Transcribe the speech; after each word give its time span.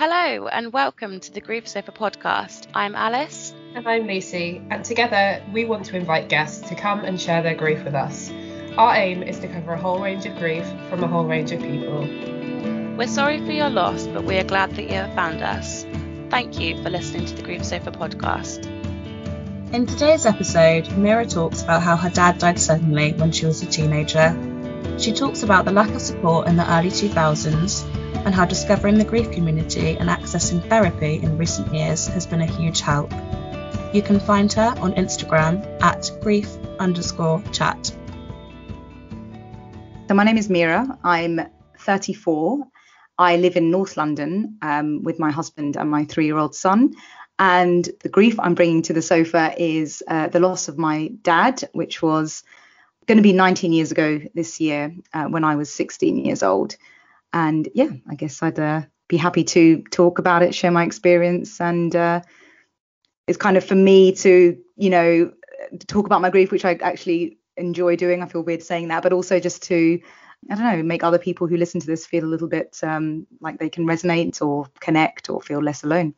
Hello 0.00 0.46
and 0.46 0.72
welcome 0.72 1.20
to 1.20 1.30
the 1.30 1.42
Grief 1.42 1.68
Sofa 1.68 1.92
podcast. 1.92 2.68
I'm 2.72 2.94
Alice. 2.94 3.52
And 3.74 3.86
I'm 3.86 4.06
Lucy, 4.06 4.62
and 4.70 4.82
together 4.82 5.44
we 5.52 5.66
want 5.66 5.84
to 5.84 5.96
invite 5.98 6.30
guests 6.30 6.66
to 6.70 6.74
come 6.74 7.00
and 7.00 7.20
share 7.20 7.42
their 7.42 7.54
grief 7.54 7.84
with 7.84 7.94
us. 7.94 8.32
Our 8.78 8.94
aim 8.94 9.22
is 9.22 9.38
to 9.40 9.48
cover 9.48 9.74
a 9.74 9.78
whole 9.78 10.00
range 10.00 10.24
of 10.24 10.38
grief 10.38 10.66
from 10.88 11.04
a 11.04 11.06
whole 11.06 11.26
range 11.26 11.52
of 11.52 11.60
people. 11.60 12.08
We're 12.96 13.08
sorry 13.08 13.44
for 13.44 13.52
your 13.52 13.68
loss, 13.68 14.06
but 14.06 14.24
we 14.24 14.38
are 14.38 14.44
glad 14.44 14.74
that 14.76 14.84
you 14.84 14.94
have 14.94 15.14
found 15.14 15.42
us. 15.42 15.84
Thank 16.30 16.58
you 16.58 16.82
for 16.82 16.88
listening 16.88 17.26
to 17.26 17.34
the 17.34 17.42
Grief 17.42 17.62
Sofa 17.62 17.92
podcast. 17.92 18.64
In 19.74 19.84
today's 19.84 20.24
episode, 20.24 20.86
Meera 20.96 21.30
talks 21.30 21.62
about 21.62 21.82
how 21.82 21.96
her 21.96 22.08
dad 22.08 22.38
died 22.38 22.58
suddenly 22.58 23.12
when 23.12 23.32
she 23.32 23.44
was 23.44 23.62
a 23.62 23.66
teenager. 23.66 24.34
She 24.98 25.12
talks 25.12 25.42
about 25.42 25.66
the 25.66 25.72
lack 25.72 25.90
of 25.90 26.00
support 26.00 26.48
in 26.48 26.56
the 26.56 26.64
early 26.74 26.88
2000s 26.88 27.84
and 28.24 28.34
how 28.34 28.44
discovering 28.44 28.98
the 28.98 29.04
grief 29.04 29.30
community 29.30 29.96
and 29.96 30.08
accessing 30.08 30.66
therapy 30.68 31.16
in 31.16 31.38
recent 31.38 31.72
years 31.72 32.06
has 32.06 32.26
been 32.26 32.42
a 32.42 32.46
huge 32.46 32.80
help. 32.80 33.10
You 33.92 34.02
can 34.02 34.20
find 34.20 34.52
her 34.52 34.74
on 34.78 34.92
Instagram 34.92 35.64
at 35.82 36.10
grief 36.20 36.48
underscore 36.78 37.42
chat. 37.52 37.86
So 40.08 40.14
my 40.14 40.24
name 40.24 40.36
is 40.36 40.48
Meera. 40.48 40.98
I'm 41.02 41.40
34. 41.78 42.66
I 43.18 43.36
live 43.36 43.56
in 43.56 43.70
North 43.70 43.96
London 43.96 44.58
um, 44.60 45.02
with 45.02 45.18
my 45.18 45.30
husband 45.30 45.76
and 45.76 45.90
my 45.90 46.04
three-year-old 46.04 46.54
son. 46.54 46.94
And 47.38 47.88
the 48.02 48.08
grief 48.10 48.38
I'm 48.38 48.54
bringing 48.54 48.82
to 48.82 48.92
the 48.92 49.02
sofa 49.02 49.54
is 49.56 50.02
uh, 50.06 50.28
the 50.28 50.40
loss 50.40 50.68
of 50.68 50.76
my 50.76 51.08
dad, 51.22 51.68
which 51.72 52.02
was 52.02 52.44
going 53.06 53.16
to 53.16 53.22
be 53.22 53.32
19 53.32 53.72
years 53.72 53.92
ago 53.92 54.20
this 54.34 54.60
year 54.60 54.94
uh, 55.14 55.24
when 55.24 55.42
I 55.42 55.56
was 55.56 55.72
16 55.72 56.24
years 56.24 56.42
old. 56.42 56.76
And 57.32 57.68
yeah, 57.74 57.90
I 58.08 58.14
guess 58.14 58.42
I'd 58.42 58.58
uh, 58.58 58.82
be 59.08 59.16
happy 59.16 59.44
to 59.44 59.82
talk 59.90 60.18
about 60.18 60.42
it, 60.42 60.54
share 60.54 60.70
my 60.70 60.84
experience, 60.84 61.60
and 61.60 61.94
uh, 61.94 62.22
it's 63.26 63.38
kind 63.38 63.56
of 63.56 63.64
for 63.64 63.74
me 63.74 64.12
to, 64.16 64.58
you 64.76 64.90
know, 64.90 65.32
talk 65.86 66.06
about 66.06 66.20
my 66.20 66.30
grief, 66.30 66.50
which 66.50 66.64
I 66.64 66.74
actually 66.74 67.38
enjoy 67.56 67.96
doing. 67.96 68.22
I 68.22 68.26
feel 68.26 68.42
weird 68.42 68.62
saying 68.62 68.88
that, 68.88 69.02
but 69.02 69.12
also 69.12 69.38
just 69.38 69.62
to, 69.64 70.00
I 70.50 70.54
don't 70.54 70.64
know, 70.64 70.82
make 70.82 71.04
other 71.04 71.18
people 71.18 71.46
who 71.46 71.56
listen 71.56 71.80
to 71.80 71.86
this 71.86 72.06
feel 72.06 72.24
a 72.24 72.26
little 72.26 72.48
bit 72.48 72.78
um, 72.82 73.26
like 73.40 73.58
they 73.58 73.68
can 73.68 73.86
resonate 73.86 74.42
or 74.42 74.66
connect 74.80 75.30
or 75.30 75.40
feel 75.40 75.62
less 75.62 75.84
alone. 75.84 76.14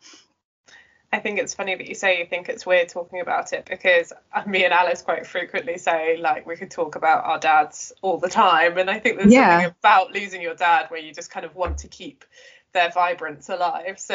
I 1.13 1.19
think 1.19 1.39
it's 1.39 1.53
funny 1.53 1.75
that 1.75 1.87
you 1.87 1.95
say 1.95 2.19
you 2.19 2.27
think 2.27 2.49
it's 2.49 2.65
weird 2.65 2.89
talking 2.89 3.21
about 3.21 3.53
it 3.53 3.67
because 3.67 4.15
me 4.47 4.65
and 4.65 4.73
Alice 4.73 5.03
quite 5.03 5.27
frequently 5.27 5.77
say 5.77 6.17
like 6.17 6.47
we 6.47 6.57
could 6.57 6.71
talk 6.71 6.97
about 6.97 7.25
our 7.25 7.39
dads 7.39 7.93
all 8.01 8.19
the 8.19 8.31
time, 8.31 8.79
and 8.79 8.89
I 8.89 8.99
think 8.99 9.19
there's 9.19 9.33
yeah. 9.33 9.59
something 9.59 9.77
about 9.79 10.13
losing 10.13 10.41
your 10.41 10.55
dad 10.55 10.87
where 10.89 11.01
you 11.01 11.13
just 11.13 11.31
kind 11.31 11.45
of 11.45 11.55
want 11.55 11.79
to 11.79 11.89
keep 11.89 12.25
their 12.73 12.91
vibrance 12.91 13.51
alive. 13.51 14.01
So 14.01 14.15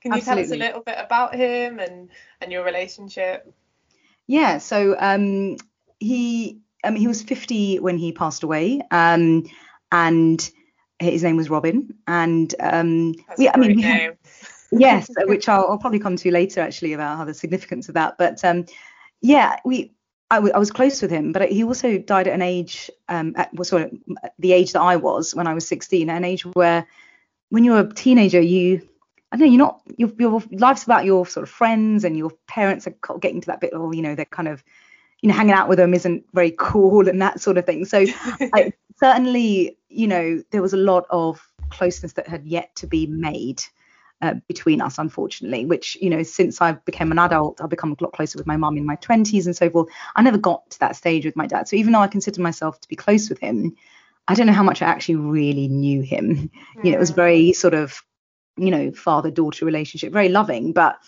can 0.00 0.12
you 0.12 0.18
Absolutely. 0.18 0.24
tell 0.24 0.38
us 0.38 0.50
a 0.50 0.56
little 0.56 0.80
bit 0.80 0.96
about 0.98 1.34
him 1.34 1.78
and 1.80 2.08
and 2.40 2.50
your 2.50 2.64
relationship? 2.64 3.52
Yeah, 4.26 4.58
so 4.58 4.96
um, 4.98 5.56
he 6.00 6.60
mean 6.84 6.96
he 6.96 7.08
was 7.08 7.22
50 7.22 7.80
when 7.80 7.98
he 7.98 8.12
passed 8.12 8.42
away, 8.42 8.80
um, 8.90 9.44
and 9.92 10.50
his 10.98 11.22
name 11.22 11.36
was 11.36 11.50
Robin, 11.50 11.94
and 12.06 12.54
um, 12.60 13.14
we, 13.36 13.48
I 13.48 13.56
mean 13.58 13.76
we 13.76 13.82
had, 13.82 14.16
yes, 14.72 15.08
which 15.24 15.48
I'll, 15.48 15.66
I'll, 15.68 15.78
probably 15.78 15.98
come 15.98 16.16
to 16.16 16.30
later 16.30 16.60
actually 16.60 16.92
about 16.92 17.16
how 17.16 17.24
the 17.24 17.34
significance 17.34 17.88
of 17.88 17.94
that. 17.94 18.18
But 18.18 18.44
um, 18.44 18.66
yeah, 19.20 19.56
we 19.64 19.92
I, 20.30 20.36
w- 20.36 20.52
I 20.54 20.58
was 20.58 20.70
close 20.70 21.00
with 21.00 21.10
him, 21.10 21.32
but 21.32 21.50
he 21.50 21.64
also 21.64 21.98
died 21.98 22.28
at 22.28 22.34
an 22.34 22.42
age 22.42 22.90
um, 23.08 23.34
at 23.36 23.52
well, 23.54 23.64
sorry, 23.64 23.98
the 24.38 24.52
age 24.52 24.72
that 24.72 24.82
I 24.82 24.96
was 24.96 25.34
when 25.34 25.46
I 25.46 25.54
was 25.54 25.66
16, 25.66 26.10
an 26.10 26.24
age 26.24 26.44
where 26.44 26.86
when 27.48 27.64
you're 27.64 27.80
a 27.80 27.92
teenager, 27.92 28.40
you 28.40 28.86
I 29.32 29.36
don't 29.36 29.46
know, 29.46 29.52
you're 29.52 29.58
not 29.58 29.82
your 29.96 30.10
your 30.18 30.42
life's 30.52 30.84
about 30.84 31.04
your 31.04 31.26
sort 31.26 31.44
of 31.44 31.50
friends 31.50 32.04
and 32.04 32.16
your 32.16 32.30
parents 32.46 32.86
are 32.86 33.18
getting 33.18 33.40
to 33.42 33.46
that 33.46 33.60
bit, 33.60 33.74
or 33.74 33.94
you 33.94 34.02
know, 34.02 34.14
they're 34.14 34.24
kind 34.24 34.48
of 34.48 34.62
you 35.22 35.28
know 35.28 35.34
hanging 35.34 35.54
out 35.54 35.68
with 35.68 35.78
them 35.78 35.94
isn't 35.94 36.24
very 36.34 36.54
cool 36.58 37.08
and 37.08 37.22
that 37.22 37.40
sort 37.40 37.58
of 37.58 37.66
thing. 37.66 37.84
So 37.84 38.04
I, 38.52 38.72
certainly, 38.98 39.78
you 39.88 40.06
know, 40.06 40.42
there 40.50 40.62
was 40.62 40.72
a 40.72 40.78
lot 40.78 41.06
of 41.10 41.40
closeness 41.70 42.14
that 42.14 42.28
had 42.28 42.46
yet 42.46 42.74
to 42.76 42.86
be 42.86 43.06
made 43.06 43.62
uh, 44.20 44.34
between 44.48 44.80
us, 44.80 44.98
unfortunately, 44.98 45.64
which, 45.64 45.96
you 46.00 46.10
know, 46.10 46.22
since 46.22 46.60
I 46.60 46.72
became 46.72 47.12
an 47.12 47.18
adult, 47.18 47.60
I've 47.60 47.70
become 47.70 47.92
a 47.92 48.02
lot 48.02 48.12
closer 48.12 48.38
with 48.38 48.46
my 48.46 48.56
mum 48.56 48.76
in 48.76 48.84
my 48.84 48.96
20s 48.96 49.46
and 49.46 49.56
so 49.56 49.70
forth. 49.70 49.88
I 50.16 50.22
never 50.22 50.38
got 50.38 50.68
to 50.70 50.80
that 50.80 50.96
stage 50.96 51.24
with 51.24 51.36
my 51.36 51.46
dad. 51.46 51.68
So 51.68 51.76
even 51.76 51.92
though 51.92 52.00
I 52.00 52.08
consider 52.08 52.40
myself 52.40 52.80
to 52.80 52.88
be 52.88 52.96
close 52.96 53.28
with 53.28 53.38
him, 53.38 53.76
I 54.26 54.34
don't 54.34 54.46
know 54.46 54.52
how 54.52 54.62
much 54.62 54.82
I 54.82 54.86
actually 54.86 55.16
really 55.16 55.68
knew 55.68 56.02
him. 56.02 56.50
Mm. 56.50 56.50
You 56.84 56.90
know, 56.90 56.96
it 56.96 57.00
was 57.00 57.10
very 57.10 57.52
sort 57.52 57.74
of, 57.74 58.02
you 58.56 58.70
know, 58.70 58.92
father 58.92 59.30
daughter 59.30 59.64
relationship, 59.64 60.12
very 60.12 60.28
loving. 60.28 60.72
But, 60.72 60.98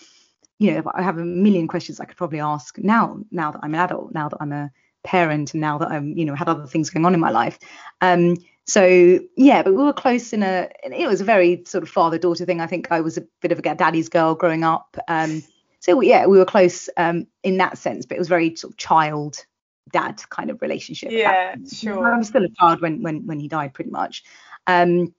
you 0.59 0.73
know, 0.73 0.91
I 0.95 1.03
have 1.03 1.19
a 1.19 1.25
million 1.25 1.69
questions 1.69 2.01
I 2.01 2.05
could 2.05 2.17
probably 2.17 2.41
ask 2.41 2.79
now, 2.79 3.21
now 3.31 3.51
that 3.51 3.61
I'm 3.63 3.75
an 3.75 3.81
adult, 3.81 4.15
now 4.15 4.29
that 4.29 4.39
I'm 4.41 4.53
a 4.53 4.71
parent, 5.03 5.55
and 5.55 5.61
now 5.61 5.79
that 5.79 5.91
I'm, 5.91 6.17
you 6.17 6.25
know, 6.25 6.35
had 6.35 6.49
other 6.49 6.67
things 6.67 6.91
going 6.91 7.07
on 7.07 7.15
in 7.15 7.21
my 7.21 7.31
life. 7.31 7.59
Um, 8.01 8.37
so 8.67 9.21
yeah, 9.37 9.63
but 9.63 9.75
we 9.75 9.83
were 9.83 9.93
close 9.93 10.33
in 10.33 10.43
a. 10.43 10.69
It 10.85 11.09
was 11.09 11.21
a 11.21 11.25
very 11.25 11.65
sort 11.67 11.83
of 11.83 11.89
father 11.89 12.19
daughter 12.19 12.45
thing. 12.45 12.61
I 12.61 12.67
think 12.67 12.93
I 12.93 13.01
was 13.01 13.19
a 13.19 13.23
bit 13.41 13.53
of 13.53 13.59
a 13.59 13.63
daddy's 13.63 14.09
girl 14.09 14.35
growing 14.35 14.65
up. 14.65 14.97
Um, 15.09 15.43
so 15.81 16.01
yeah, 16.01 16.27
we 16.27 16.39
were 16.39 16.45
close 16.45 16.89
um, 16.97 17.27
in 17.43 17.57
that 17.57 17.79
sense, 17.79 18.07
but 18.07 18.17
it 18.17 18.21
was 18.21 18.29
very 18.29 18.55
sort 18.55 18.73
of 18.73 18.77
child 18.77 19.45
dad 19.93 20.23
kind 20.31 20.51
of 20.51 20.63
relationship. 20.63 21.11
Yeah, 21.11 21.57
sure. 21.73 22.13
I 22.13 22.19
was 22.19 22.29
still 22.29 22.45
a 22.45 22.49
child 22.51 22.81
when 22.81 23.03
when 23.03 23.27
when 23.27 23.41
he 23.41 23.49
died, 23.49 23.75
pretty 23.75 23.91
much. 23.91 24.23
Um, 24.67 25.15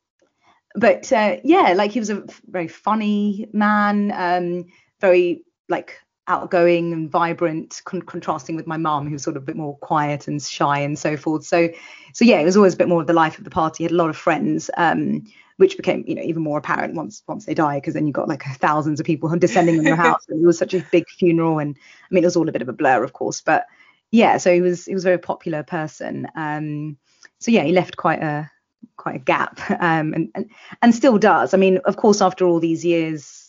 but 0.75 1.12
uh, 1.12 1.38
yeah, 1.44 1.74
like 1.74 1.91
he 1.91 2.00
was 2.00 2.09
a 2.09 2.24
very 2.46 2.68
funny 2.68 3.47
man, 3.51 4.12
um, 4.16 4.66
very 5.01 5.44
like 5.68 6.00
outgoing 6.31 6.94
and 6.94 7.12
vibrant, 7.12 7.81
con- 7.84 8.02
contrasting 8.02 8.56
with 8.56 8.66
my 8.66 8.78
mum, 8.78 9.08
who's 9.08 9.22
sort 9.22 9.36
of 9.36 9.44
a 9.44 9.46
bit 9.46 9.58
more 9.58 9.78
quiet 9.78 10.28
and 10.28 10.42
shy 10.42 10.80
and 10.80 10.97
so 10.97 11.18
forth. 11.18 11.44
So, 11.44 11.69
so 12.14 12.24
yeah, 12.24 12.40
it 12.40 12.46
was 12.46 12.56
always 12.56 12.74
a 12.74 12.78
bit 12.78 12.88
more 12.88 13.02
of 13.02 13.08
the 13.08 13.14
life 13.14 13.38
of 13.38 13.44
the 13.44 13.50
party. 13.50 13.84
Had 13.84 13.92
a 13.92 13.96
lot 13.96 14.09
of 14.09 14.16
friends, 14.16 14.69
um, 14.78 15.25
which 15.58 15.75
became, 15.75 16.06
you 16.08 16.16
know, 16.16 16.22
even 16.22 16.42
more 16.42 16.58
apparent 16.58 16.96
once 16.96 17.22
once 17.28 17.46
they 17.46 17.53
died, 17.53 17.81
because 17.81 17.94
then 17.94 18.08
you 18.08 18.14
got 18.14 18.30
like 18.30 18.44
thousands 18.44 19.02
of 19.02 19.06
people 19.06 19.30
descending 19.38 19.78
on 19.78 19.86
your 19.86 19.96
house, 20.08 20.25
and 20.30 20.42
it 20.42 20.46
was 20.46 20.58
such 20.58 20.74
a 20.74 20.86
big 20.92 21.08
funeral. 21.09 21.59
And 21.59 21.75
I 21.78 22.08
mean, 22.14 22.24
it 22.24 22.28
was 22.28 22.38
all 22.38 22.48
a 22.48 22.53
bit 22.53 22.62
of 22.62 22.69
a 22.69 22.74
blur, 22.74 23.03
of 23.03 23.12
course, 23.12 23.42
but 23.42 23.66
yeah, 24.09 24.38
so 24.38 24.53
he 24.53 24.62
was 24.62 24.86
he 24.86 24.94
was 24.94 25.03
a 25.03 25.09
very 25.09 25.19
popular 25.19 25.63
person. 25.63 26.28
Um, 26.36 26.98
so 27.40 27.52
yeah, 27.52 27.63
he 27.63 27.74
left 27.74 27.98
quite 27.98 28.24
a 28.24 28.50
quite 28.96 29.16
a 29.16 29.19
gap, 29.19 29.59
um, 29.69 30.13
and, 30.13 30.30
and 30.34 30.50
and 30.81 30.96
still 30.96 31.18
does. 31.18 31.53
I 31.53 31.58
mean, 31.58 31.80
of 31.86 31.98
course, 31.98 32.22
after 32.22 32.46
all 32.46 32.59
these 32.59 32.86
years 32.86 33.41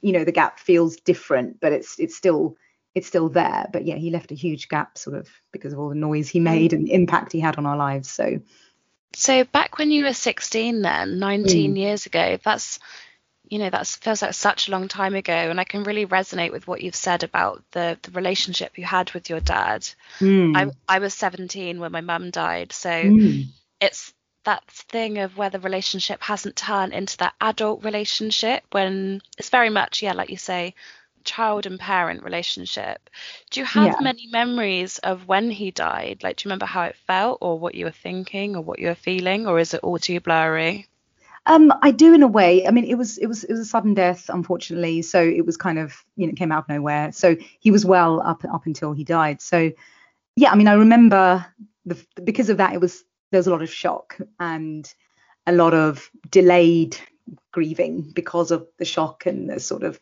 you 0.00 0.12
know 0.12 0.24
the 0.24 0.32
gap 0.32 0.58
feels 0.58 0.96
different 0.96 1.60
but 1.60 1.72
it's 1.72 1.98
it's 1.98 2.16
still 2.16 2.56
it's 2.94 3.06
still 3.06 3.28
there 3.28 3.66
but 3.72 3.84
yeah 3.84 3.96
he 3.96 4.10
left 4.10 4.32
a 4.32 4.34
huge 4.34 4.68
gap 4.68 4.96
sort 4.96 5.16
of 5.16 5.28
because 5.52 5.72
of 5.72 5.78
all 5.78 5.88
the 5.88 5.94
noise 5.94 6.28
he 6.28 6.40
made 6.40 6.72
and 6.72 6.88
impact 6.88 7.32
he 7.32 7.40
had 7.40 7.56
on 7.56 7.66
our 7.66 7.76
lives 7.76 8.10
so 8.10 8.40
so 9.14 9.44
back 9.44 9.78
when 9.78 9.90
you 9.90 10.04
were 10.04 10.12
16 10.12 10.82
then 10.82 11.18
19 11.18 11.74
mm. 11.74 11.78
years 11.78 12.06
ago 12.06 12.38
that's 12.42 12.78
you 13.48 13.58
know 13.58 13.70
that 13.70 13.86
feels 13.86 14.22
like 14.22 14.34
such 14.34 14.66
a 14.66 14.70
long 14.70 14.88
time 14.88 15.14
ago 15.14 15.32
and 15.32 15.60
i 15.60 15.64
can 15.64 15.84
really 15.84 16.06
resonate 16.06 16.52
with 16.52 16.66
what 16.66 16.80
you've 16.80 16.96
said 16.96 17.22
about 17.22 17.62
the 17.72 17.98
the 18.02 18.10
relationship 18.12 18.76
you 18.76 18.84
had 18.84 19.12
with 19.12 19.30
your 19.30 19.40
dad 19.40 19.88
mm. 20.18 20.56
I, 20.56 20.96
I 20.96 20.98
was 20.98 21.14
17 21.14 21.78
when 21.78 21.92
my 21.92 22.00
mum 22.00 22.30
died 22.30 22.72
so 22.72 22.90
mm. 22.90 23.46
it's 23.80 24.12
that 24.46 24.66
thing 24.68 25.18
of 25.18 25.36
where 25.36 25.50
the 25.50 25.60
relationship 25.60 26.22
hasn't 26.22 26.56
turned 26.56 26.92
into 26.92 27.18
that 27.18 27.34
adult 27.40 27.84
relationship 27.84 28.64
when 28.70 29.20
it's 29.38 29.50
very 29.50 29.70
much, 29.70 30.02
yeah, 30.02 30.12
like 30.12 30.30
you 30.30 30.36
say, 30.36 30.74
child 31.24 31.66
and 31.66 31.78
parent 31.78 32.22
relationship. 32.22 33.10
Do 33.50 33.60
you 33.60 33.66
have 33.66 33.86
yeah. 33.86 34.00
many 34.00 34.28
memories 34.28 34.98
of 34.98 35.28
when 35.28 35.50
he 35.50 35.70
died? 35.70 36.22
Like, 36.22 36.36
do 36.36 36.44
you 36.44 36.48
remember 36.48 36.66
how 36.66 36.84
it 36.84 36.96
felt 37.06 37.38
or 37.42 37.58
what 37.58 37.74
you 37.74 37.84
were 37.84 37.90
thinking 37.90 38.56
or 38.56 38.62
what 38.62 38.78
you 38.78 38.86
were 38.86 38.94
feeling, 38.94 39.46
or 39.46 39.58
is 39.58 39.74
it 39.74 39.80
all 39.82 39.98
too 39.98 40.20
blurry? 40.20 40.86
Um, 41.44 41.72
I 41.82 41.90
do 41.90 42.14
in 42.14 42.22
a 42.22 42.28
way. 42.28 42.66
I 42.66 42.70
mean, 42.70 42.84
it 42.84 42.96
was 42.96 43.18
it 43.18 43.26
was 43.26 43.44
it 43.44 43.52
was 43.52 43.60
a 43.60 43.64
sudden 43.64 43.94
death, 43.94 44.28
unfortunately. 44.28 45.02
So 45.02 45.22
it 45.22 45.44
was 45.44 45.56
kind 45.56 45.78
of 45.78 46.04
you 46.16 46.26
know 46.26 46.32
came 46.32 46.50
out 46.50 46.64
of 46.64 46.68
nowhere. 46.68 47.12
So 47.12 47.36
he 47.60 47.70
was 47.70 47.84
well 47.84 48.20
up 48.20 48.44
up 48.44 48.66
until 48.66 48.92
he 48.92 49.04
died. 49.04 49.40
So 49.42 49.72
yeah, 50.34 50.50
I 50.50 50.56
mean, 50.56 50.68
I 50.68 50.74
remember 50.74 51.46
the 51.84 51.96
because 52.24 52.50
of 52.50 52.56
that, 52.56 52.74
it 52.74 52.80
was 52.80 53.04
there's 53.30 53.46
a 53.46 53.50
lot 53.50 53.62
of 53.62 53.72
shock 53.72 54.18
and 54.40 54.92
a 55.46 55.52
lot 55.52 55.74
of 55.74 56.10
delayed 56.30 56.96
grieving 57.52 58.02
because 58.14 58.50
of 58.50 58.66
the 58.78 58.84
shock 58.84 59.26
and 59.26 59.50
the 59.50 59.60
sort 59.60 59.82
of 59.82 59.98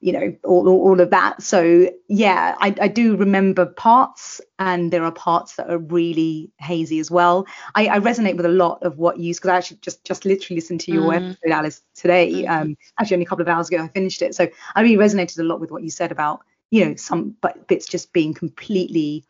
you 0.00 0.12
know 0.12 0.34
all, 0.44 0.66
all 0.68 1.00
of 1.00 1.10
that 1.10 1.42
so 1.42 1.90
yeah 2.08 2.54
I, 2.58 2.74
I 2.80 2.88
do 2.88 3.16
remember 3.16 3.66
parts 3.66 4.40
and 4.58 4.90
there 4.90 5.04
are 5.04 5.12
parts 5.12 5.56
that 5.56 5.68
are 5.68 5.78
really 5.78 6.50
hazy 6.58 7.00
as 7.00 7.10
well 7.10 7.46
i, 7.74 7.86
I 7.86 7.98
resonate 7.98 8.36
with 8.36 8.46
a 8.46 8.50
lot 8.50 8.82
of 8.82 8.96
what 8.98 9.18
you 9.18 9.34
because 9.34 9.50
i 9.50 9.56
actually 9.56 9.78
just 9.82 10.02
just 10.04 10.24
literally 10.24 10.56
listened 10.56 10.80
to 10.82 10.92
your 10.92 11.12
mm. 11.12 11.16
episode 11.16 11.50
alice 11.52 11.82
today 11.94 12.32
mm-hmm. 12.32 12.62
um 12.62 12.76
actually 12.98 13.16
only 13.16 13.26
a 13.26 13.28
couple 13.28 13.42
of 13.42 13.48
hours 13.48 13.68
ago 13.68 13.82
i 13.82 13.88
finished 13.88 14.22
it 14.22 14.34
so 14.34 14.48
i 14.74 14.80
really 14.80 14.96
resonated 14.96 15.38
a 15.38 15.44
lot 15.44 15.60
with 15.60 15.70
what 15.70 15.82
you 15.82 15.90
said 15.90 16.12
about 16.12 16.40
you 16.70 16.84
know 16.84 16.94
some 16.94 17.36
bits 17.66 17.86
just 17.86 18.12
being 18.12 18.32
completely 18.32 19.24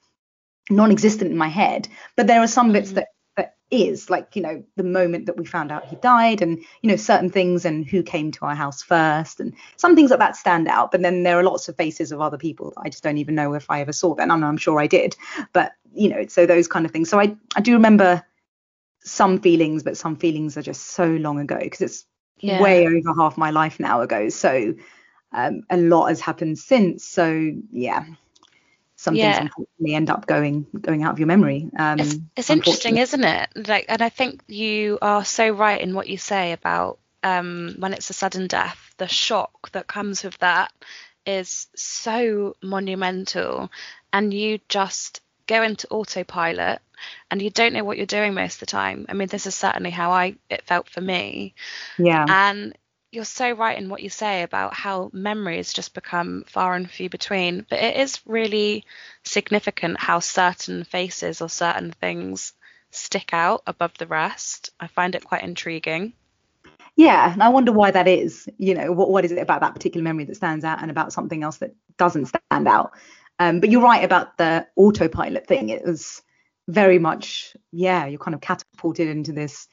non-existent 0.70 1.32
in 1.32 1.36
my 1.36 1.48
head 1.48 1.88
but 2.16 2.28
there 2.28 2.40
are 2.40 2.46
some 2.46 2.72
bits 2.72 2.92
mm. 2.92 2.94
that 2.94 3.08
is 3.70 4.10
like 4.10 4.34
you 4.34 4.42
know 4.42 4.62
the 4.76 4.82
moment 4.82 5.26
that 5.26 5.36
we 5.36 5.44
found 5.44 5.70
out 5.70 5.86
he 5.86 5.96
died 5.96 6.42
and 6.42 6.58
you 6.82 6.90
know 6.90 6.96
certain 6.96 7.30
things 7.30 7.64
and 7.64 7.86
who 7.86 8.02
came 8.02 8.32
to 8.32 8.44
our 8.44 8.54
house 8.54 8.82
first 8.82 9.38
and 9.38 9.54
some 9.76 9.94
things 9.94 10.10
like 10.10 10.18
that 10.18 10.36
stand 10.36 10.66
out 10.66 10.90
but 10.90 11.02
then 11.02 11.22
there 11.22 11.38
are 11.38 11.44
lots 11.44 11.68
of 11.68 11.76
faces 11.76 12.10
of 12.10 12.20
other 12.20 12.38
people 12.38 12.72
i 12.78 12.88
just 12.88 13.02
don't 13.02 13.18
even 13.18 13.34
know 13.34 13.54
if 13.54 13.70
i 13.70 13.80
ever 13.80 13.92
saw 13.92 14.14
them. 14.14 14.30
I'm, 14.30 14.42
I'm 14.42 14.56
sure 14.56 14.80
i 14.80 14.86
did 14.86 15.16
but 15.52 15.72
you 15.92 16.08
know 16.08 16.26
so 16.26 16.46
those 16.46 16.68
kind 16.68 16.84
of 16.84 16.92
things. 16.92 17.08
So 17.10 17.20
i 17.20 17.36
i 17.56 17.60
do 17.60 17.72
remember 17.72 18.24
some 19.02 19.40
feelings 19.40 19.82
but 19.82 19.96
some 19.96 20.16
feelings 20.16 20.56
are 20.56 20.62
just 20.62 20.88
so 20.88 21.06
long 21.06 21.38
ago 21.40 21.58
because 21.58 21.80
it's 21.80 22.06
yeah. 22.40 22.62
way 22.62 22.86
over 22.86 23.14
half 23.18 23.36
my 23.36 23.50
life 23.50 23.78
now 23.78 24.00
ago. 24.00 24.28
So 24.30 24.74
um, 25.32 25.62
a 25.70 25.76
lot 25.76 26.06
has 26.06 26.20
happened 26.20 26.58
since. 26.58 27.04
So 27.04 27.52
yeah 27.70 28.06
some 29.00 29.14
yeah. 29.14 29.38
things 29.38 29.50
unfortunately 29.56 29.94
end 29.94 30.10
up 30.10 30.26
going 30.26 30.66
going 30.78 31.04
out 31.04 31.12
of 31.12 31.18
your 31.18 31.26
memory. 31.26 31.70
Um, 31.78 31.98
it's, 32.00 32.16
it's 32.36 32.50
interesting, 32.50 32.98
isn't 32.98 33.24
it? 33.24 33.48
Like, 33.66 33.86
and 33.88 34.02
I 34.02 34.10
think 34.10 34.42
you 34.46 34.98
are 35.00 35.24
so 35.24 35.48
right 35.50 35.80
in 35.80 35.94
what 35.94 36.06
you 36.06 36.18
say 36.18 36.52
about 36.52 36.98
um, 37.22 37.76
when 37.78 37.94
it's 37.94 38.10
a 38.10 38.12
sudden 38.12 38.46
death, 38.46 38.94
the 38.98 39.08
shock 39.08 39.72
that 39.72 39.86
comes 39.86 40.22
with 40.22 40.36
that 40.38 40.70
is 41.24 41.68
so 41.74 42.56
monumental, 42.62 43.70
and 44.12 44.34
you 44.34 44.58
just 44.68 45.22
go 45.46 45.62
into 45.62 45.88
autopilot 45.88 46.80
and 47.30 47.40
you 47.40 47.48
don't 47.48 47.72
know 47.72 47.82
what 47.82 47.96
you're 47.96 48.06
doing 48.06 48.34
most 48.34 48.56
of 48.56 48.60
the 48.60 48.66
time. 48.66 49.06
I 49.08 49.14
mean, 49.14 49.28
this 49.28 49.46
is 49.46 49.54
certainly 49.54 49.90
how 49.90 50.10
I 50.10 50.36
it 50.50 50.66
felt 50.66 50.90
for 50.90 51.00
me. 51.00 51.54
Yeah. 51.98 52.26
And 52.28 52.76
you're 53.12 53.24
so 53.24 53.52
right 53.52 53.76
in 53.76 53.88
what 53.88 54.02
you 54.02 54.10
say 54.10 54.42
about 54.42 54.74
how 54.74 55.10
memories 55.12 55.72
just 55.72 55.94
become 55.94 56.44
far 56.46 56.74
and 56.74 56.90
few 56.90 57.08
between. 57.08 57.66
But 57.68 57.80
it 57.80 57.96
is 57.96 58.20
really 58.24 58.84
significant 59.24 59.98
how 59.98 60.20
certain 60.20 60.84
faces 60.84 61.40
or 61.40 61.48
certain 61.48 61.90
things 61.92 62.52
stick 62.90 63.30
out 63.32 63.62
above 63.66 63.96
the 63.98 64.06
rest. 64.06 64.70
I 64.78 64.86
find 64.86 65.14
it 65.14 65.24
quite 65.24 65.42
intriguing. 65.42 66.12
Yeah, 66.96 67.32
and 67.32 67.42
I 67.42 67.48
wonder 67.48 67.72
why 67.72 67.90
that 67.90 68.08
is. 68.08 68.48
You 68.58 68.74
know, 68.74 68.92
what 68.92 69.10
what 69.10 69.24
is 69.24 69.32
it 69.32 69.38
about 69.38 69.60
that 69.60 69.74
particular 69.74 70.04
memory 70.04 70.24
that 70.24 70.36
stands 70.36 70.64
out 70.64 70.82
and 70.82 70.90
about 70.90 71.12
something 71.12 71.42
else 71.42 71.58
that 71.58 71.74
doesn't 71.96 72.26
stand 72.26 72.68
out? 72.68 72.92
Um, 73.38 73.60
but 73.60 73.70
you're 73.70 73.82
right 73.82 74.04
about 74.04 74.36
the 74.36 74.66
autopilot 74.76 75.46
thing. 75.46 75.70
It 75.70 75.84
was 75.84 76.22
very 76.68 76.98
much, 76.98 77.56
yeah, 77.72 78.06
you're 78.06 78.18
kind 78.18 78.34
of 78.34 78.40
catapulted 78.40 79.08
into 79.08 79.32
this 79.32 79.66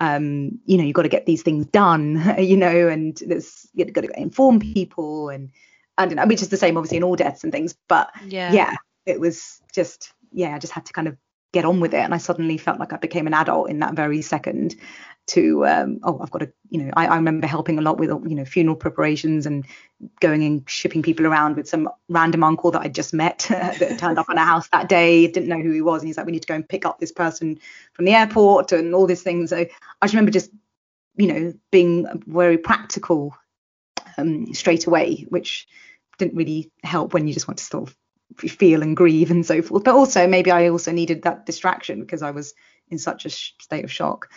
um, 0.00 0.58
you 0.64 0.76
know, 0.76 0.84
you've 0.84 0.94
got 0.94 1.02
to 1.02 1.08
get 1.08 1.26
these 1.26 1.42
things 1.42 1.66
done, 1.66 2.36
you 2.38 2.56
know, 2.56 2.88
and 2.88 3.20
there's 3.26 3.68
you've 3.74 3.92
got 3.92 4.02
to 4.02 4.20
inform 4.20 4.60
people 4.60 5.28
and 5.28 5.50
I 5.96 6.06
don't 6.06 6.16
know, 6.16 6.26
which 6.26 6.42
is 6.42 6.48
the 6.48 6.56
same 6.56 6.76
obviously 6.76 6.98
in 6.98 7.02
all 7.02 7.16
deaths 7.16 7.42
and 7.42 7.52
things. 7.52 7.74
But 7.88 8.10
yeah, 8.26 8.52
yeah 8.52 8.74
it 9.06 9.20
was 9.20 9.60
just 9.72 10.12
yeah, 10.32 10.54
I 10.54 10.58
just 10.58 10.72
had 10.72 10.86
to 10.86 10.92
kind 10.92 11.08
of 11.08 11.16
get 11.52 11.64
on 11.64 11.80
with 11.80 11.94
it. 11.94 12.00
And 12.00 12.14
I 12.14 12.18
suddenly 12.18 12.58
felt 12.58 12.78
like 12.78 12.92
I 12.92 12.96
became 12.96 13.26
an 13.26 13.34
adult 13.34 13.70
in 13.70 13.80
that 13.80 13.94
very 13.94 14.22
second 14.22 14.76
to 15.28 15.66
um, 15.66 16.00
oh 16.02 16.18
I've 16.20 16.30
got 16.30 16.38
to 16.38 16.52
you 16.70 16.82
know 16.82 16.90
I, 16.96 17.06
I 17.06 17.16
remember 17.16 17.46
helping 17.46 17.78
a 17.78 17.82
lot 17.82 17.98
with 17.98 18.10
you 18.26 18.34
know 18.34 18.44
funeral 18.44 18.76
preparations 18.76 19.46
and 19.46 19.66
going 20.20 20.42
and 20.42 20.68
shipping 20.68 21.02
people 21.02 21.26
around 21.26 21.56
with 21.56 21.68
some 21.68 21.88
random 22.08 22.42
uncle 22.42 22.70
that 22.72 22.80
I 22.80 22.88
just 22.88 23.14
met 23.14 23.46
that 23.48 23.98
turned 23.98 24.18
up 24.18 24.28
on 24.28 24.38
a 24.38 24.44
house 24.44 24.68
that 24.68 24.88
day 24.88 25.30
didn't 25.30 25.48
know 25.48 25.60
who 25.60 25.70
he 25.70 25.82
was 25.82 26.02
and 26.02 26.08
he's 26.08 26.16
like 26.16 26.26
we 26.26 26.32
need 26.32 26.42
to 26.42 26.48
go 26.48 26.54
and 26.54 26.68
pick 26.68 26.86
up 26.86 26.98
this 26.98 27.12
person 27.12 27.58
from 27.92 28.06
the 28.06 28.14
airport 28.14 28.72
and 28.72 28.94
all 28.94 29.06
these 29.06 29.22
things 29.22 29.50
so 29.50 29.58
I 29.58 29.66
just 30.06 30.14
remember 30.14 30.32
just 30.32 30.50
you 31.16 31.26
know 31.26 31.52
being 31.70 32.06
very 32.26 32.58
practical 32.58 33.36
um, 34.16 34.52
straight 34.54 34.86
away 34.86 35.26
which 35.28 35.68
didn't 36.18 36.36
really 36.36 36.72
help 36.82 37.12
when 37.12 37.28
you 37.28 37.34
just 37.34 37.46
want 37.46 37.58
to 37.58 37.64
sort 37.64 37.88
of 37.88 37.96
feel 38.36 38.82
and 38.82 38.96
grieve 38.96 39.30
and 39.30 39.44
so 39.44 39.62
forth 39.62 39.84
but 39.84 39.94
also 39.94 40.26
maybe 40.26 40.50
I 40.50 40.68
also 40.68 40.92
needed 40.92 41.22
that 41.22 41.46
distraction 41.46 42.00
because 42.00 42.22
I 42.22 42.30
was 42.30 42.54
in 42.90 42.98
such 42.98 43.24
a 43.24 43.30
sh- 43.30 43.52
state 43.60 43.84
of 43.84 43.92
shock 43.92 44.28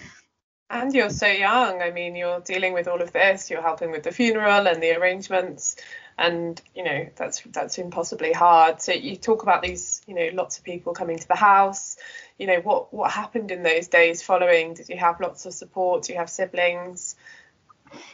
and 0.72 0.94
you're 0.94 1.10
so 1.10 1.28
young. 1.28 1.82
I 1.82 1.92
mean, 1.92 2.16
you're 2.16 2.40
dealing 2.40 2.74
with 2.74 2.88
all 2.88 3.02
of 3.02 3.12
this. 3.12 3.50
You're 3.50 3.62
helping 3.62 3.92
with 3.92 4.04
the 4.04 4.12
funeral 4.12 4.68
and 4.68 4.82
the 4.82 4.96
arrangements, 4.96 5.76
and 6.18 6.60
you 6.74 6.84
know 6.84 7.08
that's 7.16 7.42
that's 7.52 7.78
impossibly 7.78 8.32
hard. 8.32 8.82
So 8.82 8.94
you 8.94 9.18
talk 9.18 9.44
about 9.44 9.62
these, 9.62 10.02
you 10.08 10.16
know, 10.16 10.30
lots 10.34 10.58
of 10.58 10.64
people 10.64 10.94
coming 10.94 11.20
to 11.20 11.28
the 11.28 11.36
house. 11.36 11.98
You 12.40 12.48
know, 12.48 12.60
what 12.62 12.94
what 12.94 13.12
happened 13.12 13.52
in 13.52 13.64
those 13.64 13.90
days 13.90 14.22
following? 14.22 14.74
Did 14.74 14.88
you 14.88 14.98
have 14.98 15.20
lots 15.20 15.46
of 15.46 15.54
support? 15.54 16.04
Do 16.04 16.14
you 16.14 16.20
have 16.20 16.30
siblings? 16.30 17.16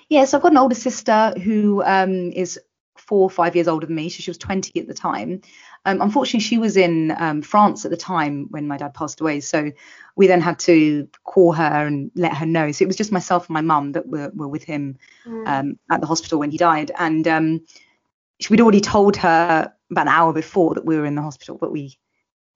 Yes, 0.09 0.33
I've 0.33 0.41
got 0.41 0.51
an 0.51 0.57
older 0.57 0.75
sister 0.75 1.33
who 1.39 1.83
um, 1.83 2.31
is 2.31 2.59
four 3.07 3.21
or 3.21 3.29
five 3.29 3.55
years 3.55 3.67
older 3.67 3.85
than 3.85 3.95
me. 3.95 4.09
So 4.09 4.21
she 4.21 4.29
was 4.29 4.37
20 4.37 4.79
at 4.79 4.87
the 4.87 4.93
time. 4.93 5.41
Um, 5.85 6.01
unfortunately, 6.01 6.41
she 6.41 6.57
was 6.57 6.75
in 6.75 7.15
um, 7.17 7.41
France 7.41 7.85
at 7.85 7.91
the 7.91 7.97
time 7.97 8.47
when 8.49 8.67
my 8.67 8.77
dad 8.77 8.93
passed 8.93 9.21
away. 9.21 9.39
So 9.39 9.71
we 10.15 10.27
then 10.27 10.41
had 10.41 10.59
to 10.59 11.07
call 11.23 11.53
her 11.53 11.87
and 11.87 12.11
let 12.15 12.35
her 12.35 12.45
know. 12.45 12.71
So 12.71 12.83
it 12.83 12.87
was 12.87 12.97
just 12.97 13.11
myself 13.11 13.47
and 13.47 13.53
my 13.53 13.61
mum 13.61 13.93
that 13.93 14.07
were, 14.07 14.29
were 14.35 14.47
with 14.47 14.63
him 14.63 14.97
mm. 15.25 15.47
um, 15.47 15.79
at 15.89 16.01
the 16.01 16.07
hospital 16.07 16.39
when 16.39 16.51
he 16.51 16.57
died. 16.57 16.91
And 16.97 17.27
um, 17.27 17.61
we'd 18.49 18.61
already 18.61 18.81
told 18.81 19.15
her 19.17 19.73
about 19.89 20.07
an 20.07 20.13
hour 20.13 20.33
before 20.33 20.75
that 20.75 20.85
we 20.85 20.97
were 20.97 21.05
in 21.05 21.15
the 21.15 21.21
hospital, 21.21 21.57
but 21.57 21.71
we 21.71 21.97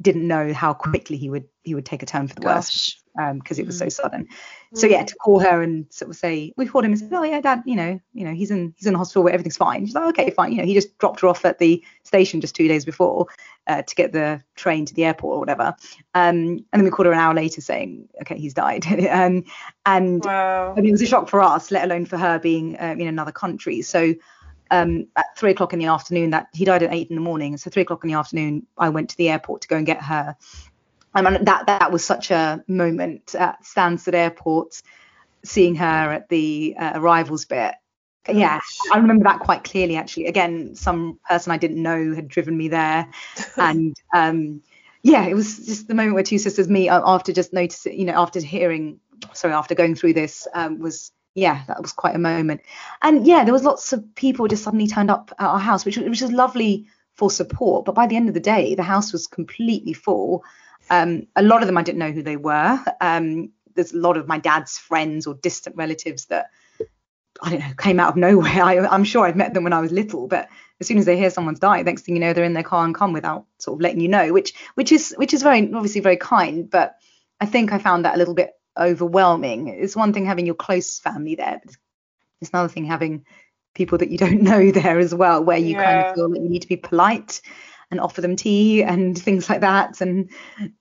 didn't 0.02 0.28
know 0.28 0.54
how 0.54 0.74
quickly 0.74 1.18
he 1.18 1.30
would 1.30 1.48
he 1.64 1.76
would 1.76 1.86
take 1.86 2.02
a 2.02 2.06
turn 2.06 2.28
for 2.28 2.36
the 2.36 2.42
Gosh. 2.42 2.56
worse 2.56 2.98
because 3.16 3.60
um, 3.60 3.64
it 3.64 3.66
was 3.66 3.78
so 3.78 3.86
mm. 3.86 3.92
sudden. 3.92 4.28
So 4.74 4.88
yeah, 4.88 5.04
mm. 5.04 5.08
to 5.08 5.16
call 5.16 5.40
her 5.40 5.62
and 5.62 5.86
sort 5.92 6.10
of 6.10 6.16
say, 6.16 6.54
we 6.56 6.66
called 6.66 6.86
him 6.86 6.92
and 6.92 7.00
said, 7.00 7.14
oh 7.14 7.24
yeah, 7.24 7.42
dad, 7.42 7.62
you 7.66 7.76
know, 7.76 8.00
you 8.14 8.24
know, 8.24 8.34
he's 8.34 8.52
in 8.52 8.74
he's 8.78 8.88
in 8.88 8.94
the 8.94 9.00
hospital 9.00 9.24
where 9.24 9.34
everything's 9.34 9.58
fine. 9.58 9.86
She's 9.86 9.96
like, 9.96 10.18
okay, 10.18 10.32
fine. 10.32 10.52
You 10.52 10.60
know, 10.60 10.66
he 10.66 10.74
just 10.74 10.98
dropped 10.98 11.20
her 11.22 11.28
off 11.28 11.46
at 11.46 11.60
the 11.60 11.84
station 12.04 12.42
just 12.42 12.56
two 12.56 12.68
days 12.68 12.86
before 12.86 13.28
uh, 13.68 13.82
to 13.82 13.96
get 13.96 14.14
the 14.14 14.42
train 14.56 14.86
to 14.86 14.94
the 14.94 15.04
airport 15.04 15.36
or 15.36 15.40
whatever. 15.40 15.76
Um, 16.14 16.36
and 16.36 16.66
then 16.72 16.84
we 16.84 16.90
called 16.90 17.08
her 17.08 17.12
an 17.12 17.20
hour 17.20 17.34
later 17.34 17.62
saying, 17.62 18.08
okay, 18.22 18.38
he's 18.38 18.54
died. 18.54 18.86
um, 19.10 19.44
and 19.86 20.24
wow. 20.24 20.74
I 20.76 20.76
mean, 20.80 20.90
it 20.90 20.94
was 20.94 21.02
a 21.02 21.08
shock 21.08 21.30
for 21.30 21.42
us, 21.42 21.70
let 21.70 21.84
alone 21.84 22.06
for 22.06 22.18
her 22.18 22.40
being 22.40 22.78
um, 22.80 23.00
in 23.00 23.08
another 23.08 23.32
country. 23.32 23.82
So 23.82 24.16
um, 24.72 25.08
at 25.16 25.38
three 25.38 25.52
o'clock 25.52 25.74
in 25.74 25.80
the 25.80 25.86
afternoon, 25.86 26.32
that 26.32 26.48
he 26.54 26.66
died 26.66 26.82
at 26.82 26.94
eight 26.94 27.10
in 27.10 27.16
the 27.16 27.22
morning. 27.22 27.58
So 27.58 27.70
three 27.70 27.84
o'clock 27.84 28.04
in 28.04 28.10
the 28.10 28.18
afternoon, 28.18 28.66
I 28.78 28.90
went 28.90 29.10
to 29.12 29.18
the 29.18 29.30
airport 29.30 29.62
to 29.62 29.68
go 29.68 29.76
and 29.76 29.86
get 29.86 30.02
her 30.02 30.36
I 31.14 31.22
mean, 31.22 31.44
that 31.44 31.68
that 31.68 31.92
was 31.92 32.04
such 32.04 32.32
a 32.32 32.64
moment 32.68 33.36
at 33.36 33.64
Stansted 33.64 34.14
Airport, 34.14 34.82
seeing 35.44 35.76
her 35.76 36.12
at 36.12 36.30
the 36.30 36.76
uh, 36.80 36.92
arrivals 36.96 37.46
bit. 37.46 37.76
Gosh. 38.24 38.36
Yeah, 38.36 38.60
I 38.94 38.98
remember 38.98 39.24
that 39.24 39.40
quite 39.40 39.64
clearly. 39.64 39.96
Actually, 39.96 40.28
again, 40.28 40.76
some 40.76 41.20
person 41.28 41.52
I 41.52 41.58
didn't 41.58 41.82
know 41.82 42.14
had 42.14 42.28
driven 42.28 42.58
me 42.58 42.70
there, 42.70 43.10
and 43.58 43.96
um, 44.14 44.62
yeah, 45.02 45.26
it 45.26 45.34
was 45.34 45.66
just 45.66 45.88
the 45.88 45.96
moment 45.96 46.16
where 46.16 46.24
two 46.24 46.38
sisters 46.38 46.70
meet 46.70 46.90
after 46.90 47.34
just 47.34 47.52
noticing, 47.52 48.00
you 48.00 48.06
know, 48.06 48.14
after 48.14 48.40
hearing, 48.40 49.00
sorry, 49.34 49.54
after 49.54 49.76
going 49.76 49.96
through 49.96 50.14
this, 50.14 50.48
um, 50.54 50.80
was 50.80 51.12
yeah, 51.34 51.64
that 51.68 51.82
was 51.82 51.94
quite 51.94 52.16
a 52.16 52.20
moment. 52.20 52.62
And 53.02 53.26
yeah, 53.26 53.44
there 53.44 53.54
was 53.54 53.64
lots 53.64 53.94
of 53.94 54.16
people 54.16 54.48
just 54.48 54.64
suddenly 54.64 54.88
turned 54.88 55.12
up 55.12 55.34
at 55.40 55.46
our 55.46 55.60
house, 55.60 55.86
which 55.86 55.98
which 55.98 56.22
was 56.22 56.32
lovely 56.32 56.88
for 57.14 57.32
support. 57.32 57.86
But 57.86 57.96
by 57.96 58.08
the 58.08 58.16
end 58.16 58.28
of 58.28 58.34
the 58.34 58.40
day, 58.40 58.76
the 58.76 58.84
house 58.84 59.14
was 59.14 59.28
completely 59.28 59.94
full. 59.94 60.44
Um, 60.90 61.28
a 61.36 61.44
lot 61.44 61.62
of 61.62 61.68
them 61.68 61.78
I 61.78 61.84
didn't 61.84 62.00
know 62.00 62.12
who 62.12 62.24
they 62.24 62.38
were. 62.38 62.84
Um, 63.00 63.52
there's 63.76 63.94
a 63.94 63.98
lot 63.98 64.18
of 64.18 64.28
my 64.28 64.38
dad's 64.38 64.78
friends 64.78 65.28
or 65.28 65.36
distant 65.36 65.76
relatives 65.78 66.26
that 66.26 66.48
I 67.42 67.50
don't 67.50 67.60
know 67.60 67.74
came 67.78 68.00
out 68.00 68.10
of 68.10 68.16
nowhere. 68.18 68.50
I, 68.64 68.94
am 68.94 69.04
sure 69.04 69.26
I'd 69.26 69.38
met 69.38 69.54
them 69.54 69.64
when 69.64 69.74
I 69.74 69.80
was 69.80 69.92
little, 69.92 70.28
but 70.28 70.50
as 70.82 70.88
soon 70.88 70.98
as 70.98 71.06
they 71.06 71.18
hear 71.18 71.30
someone's 71.30 71.60
died, 71.60 71.86
next 71.86 72.04
thing 72.04 72.16
you 72.16 72.22
know, 72.22 72.34
they're 72.34 72.44
in 72.44 72.54
their 72.54 72.64
car 72.64 72.84
and 72.84 72.96
come 72.96 73.14
without 73.14 73.46
sort 73.60 73.78
of 73.78 73.82
letting 73.82 74.02
you 74.02 74.10
know, 74.10 74.34
which 74.34 74.54
which 74.76 74.92
is 74.92 75.14
which 75.18 75.34
is 75.34 75.44
very 75.44 75.72
obviously 75.74 76.02
very 76.02 76.18
kind, 76.18 76.70
but 76.70 76.96
I 77.40 77.46
think 77.46 77.72
I 77.72 77.78
found 77.78 78.06
that 78.06 78.16
a 78.16 78.18
little 78.18 78.34
bit 78.34 78.52
overwhelming. 78.78 79.68
It's 79.68 79.96
one 79.96 80.14
thing 80.14 80.26
having 80.26 80.46
your 80.46 80.56
close 80.56 81.00
family 81.00 81.36
there, 81.36 81.62
but 81.64 81.76
it's 82.42 82.52
another 82.52 82.70
thing 82.70 82.86
having 82.86 83.26
people 83.74 83.98
that 84.00 84.10
you 84.10 84.18
don't 84.18 84.42
know 84.44 84.72
there 84.72 85.00
as 85.00 85.14
well, 85.14 85.44
where 85.44 85.58
you 85.58 85.76
yeah. 85.76 85.84
kind 85.84 86.08
of 86.08 86.16
feel 86.16 86.30
that 86.30 86.42
you 86.42 86.50
need 86.50 86.62
to 86.64 86.68
be 86.68 86.78
polite 86.78 87.42
and 87.92 88.00
offer 88.00 88.22
them 88.22 88.38
tea 88.38 88.84
and 88.84 89.18
things 89.22 89.50
like 89.50 89.62
that. 89.62 90.02
And 90.02 90.32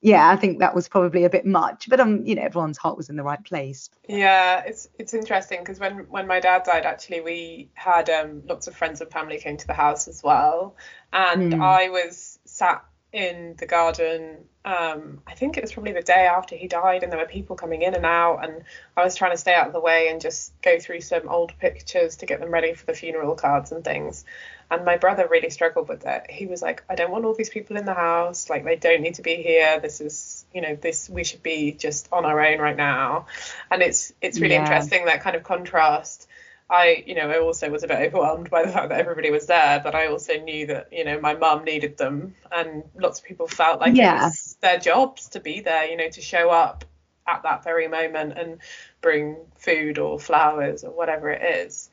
yeah, 0.00 0.30
I 0.30 0.37
think 0.37 0.61
that 0.61 0.75
was 0.75 0.88
probably 0.88 1.25
a 1.25 1.30
bit 1.30 1.44
much, 1.44 1.88
but 1.88 2.00
um, 2.00 2.25
you 2.25 2.37
know, 2.37 2.42
everyone's 2.42 2.78
heart 2.78 2.97
was 2.97 3.11
in 3.11 3.16
the 3.16 3.25
right 3.25 3.44
place. 3.44 3.90
Yeah, 4.09 4.62
it's 4.64 4.88
it's 4.99 5.12
interesting 5.12 5.59
because 5.59 5.80
when 5.80 6.06
when 6.09 6.26
my 6.26 6.40
dad 6.40 6.62
died, 6.64 6.87
actually, 6.87 7.20
we 7.20 7.70
had 7.75 8.09
um 8.09 8.42
lots 8.47 8.68
of 8.68 8.76
friends 8.76 9.00
and 9.00 9.11
family 9.11 9.38
came 9.38 9.56
to 9.56 9.66
the 9.66 9.75
house 9.75 10.09
as 10.09 10.23
well, 10.23 10.76
and 11.12 11.52
mm. 11.54 11.62
I 11.62 11.90
was 11.90 12.38
sat 12.44 12.85
in 13.12 13.55
the 13.59 13.67
garden 13.67 14.45
um, 14.62 15.23
I 15.26 15.35
think 15.35 15.57
it 15.57 15.62
was 15.62 15.73
probably 15.73 15.93
the 15.93 16.02
day 16.02 16.26
after 16.26 16.55
he 16.55 16.69
died, 16.69 17.02
and 17.02 17.11
there 17.11 17.19
were 17.19 17.26
people 17.26 17.57
coming 17.57 17.81
in 17.81 17.95
and 17.95 18.05
out, 18.05 18.45
and 18.45 18.62
I 18.95 19.02
was 19.02 19.14
trying 19.14 19.31
to 19.31 19.38
stay 19.38 19.55
out 19.55 19.69
of 19.69 19.73
the 19.73 19.81
way 19.81 20.09
and 20.09 20.21
just 20.21 20.52
go 20.61 20.79
through 20.79 21.00
some 21.00 21.29
old 21.31 21.59
pictures 21.59 22.17
to 22.17 22.26
get 22.26 22.40
them 22.40 22.50
ready 22.50 22.75
for 22.75 22.85
the 22.85 22.93
funeral 22.93 23.35
cards 23.37 23.73
and 23.73 23.83
things. 23.83 24.26
And 24.71 24.85
my 24.85 24.99
brother 24.99 25.26
really 25.29 25.49
struggled 25.49 25.88
with 25.88 26.05
it. 26.05 26.31
He 26.31 26.45
was 26.45 26.61
like, 26.61 26.85
I 26.90 26.95
don't 26.95 27.11
want 27.11 27.25
all 27.25 27.35
these 27.35 27.49
people 27.49 27.79
in 27.79 27.87
the 27.87 27.95
house. 27.95 28.50
Like, 28.50 28.64
they 28.64 28.76
don't 28.76 29.00
need 29.00 29.14
to 29.14 29.23
be 29.23 29.37
here. 29.37 29.81
This 29.81 30.02
is, 30.02 30.45
you 30.52 30.61
know, 30.61 30.76
this 30.76 31.09
we 31.09 31.25
should 31.25 31.43
be 31.43 31.73
just 31.73 32.09
on 32.12 32.26
our 32.26 32.38
own 32.40 32.59
right 32.59 32.76
now. 32.76 33.26
And 33.71 33.83
it's 33.83 34.12
it's 34.21 34.38
really 34.38 34.55
yeah. 34.55 34.61
interesting 34.61 35.07
that 35.07 35.23
kind 35.23 35.37
of 35.37 35.43
contrast 35.43 36.29
I, 36.70 37.02
you 37.04 37.16
know, 37.16 37.28
I 37.28 37.40
also 37.40 37.68
was 37.68 37.82
a 37.82 37.88
bit 37.88 37.98
overwhelmed 37.98 38.48
by 38.48 38.64
the 38.64 38.70
fact 38.70 38.90
that 38.90 39.00
everybody 39.00 39.30
was 39.30 39.46
there, 39.46 39.80
but 39.82 39.96
I 39.96 40.06
also 40.06 40.34
knew 40.34 40.66
that, 40.66 40.88
you 40.92 41.04
know, 41.04 41.20
my 41.20 41.34
mum 41.34 41.64
needed 41.64 41.96
them, 41.96 42.34
and 42.52 42.84
lots 42.94 43.18
of 43.18 43.26
people 43.26 43.48
felt 43.48 43.80
like 43.80 43.96
yeah. 43.96 44.20
it 44.20 44.24
was 44.26 44.56
their 44.60 44.78
jobs 44.78 45.28
to 45.30 45.40
be 45.40 45.60
there, 45.60 45.86
you 45.86 45.96
know, 45.96 46.08
to 46.08 46.20
show 46.20 46.50
up 46.50 46.84
at 47.26 47.42
that 47.42 47.64
very 47.64 47.88
moment 47.88 48.38
and 48.38 48.58
bring 49.00 49.36
food 49.56 49.98
or 49.98 50.20
flowers 50.20 50.84
or 50.84 50.90
whatever 50.92 51.30
it 51.30 51.42
is. 51.42 51.90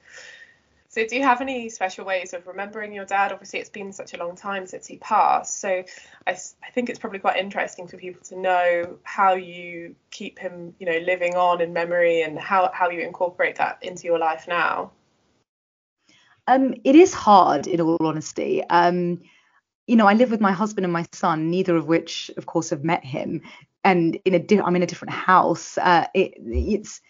So, 0.98 1.06
do 1.06 1.16
you 1.16 1.22
have 1.22 1.42
any 1.42 1.70
special 1.70 2.06
ways 2.06 2.34
of 2.34 2.48
remembering 2.48 2.92
your 2.92 3.06
dad? 3.06 3.32
Obviously, 3.32 3.60
it's 3.60 3.70
been 3.70 3.94
such 3.94 4.16
a 4.16 4.18
long 4.18 4.36
time 4.36 4.66
since 4.66 4.88
he 4.88 4.98
passed. 4.98 5.60
So, 5.60 5.84
I, 6.26 6.32
I 6.32 6.72
think 6.74 6.90
it's 6.90 6.98
probably 6.98 7.20
quite 7.20 7.38
interesting 7.38 7.88
for 7.88 7.98
people 7.98 8.24
to 8.30 8.40
know 8.40 8.98
how 9.04 9.36
you 9.36 9.96
keep 10.10 10.40
him, 10.40 10.74
you 10.80 10.88
know, 10.88 10.98
living 10.98 11.36
on 11.36 11.62
in 11.62 11.72
memory 11.72 12.24
and 12.24 12.40
how, 12.40 12.72
how 12.74 12.90
you 12.90 13.02
incorporate 13.02 13.58
that 13.58 13.78
into 13.84 14.06
your 14.06 14.18
life 14.18 14.48
now. 14.48 14.90
Um, 16.48 16.74
it 16.84 16.96
is 16.96 17.14
hard, 17.14 17.68
in 17.68 17.80
all 17.80 17.98
honesty. 18.00 18.64
Um, 18.68 19.22
you 19.86 19.98
know, 19.98 20.08
I 20.08 20.16
live 20.16 20.32
with 20.32 20.42
my 20.42 20.52
husband 20.52 20.84
and 20.84 20.94
my 20.94 21.06
son, 21.12 21.52
neither 21.52 21.78
of 21.78 21.86
which, 21.86 22.32
of 22.38 22.48
course, 22.48 22.72
have 22.72 22.84
met 22.84 23.06
him. 23.06 23.44
And 23.84 24.18
in 24.26 24.34
a, 24.34 24.40
di- 24.40 24.62
I'm 24.62 24.76
in 24.76 24.82
a 24.82 24.88
different 24.88 25.14
house. 25.14 25.78
Uh, 25.78 26.08
it, 26.16 26.34
it's 26.44 27.02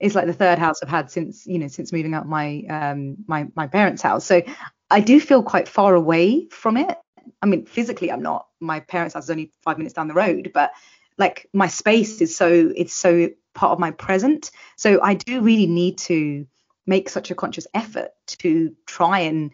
it's 0.00 0.14
like 0.14 0.26
the 0.26 0.32
third 0.32 0.58
house 0.58 0.82
I've 0.82 0.88
had 0.88 1.10
since 1.10 1.46
you 1.46 1.58
know 1.58 1.68
since 1.68 1.92
moving 1.92 2.14
out 2.14 2.26
my 2.26 2.64
um 2.68 3.18
my 3.26 3.46
my 3.54 3.66
parents' 3.66 4.02
house. 4.02 4.24
So 4.24 4.42
I 4.90 5.00
do 5.00 5.20
feel 5.20 5.42
quite 5.42 5.68
far 5.68 5.94
away 5.94 6.48
from 6.50 6.76
it. 6.76 6.96
I 7.42 7.46
mean, 7.46 7.66
physically 7.66 8.10
I'm 8.10 8.22
not. 8.22 8.46
My 8.60 8.80
parents' 8.80 9.14
house 9.14 9.24
is 9.24 9.30
only 9.30 9.52
five 9.62 9.78
minutes 9.78 9.94
down 9.94 10.08
the 10.08 10.14
road, 10.14 10.50
but 10.52 10.72
like 11.18 11.48
my 11.52 11.68
space 11.68 12.20
is 12.20 12.34
so 12.34 12.72
it's 12.74 12.94
so 12.94 13.28
part 13.54 13.72
of 13.72 13.78
my 13.78 13.90
present. 13.90 14.50
So 14.76 15.00
I 15.02 15.14
do 15.14 15.42
really 15.42 15.66
need 15.66 15.98
to 15.98 16.46
make 16.86 17.08
such 17.08 17.30
a 17.30 17.34
conscious 17.34 17.66
effort 17.74 18.10
to 18.26 18.74
try 18.86 19.20
and 19.20 19.50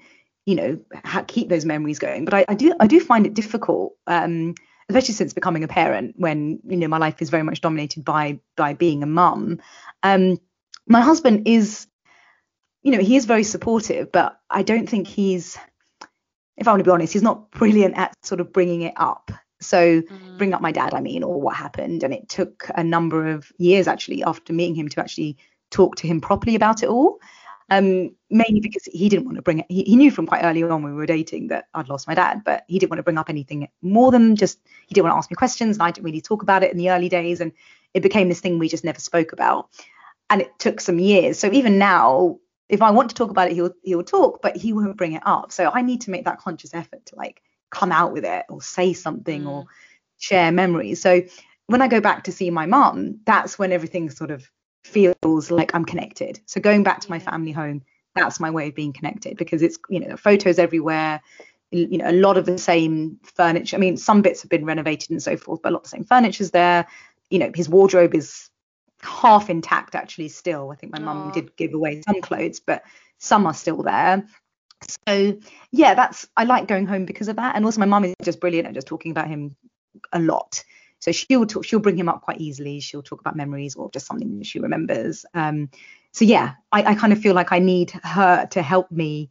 you 0.47 0.55
know 0.55 0.79
ha- 1.05 1.25
keep 1.26 1.49
those 1.49 1.65
memories 1.65 1.99
going. 1.99 2.25
But 2.25 2.35
I, 2.35 2.45
I 2.49 2.55
do 2.55 2.73
I 2.79 2.87
do 2.87 3.00
find 3.00 3.26
it 3.26 3.35
difficult. 3.35 3.95
Um, 4.07 4.55
especially 4.88 5.14
since 5.14 5.33
becoming 5.33 5.64
a 5.64 5.69
parent 5.69 6.14
when 6.16 6.61
you 6.69 6.76
know 6.76 6.88
my 6.88 6.99
life 6.99 7.21
is 7.21 7.31
very 7.31 7.43
much 7.43 7.61
dominated 7.61 8.05
by 8.05 8.38
by 8.57 8.75
being 8.75 9.02
a 9.02 9.07
mum 9.07 9.61
um 10.02 10.38
my 10.87 11.00
husband 11.00 11.47
is 11.49 11.87
you 12.83 12.93
know 12.93 13.00
he 13.00 13.16
is 13.16 13.25
very 13.25 13.43
supportive 13.43 14.12
but 14.12 14.38
i 14.50 14.62
don't 14.62 14.88
think 14.88 15.07
he's 15.07 15.59
if 16.57 16.66
i 16.66 16.71
want 16.71 16.81
to 16.81 16.85
be 16.85 16.90
honest 16.90 17.12
he's 17.12 17.23
not 17.23 17.50
brilliant 17.50 17.97
at 17.97 18.14
sort 18.25 18.40
of 18.40 18.52
bringing 18.52 18.83
it 18.83 18.95
up 18.97 19.31
so 19.61 20.02
mm. 20.02 20.38
bring 20.38 20.55
up 20.55 20.61
my 20.61 20.73
dad 20.73 20.95
i 20.95 21.00
mean 21.00 21.23
or 21.23 21.40
what 21.40 21.57
happened 21.57 22.02
and 22.02 22.14
it 22.14 22.28
took 22.28 22.71
a 22.75 22.85
number 22.85 23.28
of 23.28 23.50
years 23.59 23.88
actually 23.88 24.23
after 24.23 24.52
meeting 24.52 24.75
him 24.75 24.88
to 24.88 25.00
actually 25.00 25.37
talk 25.71 25.97
to 25.97 26.07
him 26.07 26.21
properly 26.21 26.55
about 26.55 26.83
it 26.83 26.88
all 26.88 27.19
um, 27.68 28.14
mainly 28.30 28.61
because 28.61 28.85
he 28.85 29.08
didn't 29.08 29.25
want 29.25 29.37
to 29.37 29.42
bring 29.42 29.61
it. 29.61 29.66
He, 29.68 29.82
he, 29.82 29.96
knew 29.96 30.11
from 30.11 30.26
quite 30.26 30.44
early 30.44 30.62
on 30.62 30.82
when 30.82 30.92
we 30.92 30.99
were 30.99 31.06
dating 31.06 31.49
that 31.49 31.66
I'd 31.75 31.88
lost 31.88 32.06
my 32.06 32.14
dad, 32.14 32.42
but 32.44 32.64
he 32.68 32.78
didn't 32.78 32.90
want 32.90 32.99
to 32.99 33.04
bring 33.04 33.18
up 33.18 33.28
anything 33.28 33.68
more 33.82 34.12
than 34.12 34.37
just 34.37 34.61
he 34.87 34.94
didn't 34.94 35.04
want 35.04 35.14
to 35.14 35.18
ask 35.18 35.30
me 35.30 35.35
questions, 35.35 35.76
and 35.76 35.82
I 35.82 35.90
didn't 35.90 36.04
really 36.04 36.20
talk 36.20 36.42
about 36.42 36.62
it 36.62 36.70
in 36.70 36.78
the 36.78 36.90
early 36.90 37.08
days, 37.08 37.40
and 37.40 37.52
it 37.92 38.02
became 38.02 38.28
this 38.28 38.40
thing 38.40 38.58
we 38.58 38.68
just 38.68 38.85
never 38.85 39.00
spoke 39.00 39.32
about, 39.32 39.68
and 40.30 40.40
it 40.40 40.58
took 40.58 40.80
some 40.80 40.99
years. 40.99 41.38
So 41.38 41.50
even 41.52 41.78
now, 41.78 42.38
if 42.68 42.82
I 42.82 42.90
want 42.90 43.08
to 43.11 43.16
talk 43.16 43.30
about 43.30 43.50
it, 43.50 43.54
he'll 43.54 43.75
he'll 43.82 44.04
talk, 44.04 44.42
but 44.42 44.56
he 44.56 44.73
won't 44.73 44.96
bring 44.96 45.14
it 45.14 45.23
up. 45.26 45.50
So 45.50 45.70
I 45.73 45.82
need 45.82 46.02
to 46.02 46.11
make 46.11 46.25
that 46.25 46.38
conscious 46.38 46.73
effort 46.73 47.04
to 47.06 47.16
like 47.16 47.42
come 47.70 47.90
out 47.90 48.12
with 48.12 48.25
it 48.25 48.44
or 48.49 48.62
say 48.62 48.92
something 48.92 49.42
mm. 49.42 49.49
or 49.49 49.64
share 50.18 50.52
memories. 50.52 51.00
So 51.00 51.23
when 51.66 51.82
I 51.82 51.88
go 51.88 52.00
back 52.00 52.25
to 52.25 52.32
see 52.32 52.50
my 52.50 52.66
mum, 52.66 53.20
that's 53.26 53.58
when 53.58 53.73
everything 53.73 54.08
sort 54.11 54.30
of 54.30 54.49
feels 54.87 55.50
like 55.50 55.75
I'm 55.75 55.85
connected. 55.85 56.40
So 56.47 56.61
going 56.61 56.83
back 56.83 57.00
to 57.00 57.11
my 57.11 57.19
family 57.19 57.52
home, 57.52 57.83
that's 58.14 58.40
my 58.40 58.50
way 58.50 58.69
of 58.69 58.75
being 58.75 58.93
connected 58.93 59.37
because 59.37 59.62
it's 59.62 59.78
you 59.90 60.00
know 60.00 60.16
photos 60.16 60.59
everywhere 60.59 61.21
you 61.71 61.99
know 61.99 62.09
a 62.09 62.12
lot 62.12 62.38
of 62.38 62.47
the 62.47 62.59
same 62.59 63.19
furniture. 63.23 63.76
I 63.76 63.81
mean 63.81 63.97
some 63.97 64.23
bits 64.23 64.43
have 64.43 64.50
been 64.50 64.64
renovated 64.64 65.11
and 65.11 65.23
so 65.23 65.37
forth 65.37 65.62
but 65.62 65.71
a 65.71 65.75
lot 65.75 65.78
of 65.78 65.83
the 65.85 65.90
same 65.90 66.05
furniture's 66.05 66.50
there. 66.50 66.87
You 67.31 67.38
know 67.38 67.50
his 67.55 67.69
wardrobe 67.69 68.14
is 68.14 68.50
half 69.02 69.50
intact 69.50 69.95
actually 69.95 70.28
still. 70.28 70.71
I 70.71 70.76
think 70.76 70.93
my 70.93 71.00
mum 71.00 71.31
did 71.33 71.57
give 71.57 71.75
away 71.75 72.02
some 72.02 72.21
clothes 72.23 72.61
but 72.61 72.83
some 73.19 73.47
are 73.47 73.55
still 73.55 73.83
there. 73.83 74.26
So 75.07 75.38
yeah 75.73 75.95
that's 75.95 76.28
i 76.37 76.45
like 76.45 76.69
going 76.69 76.87
home 76.87 77.05
because 77.05 77.28
of 77.28 77.37
that. 77.37 77.57
And 77.57 77.64
also 77.64 77.81
my 77.81 77.87
mum 77.87 78.05
is 78.05 78.14
just 78.23 78.40
brilliant 78.40 78.69
at 78.69 78.75
just 78.75 78.87
talking 78.87 79.11
about 79.11 79.28
him 79.28 79.57
a 80.12 80.21
lot 80.21 80.62
so 80.99 81.12
she'll 81.12 81.47
talk, 81.47 81.65
she'll 81.65 81.81
bring 81.81 81.99
him 81.99 82.09
up 82.09 82.23
quite 82.23 82.41
easily. 82.41 82.81
She'll 82.81 83.03
talk 83.03 83.21
about 83.21 83.37
memories 83.37 83.75
or 83.75 83.91
just 83.91 84.07
something 84.07 84.38
that 84.38 84.47
she 84.47 84.59
remembers. 84.59 85.25
Um, 85.35 85.71
so 86.12 86.25
yeah, 86.25 86.55
I, 86.73 86.83
I 86.83 86.95
kind 86.95 87.12
of 87.12 87.21
feel 87.21 87.35
like 87.35 87.53
I 87.53 87.59
need 87.59 87.91
her 88.03 88.47
to 88.47 88.62
help 88.62 88.91
me, 88.91 89.31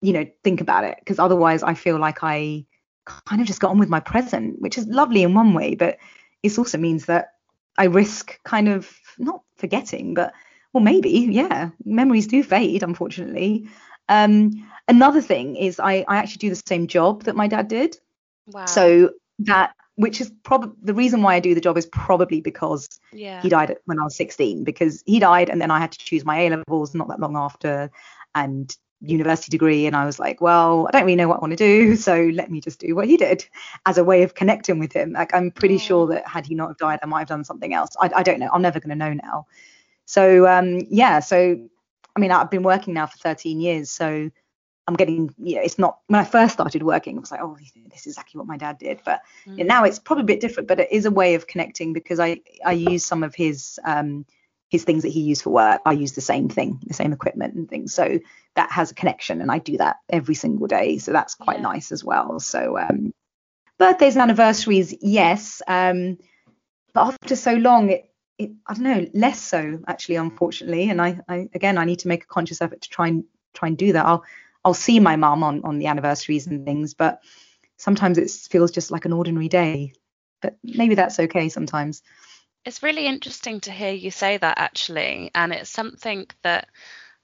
you 0.00 0.12
know, 0.12 0.26
think 0.44 0.60
about 0.60 0.84
it 0.84 0.96
because 1.00 1.18
otherwise 1.18 1.62
I 1.62 1.74
feel 1.74 1.98
like 1.98 2.18
I 2.22 2.64
kind 3.04 3.40
of 3.40 3.46
just 3.46 3.60
got 3.60 3.70
on 3.70 3.78
with 3.78 3.88
my 3.88 4.00
present, 4.00 4.60
which 4.60 4.78
is 4.78 4.86
lovely 4.86 5.22
in 5.22 5.34
one 5.34 5.54
way, 5.54 5.74
but 5.74 5.98
it 6.42 6.58
also 6.58 6.78
means 6.78 7.06
that 7.06 7.32
I 7.76 7.84
risk 7.84 8.38
kind 8.44 8.68
of 8.68 8.90
not 9.18 9.42
forgetting, 9.56 10.14
but 10.14 10.32
well, 10.72 10.84
maybe, 10.84 11.10
yeah, 11.10 11.70
memories 11.84 12.26
do 12.26 12.42
fade, 12.42 12.82
unfortunately. 12.82 13.68
Um, 14.08 14.50
another 14.86 15.20
thing 15.20 15.56
is 15.56 15.80
I, 15.80 16.04
I 16.06 16.16
actually 16.16 16.38
do 16.38 16.50
the 16.50 16.62
same 16.66 16.86
job 16.86 17.24
that 17.24 17.36
my 17.36 17.48
dad 17.48 17.68
did. 17.68 17.96
Wow. 18.46 18.66
So 18.66 19.10
that 19.40 19.74
which 19.98 20.20
is 20.20 20.30
probably 20.44 20.70
the 20.80 20.94
reason 20.94 21.22
why 21.22 21.34
I 21.34 21.40
do 21.40 21.56
the 21.56 21.60
job 21.60 21.76
is 21.76 21.86
probably 21.86 22.40
because 22.40 22.88
yeah. 23.12 23.42
he 23.42 23.48
died 23.48 23.76
when 23.86 23.98
I 23.98 24.04
was 24.04 24.14
16 24.14 24.62
because 24.62 25.02
he 25.06 25.18
died 25.18 25.50
and 25.50 25.60
then 25.60 25.72
I 25.72 25.80
had 25.80 25.90
to 25.90 25.98
choose 25.98 26.24
my 26.24 26.38
A 26.38 26.50
levels 26.50 26.94
not 26.94 27.08
that 27.08 27.18
long 27.18 27.36
after 27.36 27.90
and 28.32 28.74
university 29.00 29.50
degree 29.50 29.86
and 29.86 29.96
I 29.96 30.04
was 30.04 30.20
like 30.20 30.40
well 30.40 30.86
I 30.86 30.92
don't 30.92 31.04
really 31.04 31.16
know 31.16 31.26
what 31.26 31.38
I 31.38 31.40
want 31.40 31.50
to 31.50 31.56
do 31.56 31.96
so 32.06 32.30
let 32.32 32.48
me 32.48 32.60
just 32.60 32.78
do 32.78 32.94
what 32.94 33.08
he 33.08 33.16
did 33.16 33.44
as 33.86 33.98
a 33.98 34.04
way 34.04 34.22
of 34.22 34.36
connecting 34.36 34.78
with 34.78 34.92
him. 34.92 35.14
Like 35.14 35.34
I'm 35.34 35.50
pretty 35.50 35.78
sure 35.78 36.06
that 36.06 36.28
had 36.28 36.46
he 36.46 36.54
not 36.54 36.68
have 36.68 36.78
died 36.78 37.00
I 37.02 37.06
might 37.06 37.20
have 37.20 37.28
done 37.28 37.42
something 37.42 37.74
else. 37.74 37.90
I, 38.00 38.08
I 38.14 38.22
don't 38.22 38.38
know. 38.38 38.50
I'm 38.52 38.62
never 38.62 38.78
going 38.78 38.90
to 38.90 38.94
know 38.94 39.14
now. 39.14 39.46
So 40.04 40.46
um 40.46 40.78
yeah 40.90 41.18
so 41.18 41.58
I 42.14 42.20
mean 42.20 42.30
I've 42.30 42.52
been 42.52 42.62
working 42.62 42.94
now 42.94 43.06
for 43.06 43.18
13 43.18 43.60
years 43.60 43.90
so 43.90 44.30
I'm 44.88 44.94
getting, 44.94 45.34
you 45.36 45.56
know, 45.56 45.62
it's 45.62 45.78
not 45.78 45.98
when 46.06 46.18
I 46.18 46.24
first 46.24 46.54
started 46.54 46.82
working, 46.82 47.18
I 47.18 47.20
was 47.20 47.30
like, 47.30 47.42
oh, 47.42 47.58
this 47.90 48.06
is 48.06 48.14
exactly 48.14 48.38
what 48.38 48.46
my 48.46 48.56
dad 48.56 48.78
did. 48.78 49.02
But 49.04 49.20
mm. 49.46 49.64
now 49.66 49.84
it's 49.84 49.98
probably 49.98 50.22
a 50.22 50.26
bit 50.26 50.40
different, 50.40 50.66
but 50.66 50.80
it 50.80 50.90
is 50.90 51.04
a 51.04 51.10
way 51.10 51.34
of 51.34 51.46
connecting 51.46 51.92
because 51.92 52.18
I 52.18 52.40
I 52.64 52.72
use 52.72 53.04
some 53.04 53.22
of 53.22 53.34
his 53.34 53.78
um 53.84 54.24
his 54.70 54.84
things 54.84 55.02
that 55.02 55.10
he 55.10 55.20
used 55.20 55.42
for 55.42 55.50
work. 55.50 55.82
I 55.84 55.92
use 55.92 56.12
the 56.12 56.22
same 56.22 56.48
thing, 56.48 56.80
the 56.86 56.94
same 56.94 57.12
equipment 57.12 57.54
and 57.54 57.68
things. 57.68 57.92
So 57.92 58.18
that 58.56 58.72
has 58.72 58.90
a 58.90 58.94
connection, 58.94 59.42
and 59.42 59.52
I 59.52 59.58
do 59.58 59.76
that 59.76 59.96
every 60.08 60.34
single 60.34 60.66
day. 60.66 60.96
So 60.96 61.12
that's 61.12 61.34
quite 61.34 61.58
yeah. 61.58 61.64
nice 61.64 61.92
as 61.92 62.02
well. 62.02 62.40
So 62.40 62.78
um, 62.78 63.12
birthdays 63.76 64.16
and 64.16 64.22
anniversaries, 64.22 64.94
yes. 65.02 65.60
Um, 65.68 66.16
but 66.94 67.08
after 67.08 67.36
so 67.36 67.52
long, 67.52 67.90
it, 67.90 68.10
it 68.38 68.52
I 68.66 68.72
don't 68.72 68.84
know, 68.84 69.06
less 69.12 69.38
so 69.38 69.80
actually, 69.86 70.16
unfortunately. 70.16 70.88
And 70.88 71.02
I, 71.02 71.20
I 71.28 71.50
again, 71.52 71.76
I 71.76 71.84
need 71.84 71.98
to 71.98 72.08
make 72.08 72.24
a 72.24 72.26
conscious 72.26 72.62
effort 72.62 72.80
to 72.80 72.88
try 72.88 73.08
and 73.08 73.24
try 73.52 73.68
and 73.68 73.76
do 73.76 73.92
that. 73.92 74.06
I'll 74.06 74.24
I'll 74.64 74.74
see 74.74 75.00
my 75.00 75.16
mum 75.16 75.42
on 75.42 75.62
on 75.64 75.78
the 75.78 75.86
anniversaries 75.86 76.46
and 76.46 76.64
things, 76.64 76.94
but 76.94 77.20
sometimes 77.76 78.18
it 78.18 78.30
feels 78.50 78.70
just 78.70 78.90
like 78.90 79.04
an 79.04 79.12
ordinary 79.12 79.48
day. 79.48 79.92
But 80.40 80.56
maybe 80.62 80.94
that's 80.94 81.18
okay 81.18 81.48
sometimes. 81.48 82.02
It's 82.64 82.82
really 82.82 83.06
interesting 83.06 83.60
to 83.60 83.72
hear 83.72 83.92
you 83.92 84.10
say 84.10 84.36
that 84.36 84.58
actually, 84.58 85.30
and 85.34 85.52
it's 85.52 85.70
something 85.70 86.26
that 86.42 86.68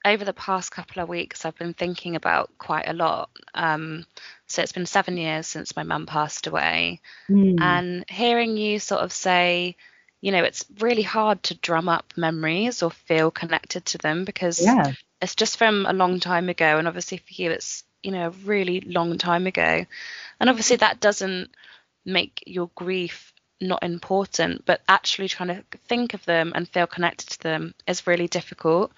over 0.05 0.25
the 0.25 0.33
past 0.33 0.71
couple 0.71 1.03
of 1.03 1.09
weeks 1.09 1.45
I've 1.45 1.57
been 1.57 1.75
thinking 1.75 2.15
about 2.15 2.51
quite 2.59 2.89
a 2.89 2.93
lot. 2.93 3.31
Um, 3.55 4.05
so 4.47 4.63
it's 4.63 4.73
been 4.73 4.87
seven 4.87 5.17
years 5.17 5.47
since 5.47 5.77
my 5.77 5.83
mum 5.83 6.07
passed 6.07 6.47
away, 6.47 7.01
mm. 7.29 7.61
and 7.61 8.05
hearing 8.09 8.57
you 8.57 8.79
sort 8.79 9.03
of 9.03 9.13
say, 9.13 9.77
you 10.25 10.33
know, 10.33 10.43
it's 10.43 10.65
really 10.81 11.03
hard 11.03 11.43
to 11.43 11.55
drum 11.57 11.87
up 11.87 12.15
memories 12.17 12.83
or 12.83 12.91
feel 12.91 13.31
connected 13.31 13.85
to 13.85 13.99
them 13.99 14.25
because 14.25 14.59
yeah. 14.59 14.95
it's 15.21 15.35
just 15.35 15.59
from 15.59 15.85
a 15.85 15.93
long 15.93 16.19
time 16.19 16.49
ago. 16.49 16.79
And 16.79 16.89
obviously 16.89 17.19
for 17.19 17.35
you 17.35 17.51
it's 17.51 17.85
you 18.03 18.11
know 18.11 18.29
a 18.29 18.31
really 18.31 18.81
long 18.81 19.19
time 19.19 19.47
ago. 19.47 19.85
And 20.41 20.49
obviously 20.49 20.77
that 20.77 20.99
doesn't 20.99 21.51
make 22.07 22.43
your 22.47 22.71
grief 22.75 23.35
not 23.61 23.83
important 23.83 24.65
but 24.65 24.81
actually 24.89 25.29
trying 25.29 25.49
to 25.49 25.65
think 25.89 26.15
of 26.15 26.25
them 26.25 26.53
and 26.55 26.67
feel 26.67 26.87
connected 26.87 27.29
to 27.29 27.43
them 27.43 27.75
is 27.87 28.07
really 28.07 28.27
difficult. 28.27 28.93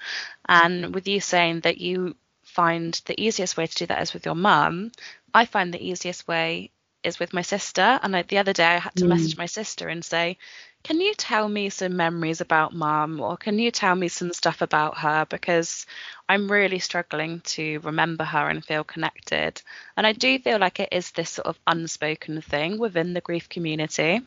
And 0.49 0.95
with 0.95 1.09
you 1.09 1.21
saying 1.21 1.63
that 1.63 1.79
you 1.79 2.15
find 2.45 3.03
the 3.07 3.21
easiest 3.21 3.57
way 3.57 3.67
to 3.67 3.75
do 3.75 3.87
that 3.87 4.01
is 4.01 4.15
with 4.15 4.25
your 4.25 4.37
mum 4.37 4.93
i 5.35 5.45
find 5.45 5.75
the 5.75 5.85
easiest 5.85 6.29
way 6.29 6.71
is 7.03 7.19
with 7.19 7.35
my 7.35 7.43
sister. 7.43 8.01
And 8.03 8.13
like 8.13 8.29
the 8.29 8.39
other 8.39 8.53
day 8.53 8.65
i 8.65 8.79
had 8.79 8.95
to 8.97 9.05
mm. 9.05 9.09
message 9.09 9.37
my 9.37 9.47
sister 9.47 9.89
and 9.89 10.05
say 10.05 10.39
can 10.87 11.01
you 11.01 11.15
tell 11.15 11.49
me 11.49 11.69
some 11.69 11.97
memories 11.97 12.41
about 12.41 12.73
mum 12.73 13.21
or 13.21 13.37
can 13.37 13.59
you 13.59 13.73
tell 13.73 13.97
me 13.97 14.07
some 14.07 14.33
stuff 14.33 14.63
about 14.63 14.97
her 14.99 15.27
because 15.29 15.85
I'm 16.29 16.47
really 16.47 16.79
struggling 16.79 17.41
to 17.41 17.81
remember 17.81 18.23
her 18.23 18.49
and 18.49 18.65
feel 18.65 18.85
connected. 18.85 19.61
And 19.97 20.07
I 20.07 20.13
do 20.13 20.39
feel 20.39 20.61
like 20.61 20.79
it 20.79 20.91
is 20.93 21.11
this 21.11 21.31
sort 21.31 21.49
of 21.49 21.59
unspoken 21.67 22.41
thing 22.41 22.79
within 22.79 23.15
the 23.15 23.21
grief 23.21 23.49
community. 23.49 24.21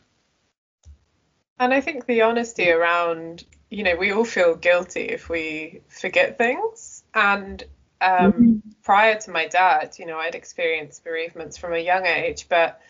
And 1.58 1.72
I 1.72 1.80
think 1.80 2.04
the 2.04 2.20
honesty 2.22 2.70
around, 2.70 3.42
you 3.70 3.82
know, 3.82 3.96
we 3.96 4.12
all 4.12 4.26
feel 4.26 4.54
guilty 4.54 5.04
if 5.04 5.30
we 5.30 5.80
forget 5.88 6.36
things. 6.36 7.04
And 7.14 7.62
um, 8.02 8.32
mm-hmm. 8.32 8.56
prior 8.82 9.18
to 9.18 9.30
my 9.30 9.46
dad, 9.46 9.94
you 9.98 10.04
know, 10.04 10.18
I'd 10.18 10.34
experienced 10.34 11.04
bereavements 11.04 11.56
from 11.56 11.72
a 11.72 11.78
young 11.78 12.04
age, 12.04 12.50
but 12.50 12.82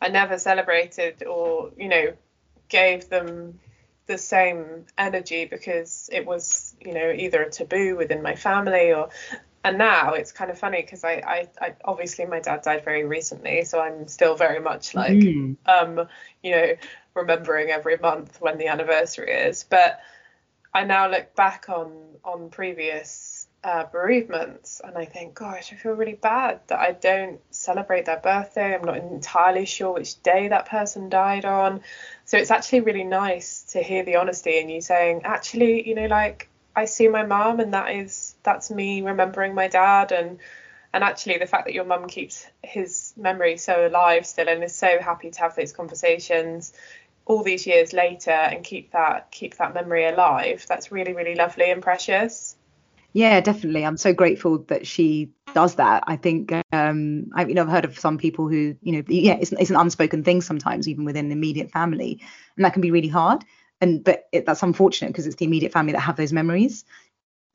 I 0.00 0.08
never 0.08 0.38
celebrated 0.38 1.24
or, 1.24 1.72
you 1.76 1.88
know, 1.88 2.14
gave 2.68 3.08
them 3.08 3.58
the 4.06 4.18
same 4.18 4.86
energy 4.96 5.44
because 5.44 6.08
it 6.12 6.26
was 6.26 6.74
you 6.80 6.94
know 6.94 7.10
either 7.10 7.42
a 7.42 7.50
taboo 7.50 7.94
within 7.96 8.22
my 8.22 8.34
family 8.34 8.92
or 8.92 9.10
and 9.64 9.76
now 9.76 10.14
it's 10.14 10.32
kind 10.32 10.50
of 10.50 10.58
funny 10.58 10.80
because 10.80 11.04
I, 11.04 11.22
I, 11.26 11.48
I, 11.60 11.74
obviously 11.84 12.24
my 12.24 12.40
dad 12.40 12.62
died 12.62 12.84
very 12.84 13.04
recently 13.04 13.64
so 13.64 13.80
i'm 13.80 14.08
still 14.08 14.34
very 14.34 14.60
much 14.60 14.94
like 14.94 15.12
mm. 15.12 15.56
um 15.66 16.08
you 16.42 16.52
know 16.52 16.74
remembering 17.14 17.70
every 17.70 17.98
month 17.98 18.40
when 18.40 18.56
the 18.56 18.68
anniversary 18.68 19.30
is 19.30 19.64
but 19.64 20.00
i 20.72 20.84
now 20.84 21.10
look 21.10 21.34
back 21.36 21.66
on 21.68 21.92
on 22.24 22.48
previous 22.48 23.37
uh, 23.64 23.84
bereavements 23.84 24.80
and 24.84 24.96
I 24.96 25.04
think, 25.04 25.34
gosh, 25.34 25.72
I 25.72 25.76
feel 25.76 25.92
really 25.92 26.14
bad 26.14 26.60
that 26.68 26.78
I 26.78 26.92
don't 26.92 27.40
celebrate 27.50 28.04
their 28.04 28.18
birthday. 28.18 28.74
I'm 28.74 28.84
not 28.84 28.96
entirely 28.96 29.66
sure 29.66 29.94
which 29.94 30.22
day 30.22 30.48
that 30.48 30.68
person 30.68 31.08
died 31.08 31.44
on. 31.44 31.80
So 32.24 32.38
it's 32.38 32.50
actually 32.50 32.80
really 32.80 33.04
nice 33.04 33.62
to 33.72 33.82
hear 33.82 34.04
the 34.04 34.16
honesty 34.16 34.60
and 34.60 34.70
you 34.70 34.80
saying, 34.80 35.22
actually, 35.24 35.88
you 35.88 35.94
know, 35.94 36.06
like 36.06 36.48
I 36.76 36.84
see 36.84 37.08
my 37.08 37.24
mum 37.24 37.58
and 37.58 37.74
that 37.74 37.90
is 37.90 38.36
that's 38.44 38.70
me 38.70 39.02
remembering 39.02 39.54
my 39.54 39.66
dad 39.66 40.12
and 40.12 40.38
and 40.92 41.02
actually 41.02 41.38
the 41.38 41.46
fact 41.46 41.64
that 41.66 41.74
your 41.74 41.84
mum 41.84 42.06
keeps 42.06 42.46
his 42.62 43.12
memory 43.16 43.56
so 43.56 43.86
alive 43.86 44.24
still 44.24 44.48
and 44.48 44.62
is 44.62 44.74
so 44.74 44.98
happy 45.00 45.30
to 45.32 45.40
have 45.40 45.56
those 45.56 45.72
conversations 45.72 46.72
all 47.26 47.42
these 47.42 47.66
years 47.66 47.92
later 47.92 48.30
and 48.30 48.64
keep 48.64 48.92
that 48.92 49.30
keep 49.32 49.56
that 49.56 49.74
memory 49.74 50.06
alive 50.06 50.64
that's 50.68 50.92
really 50.92 51.12
really 51.12 51.34
lovely 51.34 51.70
and 51.70 51.82
precious 51.82 52.56
yeah, 53.12 53.40
definitely. 53.40 53.84
I'm 53.84 53.96
so 53.96 54.12
grateful 54.12 54.58
that 54.68 54.86
she 54.86 55.30
does 55.54 55.76
that. 55.76 56.04
I 56.06 56.16
think 56.16 56.52
um, 56.72 57.30
I've 57.34 57.48
you 57.48 57.54
know 57.54 57.62
I've 57.62 57.68
heard 57.68 57.84
of 57.84 57.98
some 57.98 58.18
people 58.18 58.48
who 58.48 58.76
you 58.82 58.92
know 58.92 59.02
yeah 59.08 59.38
it's, 59.40 59.52
it's 59.52 59.70
an 59.70 59.76
unspoken 59.76 60.22
thing 60.24 60.40
sometimes 60.40 60.88
even 60.88 61.04
within 61.04 61.28
the 61.28 61.34
immediate 61.34 61.70
family, 61.70 62.20
and 62.56 62.64
that 62.64 62.72
can 62.72 62.82
be 62.82 62.90
really 62.90 63.08
hard. 63.08 63.44
And 63.80 64.04
but 64.04 64.28
it, 64.32 64.44
that's 64.44 64.62
unfortunate 64.62 65.08
because 65.08 65.26
it's 65.26 65.36
the 65.36 65.46
immediate 65.46 65.72
family 65.72 65.92
that 65.92 66.00
have 66.00 66.16
those 66.16 66.32
memories. 66.32 66.84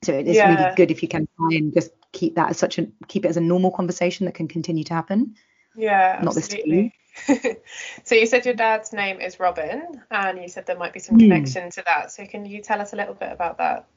So 0.03 0.13
it 0.13 0.27
is 0.27 0.35
yeah. 0.35 0.53
really 0.53 0.75
good 0.75 0.91
if 0.91 1.01
you 1.01 1.07
can 1.07 1.27
try 1.37 1.57
and 1.57 1.73
just 1.73 1.91
keep 2.11 2.35
that 2.35 2.49
as 2.49 2.57
such 2.57 2.79
a 2.79 2.87
keep 3.07 3.25
it 3.25 3.29
as 3.29 3.37
a 3.37 3.41
normal 3.41 3.71
conversation 3.71 4.25
that 4.25 4.35
can 4.35 4.47
continue 4.47 4.83
to 4.85 4.93
happen. 4.93 5.35
Yeah, 5.75 6.19
not 6.21 6.35
absolutely. 6.35 6.93
this 6.93 6.93
so 8.03 8.15
you 8.15 8.25
said 8.25 8.45
your 8.45 8.55
dad's 8.55 8.91
name 8.91 9.21
is 9.21 9.39
Robin, 9.39 10.01
and 10.09 10.41
you 10.41 10.47
said 10.47 10.65
there 10.65 10.77
might 10.77 10.93
be 10.93 10.99
some 10.99 11.15
mm. 11.15 11.21
connection 11.21 11.69
to 11.71 11.83
that. 11.85 12.11
So 12.11 12.25
can 12.25 12.45
you 12.45 12.61
tell 12.61 12.81
us 12.81 12.93
a 12.93 12.95
little 12.95 13.13
bit 13.13 13.31
about 13.31 13.59
that? 13.59 13.87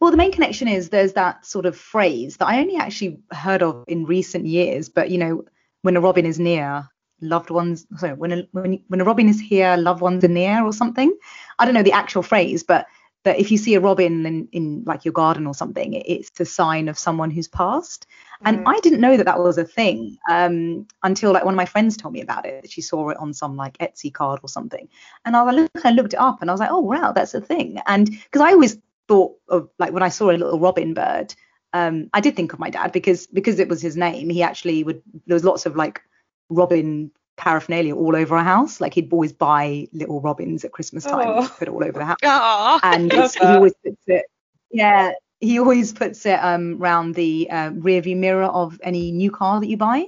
Well, 0.00 0.10
the 0.10 0.16
main 0.16 0.32
connection 0.32 0.68
is 0.68 0.90
there's 0.90 1.14
that 1.14 1.46
sort 1.46 1.66
of 1.66 1.76
phrase 1.76 2.36
that 2.36 2.46
I 2.46 2.60
only 2.60 2.76
actually 2.76 3.18
heard 3.32 3.62
of 3.62 3.84
in 3.88 4.04
recent 4.04 4.46
years, 4.46 4.88
but 4.88 5.10
you 5.10 5.18
know, 5.18 5.44
when 5.82 5.96
a 5.96 6.00
robin 6.00 6.26
is 6.26 6.38
near, 6.38 6.88
loved 7.20 7.50
ones 7.50 7.86
sorry, 7.96 8.12
when 8.14 8.32
a 8.32 8.48
when, 8.52 8.82
when 8.88 9.00
a 9.00 9.04
robin 9.04 9.28
is 9.28 9.40
here, 9.40 9.76
loved 9.76 10.00
ones 10.00 10.22
are 10.24 10.28
near 10.28 10.64
or 10.64 10.72
something. 10.72 11.16
I 11.58 11.64
don't 11.64 11.74
know 11.74 11.82
the 11.82 11.92
actual 11.92 12.22
phrase, 12.22 12.62
but 12.62 12.86
that 13.26 13.40
if 13.40 13.50
you 13.50 13.58
see 13.58 13.74
a 13.74 13.80
robin 13.80 14.24
in, 14.24 14.48
in 14.52 14.84
like 14.86 15.04
your 15.04 15.12
garden 15.12 15.46
or 15.46 15.54
something, 15.54 15.94
it's 15.94 16.38
a 16.38 16.44
sign 16.44 16.88
of 16.88 16.96
someone 16.96 17.30
who's 17.30 17.48
passed. 17.48 18.06
And 18.44 18.60
mm. 18.60 18.62
I 18.66 18.78
didn't 18.80 19.00
know 19.00 19.16
that 19.16 19.24
that 19.24 19.40
was 19.40 19.58
a 19.58 19.64
thing 19.64 20.16
um, 20.30 20.86
until 21.02 21.32
like 21.32 21.44
one 21.44 21.54
of 21.54 21.56
my 21.56 21.66
friends 21.66 21.96
told 21.96 22.14
me 22.14 22.20
about 22.20 22.46
it. 22.46 22.70
She 22.70 22.80
saw 22.80 23.08
it 23.10 23.16
on 23.16 23.34
some 23.34 23.56
like 23.56 23.76
Etsy 23.78 24.12
card 24.12 24.40
or 24.42 24.48
something, 24.48 24.88
and 25.24 25.36
I, 25.36 25.50
looked, 25.50 25.76
I 25.84 25.90
looked 25.90 26.14
it 26.14 26.20
up 26.20 26.40
and 26.40 26.50
I 26.50 26.54
was 26.54 26.60
like, 26.60 26.70
oh 26.70 26.80
wow, 26.80 27.12
that's 27.12 27.34
a 27.34 27.40
thing. 27.40 27.80
And 27.86 28.08
because 28.10 28.42
I 28.42 28.52
always 28.52 28.78
thought 29.08 29.36
of 29.48 29.68
like 29.78 29.92
when 29.92 30.02
I 30.02 30.08
saw 30.08 30.30
a 30.30 30.32
little 30.32 30.58
robin 30.58 30.94
bird, 30.94 31.34
um, 31.72 32.10
I 32.12 32.20
did 32.20 32.36
think 32.36 32.52
of 32.52 32.58
my 32.58 32.70
dad 32.70 32.92
because 32.92 33.26
because 33.26 33.58
it 33.58 33.68
was 33.68 33.80
his 33.80 33.96
name. 33.96 34.30
He 34.30 34.42
actually 34.42 34.84
would 34.84 35.02
there 35.26 35.34
was 35.34 35.44
lots 35.44 35.66
of 35.66 35.76
like 35.76 36.02
robin 36.48 37.10
paraphernalia 37.36 37.94
all 37.94 38.16
over 38.16 38.36
our 38.36 38.44
house. 38.44 38.80
Like 38.80 38.94
he'd 38.94 39.12
always 39.12 39.32
buy 39.32 39.88
little 39.92 40.20
robins 40.20 40.64
at 40.64 40.72
Christmas 40.72 41.04
time 41.04 41.28
oh. 41.28 41.54
put 41.58 41.68
it 41.68 41.70
all 41.70 41.84
over 41.84 41.98
the 41.98 42.04
house. 42.04 42.18
Aww, 42.22 42.80
and 42.82 43.12
he 43.12 43.40
always 43.40 43.74
puts 43.84 44.02
it 44.06 44.26
yeah, 44.70 45.12
he 45.40 45.58
always 45.58 45.92
puts 45.92 46.26
it 46.26 46.38
um 46.42 46.78
round 46.78 47.14
the 47.14 47.48
uh, 47.50 47.70
rear 47.70 48.00
view 48.00 48.16
mirror 48.16 48.44
of 48.44 48.80
any 48.82 49.12
new 49.12 49.30
car 49.30 49.60
that 49.60 49.68
you 49.68 49.76
buy. 49.76 50.06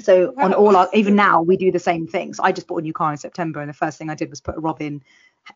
So 0.00 0.32
wow. 0.36 0.46
on 0.46 0.54
all 0.54 0.76
our 0.76 0.88
even 0.92 1.14
now 1.14 1.42
we 1.42 1.56
do 1.56 1.70
the 1.70 1.78
same 1.78 2.06
thing. 2.06 2.34
So 2.34 2.42
I 2.42 2.52
just 2.52 2.66
bought 2.66 2.78
a 2.78 2.82
new 2.82 2.92
car 2.92 3.12
in 3.12 3.18
September 3.18 3.60
and 3.60 3.68
the 3.68 3.74
first 3.74 3.98
thing 3.98 4.10
I 4.10 4.14
did 4.14 4.30
was 4.30 4.40
put 4.40 4.56
a 4.56 4.60
robin 4.60 5.02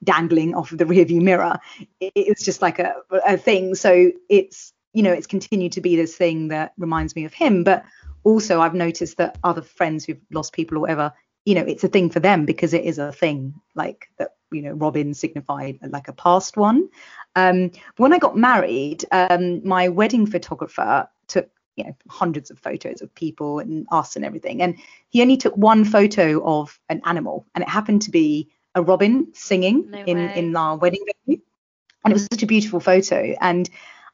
dangling 0.05 0.55
off 0.55 0.71
of 0.73 0.79
the 0.79 0.85
rearview 0.85 1.23
mirror. 1.23 1.59
It, 2.01 2.13
it's 2.15 2.45
just 2.45 2.63
like 2.63 2.79
a, 2.79 2.95
a 3.27 3.37
thing. 3.37 3.75
So 3.75 4.13
it's 4.29 4.73
you 4.93 5.03
know 5.03 5.13
it's 5.13 5.27
continued 5.27 5.73
to 5.73 5.81
be 5.81 5.97
this 5.97 6.17
thing 6.17 6.49
that 6.49 6.73
reminds 6.79 7.17
me 7.17 7.25
of 7.25 7.35
him. 7.35 7.65
But 7.65 7.85
also 8.25 8.61
I've 8.61 8.75
noticed 8.75 9.17
that 9.17 9.39
other 9.43 9.63
friends 9.63 10.05
who've 10.05 10.21
lost 10.31 10.53
people 10.53 10.77
or 10.77 10.81
whatever, 10.81 11.13
you 11.45 11.55
know, 11.55 11.63
it's 11.63 11.85
a 11.85 11.89
thing 11.89 12.11
for 12.11 12.21
them 12.21 12.45
because 12.45 12.75
it 12.75 12.85
is 12.85 12.99
a 12.99 13.13
thing 13.13 13.55
like 13.75 14.09
that. 14.19 14.35
You 14.51 14.63
know, 14.63 14.73
Robin 14.73 15.13
signified 15.13 15.79
like 15.83 16.09
a 16.09 16.13
past 16.15 16.57
one. 16.57 16.89
Um, 17.37 17.71
when 17.99 18.15
I 18.15 18.19
got 18.19 18.37
married, 18.37 19.05
um, 19.13 19.67
my 19.67 19.89
wedding 19.89 20.27
photographer 20.27 21.09
you 21.79 21.85
know 21.85 21.97
hundreds 22.09 22.51
of 22.51 22.59
photos 22.59 23.01
of 23.01 23.15
people 23.15 23.59
and 23.59 23.87
us 23.91 24.17
and 24.17 24.25
everything 24.25 24.61
and 24.63 24.77
he 25.09 25.23
only 25.23 25.37
took 25.37 25.57
one 25.57 25.85
photo 25.85 26.45
of 26.45 26.79
an 26.89 27.01
animal 27.05 27.47
and 27.55 27.63
it 27.63 27.69
happened 27.69 28.03
to 28.03 28.11
be 28.11 28.51
a 28.75 28.83
robin 28.83 29.29
singing 29.33 29.91
no 29.91 29.99
in 30.05 30.19
in 30.19 30.57
our 30.57 30.77
wedding 30.77 31.05
venue, 31.27 31.41
and 32.05 32.13
it 32.13 32.15
was 32.15 32.27
such 32.33 32.43
a 32.43 32.47
beautiful 32.47 32.81
photo. 32.81 33.35
And 33.41 33.69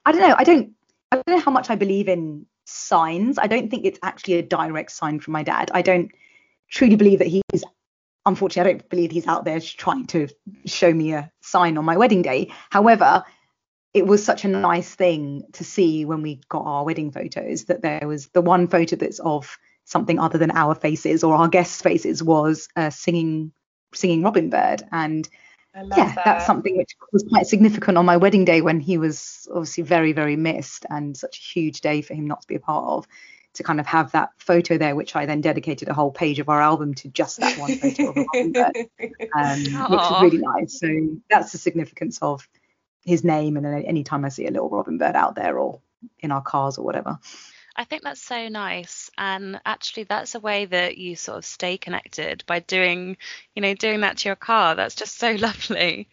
I 0.05 0.13
don't 0.13 0.21
know, 0.21 0.35
I 0.37 0.45
don't 0.45 0.73
I 1.13 1.17
don't 1.17 1.29
know 1.29 1.41
how 1.41 1.51
much 1.51 1.71
I 1.71 1.77
believe 1.77 2.09
in 2.09 2.47
signs. 2.65 3.39
I 3.39 3.47
don't 3.47 3.71
think 3.71 3.85
it's 3.85 3.99
actually 4.03 4.35
a 4.35 4.43
direct 4.43 4.91
sign 4.91 5.21
from 5.21 5.33
my 5.33 5.43
dad. 5.43 5.71
I 5.73 5.83
don't 5.83 6.11
truly 6.71 6.97
believe 6.97 7.21
that 7.21 7.29
he's 7.29 7.65
unfortunately 8.27 8.71
I 8.71 8.73
don't 8.73 8.89
believe 8.89 9.11
he's 9.11 9.27
out 9.27 9.45
there 9.45 9.61
trying 9.61 10.07
to 10.09 10.29
show 10.67 10.93
me 10.93 11.13
a 11.13 11.31
sign 11.41 11.79
on 11.79 11.85
my 11.85 11.97
wedding 11.97 12.23
day. 12.23 12.53
However, 12.71 13.25
it 13.95 14.07
was 14.07 14.25
such 14.25 14.45
a 14.45 14.49
nice 14.49 14.93
thing 14.93 15.45
to 15.53 15.65
see 15.65 16.05
when 16.05 16.21
we 16.21 16.41
got 16.49 16.67
our 16.67 16.85
wedding 16.85 17.13
photos 17.13 17.67
that 17.67 17.81
there 17.81 18.07
was 18.07 18.27
the 18.29 18.43
one 18.43 18.67
photo 18.67 18.97
that's 18.97 19.21
of 19.21 19.57
something 19.85 20.19
other 20.19 20.37
than 20.37 20.51
our 20.51 20.75
faces 20.75 21.23
or 21.23 21.37
our 21.37 21.49
guests' 21.49 21.81
faces 21.81 22.23
was 22.23 22.69
a 22.75 22.91
singing 22.91 23.53
singing 23.95 24.23
Robin 24.23 24.51
Bird. 24.51 24.83
And 24.91 25.29
yeah, 25.75 26.13
that. 26.15 26.23
that's 26.25 26.47
something 26.47 26.77
which 26.77 26.97
was 27.13 27.25
quite 27.29 27.47
significant 27.47 27.97
on 27.97 28.05
my 28.05 28.17
wedding 28.17 28.45
day 28.45 28.61
when 28.61 28.81
he 28.81 28.99
was 28.99 29.49
obviously 29.51 29.85
very, 29.85 30.13
very 30.13 30.37
missed 30.37 30.85
and 30.91 31.17
such 31.17 31.39
a 31.39 31.43
huge 31.43 31.81
day 31.81 32.03
for 32.03 32.15
him 32.15 32.27
not 32.27 32.43
to 32.43 32.49
be 32.49 32.57
a 32.57 32.61
part 32.61 32.85
of. 32.85 33.07
To 33.55 33.63
kind 33.63 33.79
of 33.79 33.87
have 33.87 34.11
that 34.11 34.31
photo 34.39 34.77
there, 34.79 34.97
which 34.97 35.15
I 35.15 35.27
then 35.27 35.41
dedicated 35.41 35.87
a 35.87 35.95
whole 35.95 36.11
page 36.11 36.41
of 36.41 36.49
our 36.49 36.61
album 36.61 36.93
to 36.95 37.09
just 37.09 37.39
that 37.39 37.57
one 37.57 37.79
photo 37.79 38.09
of 38.09 38.17
a 38.17 38.25
Robin 38.35 38.51
Bird, 38.51 38.77
um, 39.37 39.61
which 39.61 40.01
was 40.01 40.23
really 40.23 40.39
nice. 40.39 40.81
So 40.81 40.89
that's 41.31 41.53
the 41.53 41.59
significance 41.59 42.19
of 42.21 42.49
his 43.05 43.25
name. 43.25 43.57
And 43.57 43.67
any 43.85 44.05
time 44.05 44.25
I 44.25 44.29
see 44.29 44.47
a 44.47 44.51
little 44.51 44.71
Robin 44.71 44.99
Bird 44.99 45.17
out 45.17 45.35
there 45.35 45.59
or 45.59 45.81
in 46.21 46.33
our 46.33 46.43
cars 46.43 46.79
or 46.79 46.85
whatever. 46.85 47.19
I 47.77 47.85
think 47.85 48.03
that's 48.03 48.23
so 48.23 48.49
nice. 48.49 49.11
And 49.19 49.61
actually 49.67 50.05
that's 50.05 50.35
a 50.35 50.41
way 50.41 50.67
that 50.67 50.97
you 50.97 51.17
sort 51.17 51.39
of 51.39 51.45
stay 51.45 51.77
connected 51.77 52.45
by 52.47 52.61
doing, 52.61 53.17
you 53.55 53.63
know, 53.63 53.75
doing 53.75 54.01
that 54.01 54.19
to 54.19 54.29
your 54.29 54.37
car. 54.37 54.75
That's 54.75 54.95
just 54.95 55.19
so 55.19 55.33
lovely. 55.39 56.09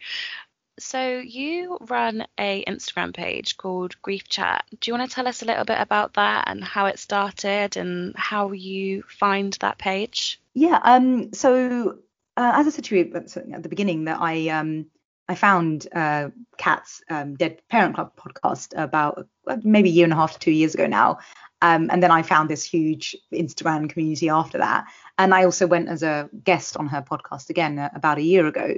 So 0.78 1.18
you 1.18 1.78
run 1.82 2.26
a 2.38 2.64
Instagram 2.64 3.14
page 3.14 3.56
called 3.56 4.00
Grief 4.02 4.28
Chat. 4.28 4.64
Do 4.80 4.90
you 4.90 4.96
want 4.96 5.08
to 5.08 5.14
tell 5.14 5.28
us 5.28 5.42
a 5.42 5.44
little 5.44 5.64
bit 5.64 5.80
about 5.80 6.14
that 6.14 6.44
and 6.48 6.64
how 6.64 6.86
it 6.86 6.98
started 6.98 7.76
and 7.76 8.14
how 8.16 8.52
you 8.52 9.04
find 9.06 9.52
that 9.60 9.78
page? 9.78 10.40
Yeah. 10.54 10.80
Um. 10.82 11.32
So 11.34 11.98
uh, 12.36 12.52
as 12.54 12.66
I 12.66 12.70
said 12.70 12.84
to 12.84 12.96
you 12.96 13.12
at 13.14 13.62
the 13.62 13.68
beginning, 13.68 14.04
that 14.04 14.20
I 14.20 14.48
um 14.48 14.86
I 15.32 15.34
found 15.34 15.88
uh, 15.94 16.28
Kat's 16.58 17.02
um, 17.08 17.36
Dead 17.36 17.62
Parent 17.70 17.94
Club 17.94 18.12
podcast 18.16 18.74
about 18.76 19.26
uh, 19.46 19.56
maybe 19.64 19.88
a 19.88 19.92
year 19.92 20.04
and 20.04 20.12
a 20.12 20.16
half 20.16 20.34
to 20.34 20.38
two 20.38 20.52
years 20.52 20.74
ago 20.74 20.86
now, 20.86 21.18
um, 21.62 21.88
and 21.90 22.02
then 22.02 22.10
I 22.10 22.22
found 22.22 22.50
this 22.50 22.64
huge 22.64 23.16
Instagram 23.32 23.88
community 23.88 24.28
after 24.28 24.58
that. 24.58 24.84
And 25.16 25.32
I 25.32 25.44
also 25.44 25.66
went 25.66 25.88
as 25.88 26.02
a 26.02 26.28
guest 26.44 26.76
on 26.76 26.86
her 26.88 27.00
podcast 27.00 27.48
again 27.48 27.78
uh, 27.78 27.88
about 27.94 28.18
a 28.18 28.22
year 28.22 28.46
ago. 28.46 28.74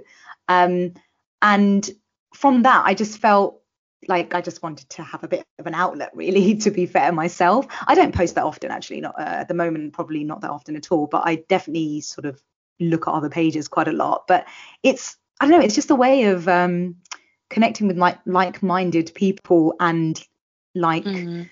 Um, 0.48 0.94
and 1.42 1.90
from 2.34 2.62
that, 2.62 2.84
I 2.86 2.94
just 2.94 3.18
felt 3.18 3.60
like 4.06 4.34
I 4.34 4.40
just 4.40 4.62
wanted 4.62 4.88
to 4.90 5.02
have 5.02 5.24
a 5.24 5.28
bit 5.28 5.44
of 5.58 5.66
an 5.66 5.74
outlet, 5.74 6.10
really, 6.14 6.54
to 6.58 6.70
be 6.70 6.86
fair 6.86 7.10
myself. 7.10 7.66
I 7.86 7.96
don't 7.96 8.14
post 8.14 8.36
that 8.36 8.44
often, 8.44 8.70
actually, 8.70 9.00
not 9.00 9.18
uh, 9.18 9.40
at 9.40 9.48
the 9.48 9.54
moment, 9.54 9.92
probably 9.92 10.22
not 10.22 10.42
that 10.42 10.50
often 10.50 10.76
at 10.76 10.92
all, 10.92 11.08
but 11.08 11.22
I 11.26 11.36
definitely 11.48 12.02
sort 12.02 12.26
of 12.26 12.40
look 12.78 13.08
at 13.08 13.14
other 13.14 13.30
pages 13.30 13.66
quite 13.66 13.88
a 13.88 13.92
lot. 13.92 14.26
But 14.28 14.46
it's, 14.82 15.16
I 15.44 15.48
don't 15.48 15.59
know, 15.59 15.64
it's 15.64 15.74
just 15.74 15.90
a 15.90 15.94
way 15.94 16.24
of 16.24 16.48
um, 16.48 16.96
connecting 17.50 17.87
with 17.87 17.98
like 17.98 18.18
like-minded 18.26 19.12
people 19.14 19.74
and 19.78 20.22
like. 20.74 21.04
Mm-hmm 21.04 21.42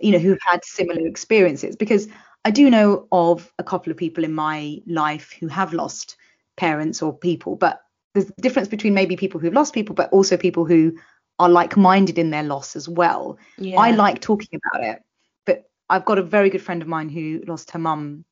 you 0.00 0.12
know, 0.12 0.18
who've 0.18 0.40
had 0.44 0.64
similar 0.64 1.06
experiences 1.06 1.76
because 1.76 2.08
I 2.44 2.50
do 2.50 2.70
know 2.70 3.06
of 3.12 3.52
a 3.58 3.64
couple 3.64 3.90
of 3.90 3.96
people 3.96 4.24
in 4.24 4.34
my 4.34 4.80
life 4.86 5.34
who 5.38 5.46
have 5.48 5.72
lost 5.72 6.16
parents 6.56 7.02
or 7.02 7.16
people, 7.16 7.54
but 7.56 7.82
there's 8.14 8.30
a 8.30 8.40
difference 8.40 8.68
between 8.68 8.94
maybe 8.94 9.16
people 9.16 9.40
who've 9.40 9.52
lost 9.52 9.74
people, 9.74 9.94
but 9.94 10.10
also 10.10 10.36
people 10.36 10.64
who 10.64 10.96
are 11.38 11.48
like-minded 11.48 12.18
in 12.18 12.30
their 12.30 12.42
loss 12.42 12.76
as 12.76 12.88
well. 12.88 13.38
Yeah. 13.58 13.78
I 13.78 13.90
like 13.92 14.20
talking 14.20 14.58
about 14.64 14.84
it, 14.84 15.02
but 15.44 15.64
I've 15.88 16.04
got 16.04 16.18
a 16.18 16.22
very 16.22 16.50
good 16.50 16.62
friend 16.62 16.82
of 16.82 16.88
mine 16.88 17.08
who 17.08 17.42
lost 17.46 17.70
her 17.72 17.78
mum 17.78 18.24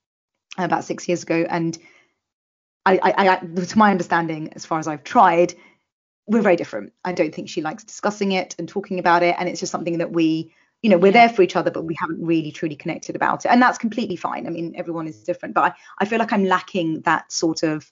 about 0.56 0.84
six 0.84 1.06
years 1.06 1.22
ago, 1.22 1.46
and 1.48 1.78
I, 2.88 3.12
I, 3.16 3.28
I, 3.28 3.36
to 3.36 3.78
my 3.78 3.90
understanding, 3.90 4.52
as 4.54 4.64
far 4.64 4.78
as 4.78 4.88
I've 4.88 5.04
tried, 5.04 5.54
we're 6.26 6.42
very 6.42 6.56
different. 6.56 6.92
I 7.04 7.12
don't 7.12 7.34
think 7.34 7.48
she 7.48 7.60
likes 7.60 7.84
discussing 7.84 8.32
it 8.32 8.54
and 8.58 8.68
talking 8.68 8.98
about 8.98 9.22
it, 9.22 9.34
and 9.38 9.48
it's 9.48 9.60
just 9.60 9.72
something 9.72 9.98
that 9.98 10.12
we 10.12 10.52
you 10.82 10.90
know 10.90 10.98
we're 10.98 11.08
yeah. 11.08 11.26
there 11.26 11.28
for 11.28 11.42
each 11.42 11.56
other 11.56 11.72
but 11.72 11.82
we 11.82 11.96
haven't 11.98 12.24
really 12.24 12.52
truly 12.52 12.76
connected 12.76 13.16
about 13.16 13.44
it 13.44 13.48
and 13.48 13.60
that's 13.60 13.78
completely 13.78 14.14
fine 14.14 14.46
i 14.46 14.50
mean 14.50 14.74
everyone 14.76 15.08
is 15.08 15.24
different 15.24 15.52
but 15.52 15.64
i, 15.64 15.72
I 15.98 16.04
feel 16.04 16.20
like 16.20 16.32
i'm 16.32 16.44
lacking 16.44 17.00
that 17.00 17.32
sort 17.32 17.64
of 17.64 17.90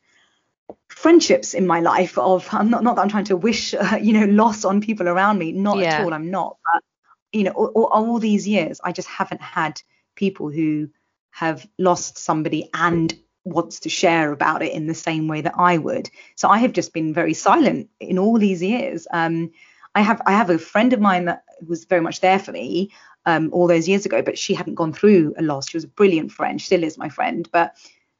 friendships 0.89 1.53
in 1.53 1.67
my 1.67 1.81
life 1.81 2.17
of 2.17 2.49
i'm 2.53 2.71
not 2.71 2.85
not 2.85 2.95
that 2.95 3.03
i'm 3.03 3.09
trying 3.09 3.25
to 3.25 3.37
wish 3.37 3.75
uh, 3.75 3.99
you 4.01 4.13
know 4.13 4.27
loss 4.27 4.65
on 4.65 4.81
people 4.81 5.09
around 5.09 5.37
me 5.39 5.51
not 5.51 5.79
yeah. 5.79 5.97
at 5.97 6.05
all 6.05 6.15
i'm 6.15 6.31
not 6.31 6.59
but 6.73 6.85
you 7.33 7.43
know 7.43 7.51
all, 7.51 7.87
all 7.87 8.19
these 8.21 8.47
years 8.47 8.81
i 8.85 8.93
just 8.93 9.09
haven't 9.09 9.43
had 9.43 9.83
people 10.15 10.49
who 10.49 10.89
have 11.31 11.67
lost 11.79 12.19
somebody 12.19 12.71
and 12.73 13.19
wants 13.47 13.81
to 13.81 13.89
share 13.89 14.33
about 14.33 14.63
it 14.63 14.73
in 14.73 14.87
the 14.87 14.95
same 14.95 15.29
way 15.29 15.41
that 15.41 15.55
I 15.57 15.79
would. 15.79 16.11
So 16.35 16.49
I 16.49 16.59
have 16.59 16.73
just 16.73 16.93
been 16.93 17.15
very 17.15 17.33
silent 17.33 17.89
in 18.01 18.19
all 18.19 18.39
these 18.39 18.63
years. 18.63 19.07
Um, 19.11 19.53
I 19.95 20.03
have 20.03 20.21
I 20.27 20.33
have 20.33 20.51
a 20.51 20.59
friend 20.59 20.93
of 20.93 21.01
mine 21.01 21.27
that 21.27 21.45
was 21.67 21.85
very 21.85 22.03
much 22.03 22.21
there 22.21 22.39
for 22.39 22.53
me 22.53 22.91
um, 23.25 23.51
all 23.53 23.67
those 23.67 23.89
years 23.89 24.05
ago, 24.05 24.21
but 24.21 24.37
she 24.37 24.53
hadn't 24.53 24.75
gone 24.75 24.93
through 24.93 25.35
a 25.39 25.43
loss. 25.43 25.71
She 25.71 25.77
was 25.77 25.85
a 25.85 25.89
brilliant 25.89 26.33
friend, 26.33 26.61
she 26.61 26.67
still 26.67 26.85
is 26.85 26.99
my 26.99 27.09
friend, 27.09 27.49
but 27.53 27.75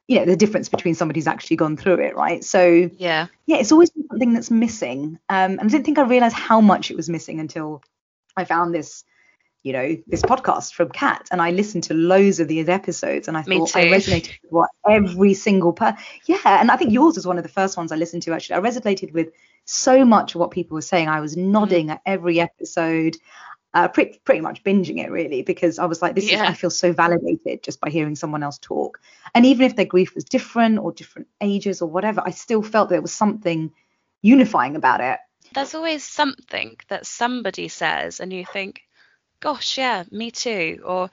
you 0.07 0.17
know 0.17 0.25
the 0.25 0.37
difference 0.37 0.69
between 0.69 0.95
somebody 0.95 1.19
who's 1.19 1.27
actually 1.27 1.57
gone 1.57 1.75
through 1.75 1.99
it, 1.99 2.15
right? 2.15 2.43
So 2.43 2.89
yeah, 2.97 3.27
yeah, 3.45 3.57
it's 3.57 3.73
always 3.73 3.91
something 4.09 4.33
that's 4.33 4.49
missing. 4.49 5.19
Um, 5.29 5.51
and 5.51 5.61
I 5.61 5.67
didn't 5.67 5.85
think 5.85 5.99
I 5.99 6.03
realized 6.03 6.35
how 6.35 6.61
much 6.61 6.89
it 6.89 6.95
was 6.95 7.09
missing 7.09 7.41
until 7.41 7.83
I 8.37 8.45
found 8.45 8.73
this 8.73 9.03
you 9.67 9.73
know 9.73 9.97
this 10.07 10.21
podcast 10.21 10.73
from 10.73 10.89
Kat, 10.89 11.27
and 11.29 11.41
I 11.41 11.51
listened 11.51 11.83
to 11.85 11.93
loads 11.93 12.39
of 12.39 12.47
these 12.47 12.69
episodes, 12.69 13.27
and 13.27 13.35
I 13.35 13.41
thought 13.41 13.75
I 13.75 13.87
resonated 13.87 14.39
with 14.43 14.51
what 14.51 14.69
every 14.87 15.33
single 15.33 15.73
person. 15.73 15.97
yeah, 16.25 16.37
and 16.45 16.71
I 16.71 16.77
think 16.77 16.93
yours 16.93 17.15
was 17.15 17.27
one 17.27 17.37
of 17.37 17.43
the 17.43 17.49
first 17.49 17.75
ones 17.75 17.91
I 17.91 17.97
listened 17.97 18.23
to 18.23 18.33
actually. 18.33 18.55
I 18.55 18.61
resonated 18.61 19.11
with 19.11 19.27
so 19.65 20.05
much 20.05 20.35
of 20.35 20.39
what 20.39 20.51
people 20.51 20.75
were 20.75 20.81
saying. 20.81 21.09
I 21.09 21.19
was 21.19 21.35
nodding 21.35 21.87
mm. 21.87 21.91
at 21.91 22.01
every 22.05 22.39
episode, 22.39 23.17
uh, 23.73 23.89
pretty, 23.89 24.21
pretty 24.23 24.39
much 24.39 24.63
binging 24.63 25.03
it 25.03 25.11
really 25.11 25.41
because 25.41 25.79
I 25.79 25.85
was 25.85 26.01
like, 26.01 26.15
this 26.15 26.31
yeah. 26.31 26.43
is, 26.43 26.49
I 26.49 26.53
feel 26.53 26.69
so 26.69 26.93
validated 26.93 27.61
just 27.61 27.81
by 27.81 27.89
hearing 27.89 28.15
someone 28.15 28.43
else 28.43 28.57
talk. 28.57 29.01
And 29.35 29.45
even 29.45 29.65
if 29.65 29.75
their 29.75 29.85
grief 29.85 30.15
was 30.15 30.23
different 30.23 30.79
or 30.79 30.93
different 30.93 31.27
ages 31.41 31.81
or 31.81 31.89
whatever, 31.89 32.23
I 32.25 32.31
still 32.31 32.63
felt 32.63 32.89
there 32.89 33.01
was 33.01 33.13
something 33.13 33.73
unifying 34.21 34.77
about 34.77 35.01
it. 35.01 35.19
There's 35.53 35.75
always 35.75 36.03
something 36.03 36.77
that 36.87 37.05
somebody 37.05 37.67
says, 37.67 38.19
and 38.19 38.31
you 38.31 38.45
think, 38.45 38.81
gosh, 39.39 39.77
yeah, 39.77 40.03
me 40.11 40.31
too. 40.31 40.81
Or 40.85 41.09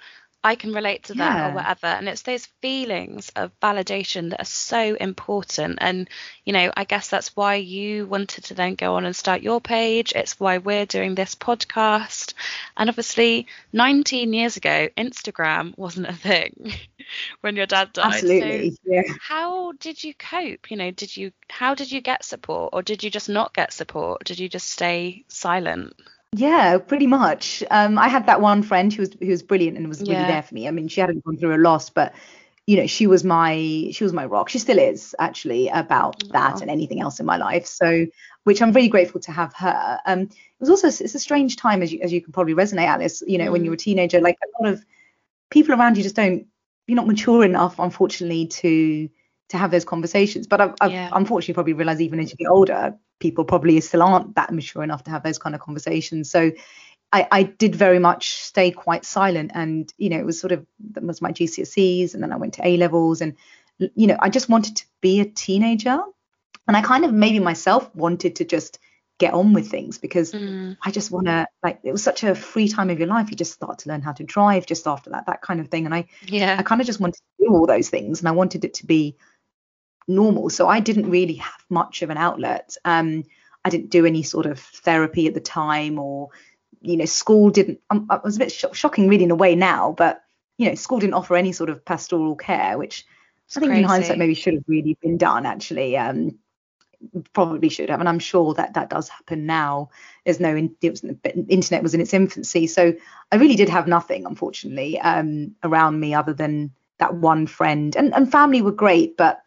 I 0.46 0.56
can 0.56 0.74
relate 0.74 1.04
to 1.04 1.14
that 1.14 1.36
yeah. 1.36 1.48
or 1.48 1.54
whatever. 1.54 1.86
And 1.86 2.06
it's 2.06 2.20
those 2.20 2.44
feelings 2.60 3.30
of 3.34 3.58
validation 3.60 4.28
that 4.28 4.42
are 4.42 4.44
so 4.44 4.94
important. 4.94 5.78
And, 5.80 6.06
you 6.44 6.52
know, 6.52 6.70
I 6.76 6.84
guess 6.84 7.08
that's 7.08 7.34
why 7.34 7.54
you 7.54 8.06
wanted 8.06 8.44
to 8.44 8.54
then 8.54 8.74
go 8.74 8.96
on 8.96 9.06
and 9.06 9.16
start 9.16 9.40
your 9.40 9.62
page. 9.62 10.12
It's 10.14 10.38
why 10.38 10.58
we're 10.58 10.84
doing 10.84 11.14
this 11.14 11.34
podcast. 11.34 12.34
And 12.76 12.90
obviously, 12.90 13.46
19 13.72 14.34
years 14.34 14.58
ago, 14.58 14.88
Instagram 14.98 15.78
wasn't 15.78 16.08
a 16.08 16.12
thing 16.12 16.74
when 17.40 17.56
your 17.56 17.66
dad 17.66 17.94
died. 17.94 18.12
Absolutely. 18.12 18.72
So 18.72 18.76
yeah. 18.84 19.02
How 19.26 19.72
did 19.72 20.04
you 20.04 20.12
cope? 20.12 20.70
You 20.70 20.76
know, 20.76 20.90
did 20.90 21.16
you, 21.16 21.32
how 21.48 21.74
did 21.74 21.90
you 21.90 22.02
get 22.02 22.22
support 22.22 22.74
or 22.74 22.82
did 22.82 23.02
you 23.02 23.10
just 23.10 23.30
not 23.30 23.54
get 23.54 23.72
support? 23.72 24.24
Did 24.24 24.38
you 24.38 24.50
just 24.50 24.68
stay 24.68 25.24
silent? 25.28 25.94
Yeah, 26.36 26.78
pretty 26.78 27.06
much. 27.06 27.62
Um, 27.70 27.96
I 27.96 28.08
had 28.08 28.26
that 28.26 28.40
one 28.40 28.64
friend 28.64 28.92
who 28.92 29.02
was 29.02 29.10
who 29.20 29.28
was 29.28 29.42
brilliant 29.42 29.76
and 29.76 29.88
was 29.88 30.00
really 30.00 30.14
yeah. 30.14 30.26
there 30.26 30.42
for 30.42 30.54
me. 30.54 30.66
I 30.66 30.72
mean, 30.72 30.88
she 30.88 31.00
hadn't 31.00 31.24
gone 31.24 31.36
through 31.36 31.54
a 31.54 31.58
loss, 31.58 31.90
but 31.90 32.12
you 32.66 32.76
know, 32.76 32.88
she 32.88 33.06
was 33.06 33.22
my 33.22 33.54
she 33.92 34.02
was 34.02 34.12
my 34.12 34.24
rock. 34.24 34.48
She 34.48 34.58
still 34.58 34.78
is 34.78 35.14
actually 35.20 35.68
about 35.68 36.18
Aww. 36.24 36.32
that 36.32 36.60
and 36.60 36.70
anything 36.70 37.00
else 37.00 37.20
in 37.20 37.26
my 37.26 37.36
life. 37.36 37.66
So, 37.66 38.06
which 38.42 38.60
I'm 38.60 38.72
really 38.72 38.88
grateful 38.88 39.20
to 39.20 39.32
have 39.32 39.54
her. 39.54 40.00
Um, 40.06 40.22
it 40.22 40.60
was 40.60 40.70
also 40.70 40.88
it's 40.88 41.14
a 41.14 41.20
strange 41.20 41.56
time 41.56 41.82
as 41.82 41.92
you 41.92 42.00
as 42.02 42.12
you 42.12 42.20
can 42.20 42.32
probably 42.32 42.54
resonate, 42.54 42.88
Alice. 42.88 43.22
You 43.24 43.38
know, 43.38 43.50
mm. 43.50 43.52
when 43.52 43.64
you're 43.64 43.74
a 43.74 43.76
teenager, 43.76 44.20
like 44.20 44.38
a 44.42 44.62
lot 44.62 44.72
of 44.72 44.84
people 45.50 45.74
around 45.74 45.96
you 45.96 46.02
just 46.02 46.16
don't 46.16 46.46
you're 46.88 46.96
not 46.96 47.06
mature 47.06 47.44
enough, 47.44 47.78
unfortunately, 47.78 48.46
to 48.48 49.08
to 49.50 49.56
have 49.56 49.70
those 49.70 49.84
conversations. 49.84 50.48
But 50.48 50.60
I've, 50.60 50.74
I've 50.80 50.90
yeah. 50.90 51.10
unfortunately 51.12 51.54
probably 51.54 51.74
realized 51.74 52.00
even 52.00 52.18
as 52.18 52.32
you 52.32 52.36
get 52.36 52.48
older, 52.50 52.98
people 53.20 53.44
probably 53.44 53.80
still 53.80 54.02
aren't 54.02 54.34
that 54.34 54.52
mature 54.52 54.82
enough 54.82 55.04
to 55.04 55.10
have 55.10 55.22
those 55.22 55.38
kind 55.38 55.54
of 55.54 55.60
conversations. 55.60 56.30
So 56.30 56.52
I, 57.12 57.28
I 57.30 57.42
did 57.44 57.76
very 57.76 57.98
much 57.98 58.34
stay 58.34 58.70
quite 58.70 59.04
silent, 59.04 59.52
and 59.54 59.92
you 59.98 60.10
know 60.10 60.18
it 60.18 60.26
was 60.26 60.40
sort 60.40 60.52
of 60.52 60.66
that 60.92 61.04
was 61.04 61.22
my 61.22 61.32
GCSEs, 61.32 62.14
and 62.14 62.22
then 62.22 62.32
I 62.32 62.36
went 62.36 62.54
to 62.54 62.66
A 62.66 62.76
levels, 62.76 63.20
and 63.20 63.34
you 63.78 64.06
know 64.06 64.16
I 64.18 64.30
just 64.30 64.48
wanted 64.48 64.76
to 64.76 64.86
be 65.00 65.20
a 65.20 65.24
teenager, 65.24 66.00
and 66.66 66.76
I 66.76 66.82
kind 66.82 67.04
of 67.04 67.12
maybe 67.12 67.38
myself 67.38 67.94
wanted 67.94 68.36
to 68.36 68.44
just 68.44 68.78
get 69.18 69.32
on 69.32 69.52
with 69.52 69.70
things 69.70 69.98
because 69.98 70.32
mm. 70.32 70.76
I 70.84 70.90
just 70.90 71.12
want 71.12 71.26
to 71.26 71.46
like 71.62 71.78
it 71.84 71.92
was 71.92 72.02
such 72.02 72.24
a 72.24 72.34
free 72.34 72.66
time 72.66 72.90
of 72.90 72.98
your 72.98 73.06
life 73.06 73.30
you 73.30 73.36
just 73.36 73.52
start 73.52 73.78
to 73.78 73.88
learn 73.88 74.02
how 74.02 74.10
to 74.12 74.24
drive 74.24 74.66
just 74.66 74.88
after 74.88 75.10
that 75.10 75.26
that 75.26 75.40
kind 75.40 75.60
of 75.60 75.68
thing 75.68 75.84
and 75.84 75.94
I 75.94 76.06
yeah 76.26 76.56
I 76.58 76.64
kind 76.64 76.80
of 76.80 76.86
just 76.88 76.98
wanted 76.98 77.20
to 77.38 77.46
do 77.46 77.54
all 77.54 77.66
those 77.66 77.88
things 77.88 78.18
and 78.18 78.28
I 78.28 78.32
wanted 78.32 78.64
it 78.64 78.74
to 78.74 78.86
be 78.86 79.16
normal. 80.06 80.50
So 80.50 80.68
I 80.68 80.80
didn't 80.80 81.10
really 81.10 81.34
have 81.34 81.64
much 81.68 82.02
of 82.02 82.10
an 82.10 82.16
outlet. 82.16 82.76
Um, 82.84 83.24
I 83.64 83.70
didn't 83.70 83.90
do 83.90 84.04
any 84.04 84.22
sort 84.22 84.46
of 84.46 84.58
therapy 84.60 85.26
at 85.26 85.34
the 85.34 85.40
time, 85.40 85.98
or 85.98 86.28
you 86.80 86.96
know, 86.96 87.06
school 87.06 87.50
didn't. 87.50 87.80
Um, 87.90 88.06
it 88.10 88.22
was 88.22 88.36
a 88.36 88.40
bit 88.40 88.52
sh- 88.52 88.64
shocking, 88.72 89.08
really, 89.08 89.24
in 89.24 89.30
a 89.30 89.36
way 89.36 89.54
now, 89.54 89.94
but 89.96 90.22
you 90.58 90.68
know, 90.68 90.74
school 90.74 91.00
didn't 91.00 91.14
offer 91.14 91.36
any 91.36 91.52
sort 91.52 91.70
of 91.70 91.84
pastoral 91.84 92.36
care, 92.36 92.78
which 92.78 93.04
it's 93.46 93.56
I 93.56 93.60
think 93.60 93.70
crazy. 93.70 93.82
in 93.82 93.88
hindsight 93.88 94.18
maybe 94.18 94.34
should 94.34 94.54
have 94.54 94.64
really 94.66 94.96
been 95.00 95.16
done. 95.16 95.46
Actually, 95.46 95.96
um, 95.96 96.38
probably 97.32 97.68
should 97.68 97.88
have, 97.88 98.00
and 98.00 98.08
I'm 98.08 98.18
sure 98.18 98.54
that 98.54 98.74
that 98.74 98.90
does 98.90 99.08
happen 99.08 99.46
now. 99.46 99.90
There's 100.24 100.40
no, 100.40 100.54
in, 100.54 100.74
it 100.82 100.90
was, 100.90 101.04
internet 101.48 101.82
was 101.82 101.94
in 101.94 102.00
its 102.00 102.14
infancy, 102.14 102.66
so 102.66 102.94
I 103.32 103.36
really 103.36 103.56
did 103.56 103.68
have 103.68 103.86
nothing, 103.86 104.26
unfortunately, 104.26 105.00
um, 105.00 105.54
around 105.62 106.00
me 106.00 106.14
other 106.14 106.32
than 106.32 106.70
that 106.98 107.14
one 107.14 107.46
friend, 107.46 107.96
and 107.96 108.14
and 108.14 108.30
family 108.30 108.62
were 108.62 108.72
great, 108.72 109.16
but 109.16 109.40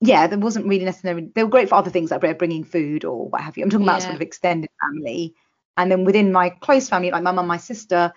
yeah, 0.00 0.26
there 0.26 0.38
wasn't 0.38 0.66
really 0.66 0.84
necessarily. 0.84 1.30
They 1.34 1.42
were 1.42 1.50
great 1.50 1.68
for 1.68 1.76
other 1.76 1.90
things 1.90 2.10
like 2.10 2.38
bringing 2.38 2.64
food 2.64 3.04
or 3.04 3.28
what 3.28 3.40
have 3.40 3.56
you. 3.56 3.64
I'm 3.64 3.70
talking 3.70 3.86
yeah. 3.86 3.92
about 3.92 4.02
sort 4.02 4.14
of 4.14 4.20
extended 4.20 4.70
family, 4.80 5.34
and 5.76 5.90
then 5.90 6.04
within 6.04 6.32
my 6.32 6.50
close 6.50 6.88
family, 6.88 7.10
like 7.10 7.22
my 7.22 7.30
mum 7.30 7.38
and 7.38 7.48
my 7.48 7.56
sister, 7.56 8.12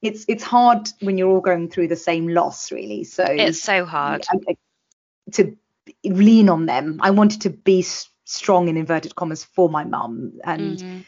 it's 0.00 0.24
it's 0.28 0.42
hard 0.42 0.88
when 1.00 1.18
you're 1.18 1.30
all 1.30 1.40
going 1.40 1.70
through 1.70 1.88
the 1.88 1.96
same 1.96 2.28
loss, 2.28 2.72
really. 2.72 3.04
So 3.04 3.24
it's 3.28 3.62
so 3.62 3.84
hard 3.84 4.24
to 5.32 5.56
lean 6.04 6.48
on 6.48 6.66
them. 6.66 6.98
I 7.02 7.10
wanted 7.10 7.42
to 7.42 7.50
be 7.50 7.82
strong 8.24 8.68
in 8.68 8.76
inverted 8.76 9.14
commas 9.14 9.44
for 9.44 9.68
my 9.68 9.84
mum, 9.84 10.40
and 10.44 10.78
mm-hmm. 10.78 10.98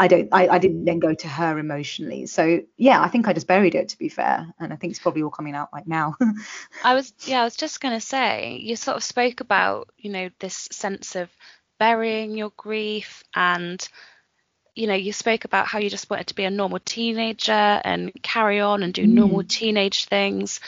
I 0.00 0.08
don't 0.08 0.30
I, 0.32 0.48
I 0.48 0.58
didn't 0.58 0.86
then 0.86 0.98
go 0.98 1.12
to 1.12 1.28
her 1.28 1.58
emotionally. 1.58 2.24
So 2.24 2.62
yeah, 2.78 3.02
I 3.02 3.08
think 3.08 3.28
I 3.28 3.34
just 3.34 3.46
buried 3.46 3.74
it 3.74 3.90
to 3.90 3.98
be 3.98 4.08
fair. 4.08 4.50
And 4.58 4.72
I 4.72 4.76
think 4.76 4.92
it's 4.92 4.98
probably 4.98 5.22
all 5.22 5.30
coming 5.30 5.54
out 5.54 5.68
like 5.74 5.86
now. 5.86 6.16
I 6.84 6.94
was 6.94 7.12
yeah, 7.26 7.42
I 7.42 7.44
was 7.44 7.54
just 7.54 7.82
gonna 7.82 8.00
say, 8.00 8.58
you 8.62 8.76
sort 8.76 8.96
of 8.96 9.04
spoke 9.04 9.40
about, 9.40 9.90
you 9.98 10.10
know, 10.10 10.30
this 10.38 10.68
sense 10.72 11.16
of 11.16 11.28
burying 11.78 12.34
your 12.34 12.50
grief 12.56 13.22
and 13.34 13.86
you 14.74 14.86
know, 14.86 14.94
you 14.94 15.12
spoke 15.12 15.44
about 15.44 15.66
how 15.66 15.80
you 15.80 15.90
just 15.90 16.08
wanted 16.08 16.28
to 16.28 16.34
be 16.34 16.44
a 16.44 16.50
normal 16.50 16.78
teenager 16.78 17.52
and 17.52 18.10
carry 18.22 18.58
on 18.58 18.82
and 18.82 18.94
do 18.94 19.04
mm. 19.04 19.12
normal 19.12 19.44
teenage 19.44 20.06
things. 20.06 20.60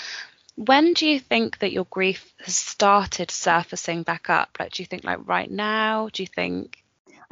When 0.57 0.93
do 0.93 1.09
you 1.09 1.19
think 1.19 1.61
that 1.61 1.73
your 1.73 1.87
grief 1.87 2.35
has 2.45 2.55
started 2.55 3.31
surfacing 3.31 4.03
back 4.03 4.29
up? 4.29 4.59
Like, 4.61 4.73
do 4.73 4.83
you 4.83 4.87
think 4.87 5.05
like 5.05 5.27
right 5.27 5.51
now? 5.51 6.11
Do 6.13 6.23
you 6.23 6.27
think 6.27 6.82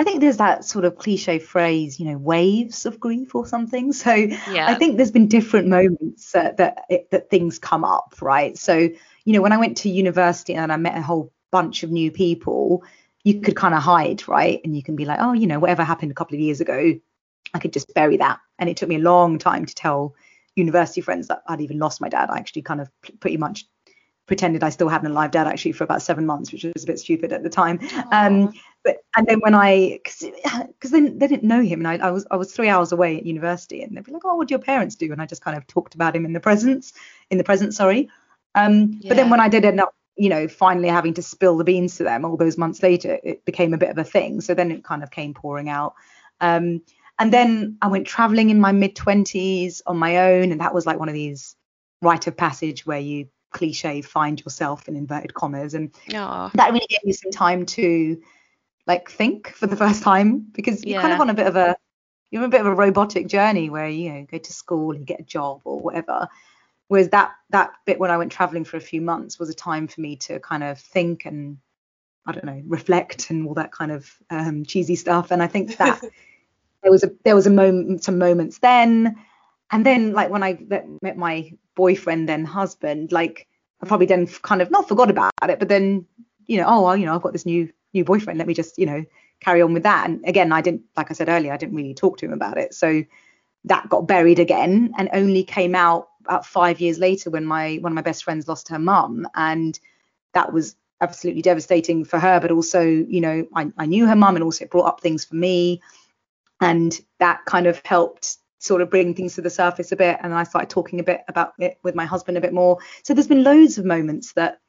I 0.00 0.02
think 0.02 0.22
there's 0.22 0.38
that 0.38 0.64
sort 0.64 0.86
of 0.86 0.96
cliche 0.96 1.38
phrase, 1.38 2.00
you 2.00 2.06
know, 2.06 2.16
waves 2.16 2.86
of 2.86 2.98
grief 2.98 3.34
or 3.34 3.46
something. 3.46 3.92
So 4.00 4.14
yeah. 4.14 4.66
I 4.66 4.74
think 4.74 4.96
there's 4.96 5.10
been 5.10 5.28
different 5.28 5.68
moments 5.68 6.34
uh, 6.34 6.52
that 6.56 6.84
it, 6.88 7.10
that 7.10 7.28
things 7.28 7.58
come 7.58 7.84
up, 7.84 8.14
right? 8.22 8.56
So 8.56 8.74
you 8.76 9.32
know, 9.34 9.42
when 9.42 9.52
I 9.52 9.58
went 9.58 9.76
to 9.78 9.90
university 9.90 10.54
and 10.54 10.72
I 10.72 10.76
met 10.76 10.96
a 10.96 11.02
whole 11.02 11.30
bunch 11.50 11.82
of 11.82 11.90
new 11.90 12.10
people, 12.10 12.82
you 13.24 13.42
could 13.42 13.56
kind 13.56 13.74
of 13.74 13.82
hide, 13.82 14.26
right? 14.26 14.60
And 14.64 14.74
you 14.74 14.82
can 14.82 14.96
be 14.96 15.04
like, 15.04 15.18
oh, 15.20 15.34
you 15.34 15.46
know, 15.46 15.58
whatever 15.58 15.84
happened 15.84 16.12
a 16.12 16.14
couple 16.14 16.34
of 16.34 16.40
years 16.40 16.62
ago, 16.62 16.94
I 17.52 17.58
could 17.58 17.74
just 17.74 17.92
bury 17.92 18.16
that. 18.16 18.38
And 18.58 18.70
it 18.70 18.78
took 18.78 18.88
me 18.88 18.96
a 18.96 19.00
long 19.00 19.38
time 19.38 19.66
to 19.66 19.74
tell 19.74 20.14
university 20.56 21.02
friends 21.02 21.28
that 21.28 21.42
I'd 21.46 21.60
even 21.60 21.78
lost 21.78 22.00
my 22.00 22.08
dad. 22.08 22.30
I 22.30 22.38
actually 22.38 22.62
kind 22.62 22.80
of 22.80 22.90
pretty 23.20 23.36
much 23.36 23.66
pretended 24.30 24.62
I 24.62 24.68
still 24.68 24.88
had 24.88 25.02
an 25.02 25.10
alive 25.10 25.32
dad 25.32 25.48
actually 25.48 25.72
for 25.72 25.82
about 25.82 26.02
seven 26.02 26.24
months, 26.24 26.52
which 26.52 26.62
was 26.62 26.84
a 26.84 26.86
bit 26.86 27.00
stupid 27.00 27.32
at 27.32 27.42
the 27.42 27.50
time. 27.50 27.80
Um, 28.12 28.52
but 28.84 28.98
and 29.16 29.26
then 29.26 29.40
when 29.40 29.56
I, 29.56 29.98
because 30.04 30.92
then 30.92 31.18
they 31.18 31.26
didn't 31.26 31.48
know 31.48 31.62
him, 31.62 31.84
and 31.84 31.88
I, 31.88 32.06
I, 32.06 32.10
was 32.12 32.28
I 32.30 32.36
was 32.36 32.52
three 32.52 32.68
hours 32.68 32.92
away 32.92 33.16
at 33.16 33.26
university, 33.26 33.82
and 33.82 33.96
they'd 33.96 34.04
be 34.04 34.12
like, 34.12 34.22
oh, 34.24 34.36
what 34.36 34.46
do 34.46 34.52
your 34.52 34.60
parents 34.60 34.94
do? 34.94 35.10
And 35.10 35.20
I 35.20 35.26
just 35.26 35.42
kind 35.42 35.56
of 35.56 35.66
talked 35.66 35.96
about 35.96 36.14
him 36.14 36.24
in 36.24 36.32
the 36.32 36.38
presence, 36.38 36.92
in 37.28 37.38
the 37.38 37.44
present, 37.44 37.74
sorry. 37.74 38.08
Um, 38.54 39.00
yeah. 39.00 39.08
But 39.08 39.16
then 39.16 39.30
when 39.30 39.40
I 39.40 39.48
did 39.48 39.64
end 39.64 39.80
up, 39.80 39.96
you 40.14 40.28
know, 40.28 40.46
finally 40.46 40.88
having 40.88 41.14
to 41.14 41.22
spill 41.22 41.56
the 41.56 41.64
beans 41.64 41.96
to 41.96 42.04
them 42.04 42.24
all 42.24 42.36
those 42.36 42.56
months 42.56 42.84
later, 42.84 43.18
it 43.24 43.44
became 43.44 43.74
a 43.74 43.78
bit 43.78 43.90
of 43.90 43.98
a 43.98 44.04
thing. 44.04 44.40
So 44.40 44.54
then 44.54 44.70
it 44.70 44.84
kind 44.84 45.02
of 45.02 45.10
came 45.10 45.34
pouring 45.34 45.68
out. 45.68 45.94
Um, 46.40 46.82
and 47.18 47.32
then 47.32 47.78
I 47.82 47.88
went 47.88 48.06
traveling 48.06 48.50
in 48.50 48.60
my 48.60 48.70
mid 48.70 48.94
20s 48.94 49.82
on 49.86 49.96
my 49.96 50.18
own, 50.18 50.52
and 50.52 50.60
that 50.60 50.72
was 50.72 50.86
like 50.86 51.00
one 51.00 51.08
of 51.08 51.14
these 51.14 51.56
rite 52.00 52.28
of 52.28 52.36
passage 52.36 52.86
where 52.86 53.00
you 53.00 53.26
cliche 53.50 54.00
find 54.02 54.40
yourself 54.40 54.88
in 54.88 54.96
inverted 54.96 55.34
commas, 55.34 55.74
and 55.74 55.92
Aww. 56.08 56.52
that 56.52 56.72
really 56.72 56.86
gave 56.88 57.04
me 57.04 57.12
some 57.12 57.30
time 57.30 57.66
to 57.66 58.20
like 58.86 59.10
think 59.10 59.48
for 59.48 59.66
the 59.66 59.76
first 59.84 60.02
time 60.02 60.46
because 60.52 60.84
you're 60.84 60.96
yeah. 60.96 61.02
kind 61.02 61.14
of 61.14 61.20
on 61.20 61.30
a 61.30 61.34
bit 61.34 61.46
of 61.46 61.56
a 61.56 61.76
you're 62.30 62.42
on 62.42 62.48
a 62.48 62.50
bit 62.50 62.60
of 62.60 62.66
a 62.66 62.74
robotic 62.74 63.26
journey 63.26 63.70
where 63.70 63.88
you 63.88 64.12
know 64.12 64.26
go 64.30 64.38
to 64.38 64.52
school 64.52 64.94
and 64.94 65.06
get 65.06 65.20
a 65.20 65.24
job 65.24 65.60
or 65.64 65.80
whatever. 65.80 66.28
Whereas 66.88 67.10
that 67.10 67.32
that 67.50 67.70
bit 67.86 68.00
when 68.00 68.10
I 68.10 68.16
went 68.16 68.32
traveling 68.32 68.64
for 68.64 68.76
a 68.76 68.80
few 68.80 69.00
months 69.00 69.38
was 69.38 69.48
a 69.48 69.54
time 69.54 69.86
for 69.86 70.00
me 70.00 70.16
to 70.16 70.40
kind 70.40 70.64
of 70.64 70.78
think 70.78 71.24
and 71.24 71.58
I 72.26 72.32
don't 72.32 72.44
know 72.44 72.62
reflect 72.66 73.30
and 73.30 73.46
all 73.46 73.54
that 73.54 73.72
kind 73.72 73.92
of 73.92 74.10
um, 74.28 74.64
cheesy 74.64 74.96
stuff. 74.96 75.30
And 75.30 75.42
I 75.42 75.46
think 75.46 75.76
that 75.76 76.00
there 76.82 76.90
was 76.90 77.04
a 77.04 77.10
there 77.24 77.34
was 77.34 77.46
a 77.46 77.50
moment 77.50 78.04
some 78.04 78.18
moments 78.18 78.58
then, 78.58 79.16
and 79.70 79.86
then 79.86 80.12
like 80.12 80.30
when 80.30 80.42
I 80.42 80.58
met 81.02 81.16
my 81.16 81.52
boyfriend 81.74 82.28
then 82.28 82.44
husband, 82.44 83.12
like 83.12 83.46
I 83.82 83.86
probably 83.86 84.06
then 84.06 84.26
kind 84.26 84.62
of 84.62 84.70
not 84.70 84.88
forgot 84.88 85.10
about 85.10 85.32
it, 85.48 85.58
but 85.58 85.68
then 85.68 86.06
you 86.46 86.56
know 86.56 86.66
oh 86.66 86.82
well 86.82 86.96
you 86.96 87.06
know 87.06 87.14
I've 87.14 87.22
got 87.22 87.32
this 87.32 87.46
new 87.46 87.70
new 87.94 88.04
boyfriend. 88.04 88.38
Let 88.38 88.48
me 88.48 88.54
just 88.54 88.78
you 88.78 88.86
know 88.86 89.04
carry 89.40 89.62
on 89.62 89.72
with 89.72 89.82
that. 89.82 90.08
And 90.08 90.26
again, 90.26 90.52
I 90.52 90.60
didn't, 90.60 90.82
like 90.96 91.10
I 91.10 91.14
said 91.14 91.28
earlier, 91.28 91.52
I 91.52 91.56
didn't 91.56 91.74
really 91.74 91.94
talk 91.94 92.18
to 92.18 92.26
him 92.26 92.32
about 92.32 92.58
it. 92.58 92.74
So 92.74 93.02
that 93.64 93.88
got 93.88 94.06
buried 94.06 94.38
again 94.38 94.92
and 94.98 95.08
only 95.12 95.42
came 95.42 95.74
out 95.74 96.08
about 96.24 96.46
five 96.46 96.80
years 96.80 96.98
later 96.98 97.30
when 97.30 97.44
my 97.44 97.76
one 97.80 97.92
of 97.92 97.96
my 97.96 98.02
best 98.02 98.24
friends 98.24 98.48
lost 98.48 98.68
her 98.68 98.78
mum. 98.78 99.26
And 99.34 99.78
that 100.34 100.52
was 100.52 100.76
absolutely 101.00 101.42
devastating 101.42 102.04
for 102.04 102.18
her, 102.18 102.40
but 102.40 102.50
also, 102.50 102.82
you 102.82 103.20
know, 103.20 103.46
I, 103.54 103.72
I 103.78 103.86
knew 103.86 104.06
her 104.06 104.16
mum 104.16 104.36
and 104.36 104.44
also 104.44 104.64
it 104.64 104.70
brought 104.70 104.86
up 104.86 105.00
things 105.00 105.24
for 105.24 105.34
me. 105.34 105.80
And 106.60 106.98
that 107.18 107.46
kind 107.46 107.66
of 107.66 107.80
helped 107.84 108.36
sort 108.60 108.82
of 108.82 108.90
bring 108.90 109.14
things 109.14 109.34
to 109.34 109.42
the 109.42 109.50
surface 109.50 109.90
a 109.90 109.96
bit. 109.96 110.18
And 110.22 110.32
I 110.32 110.44
started 110.44 110.70
talking 110.70 111.00
a 111.00 111.04
bit 111.04 111.22
about 111.26 111.54
it 111.58 111.78
with 111.82 111.94
my 111.94 112.04
husband 112.04 112.38
a 112.38 112.40
bit 112.40 112.52
more. 112.52 112.78
So 113.02 113.14
there's 113.14 113.26
been 113.26 113.42
loads 113.42 113.78
of 113.78 113.84
moments 113.84 114.34
that 114.34 114.60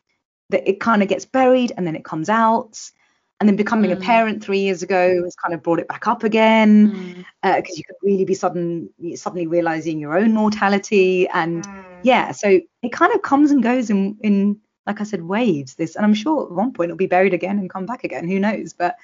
that 0.49 0.67
it 0.67 0.79
kind 0.79 1.01
of 1.01 1.07
gets 1.07 1.25
buried 1.25 1.71
and 1.77 1.87
then 1.87 1.95
it 1.95 2.03
comes 2.03 2.29
out 2.29 2.91
and 3.39 3.49
then 3.49 3.55
becoming 3.55 3.89
mm. 3.89 3.97
a 3.97 3.99
parent 3.99 4.43
three 4.43 4.59
years 4.59 4.83
ago 4.83 5.23
has 5.23 5.35
kind 5.35 5.53
of 5.53 5.63
brought 5.63 5.79
it 5.79 5.87
back 5.87 6.07
up 6.07 6.23
again 6.23 6.89
because 6.89 7.23
mm. 7.43 7.59
uh, 7.59 7.61
you 7.75 7.83
could 7.83 7.95
really 8.03 8.25
be 8.25 8.33
sudden 8.33 8.89
suddenly 9.15 9.47
realizing 9.47 9.99
your 9.99 10.17
own 10.17 10.33
mortality 10.33 11.27
and 11.29 11.65
mm. 11.65 11.99
yeah 12.03 12.31
so 12.31 12.59
it 12.83 12.91
kind 12.91 13.13
of 13.13 13.21
comes 13.21 13.49
and 13.51 13.63
goes 13.63 13.89
in 13.89 14.17
in 14.21 14.59
like 14.85 15.01
i 15.01 15.03
said 15.03 15.23
waves 15.23 15.75
this 15.75 15.95
and 15.95 16.05
i'm 16.05 16.13
sure 16.13 16.45
at 16.45 16.51
one 16.51 16.71
point 16.71 16.89
it'll 16.89 16.97
be 16.97 17.07
buried 17.07 17.33
again 17.33 17.57
and 17.57 17.69
come 17.69 17.85
back 17.85 18.03
again 18.03 18.27
who 18.27 18.39
knows 18.39 18.73
but 18.73 18.95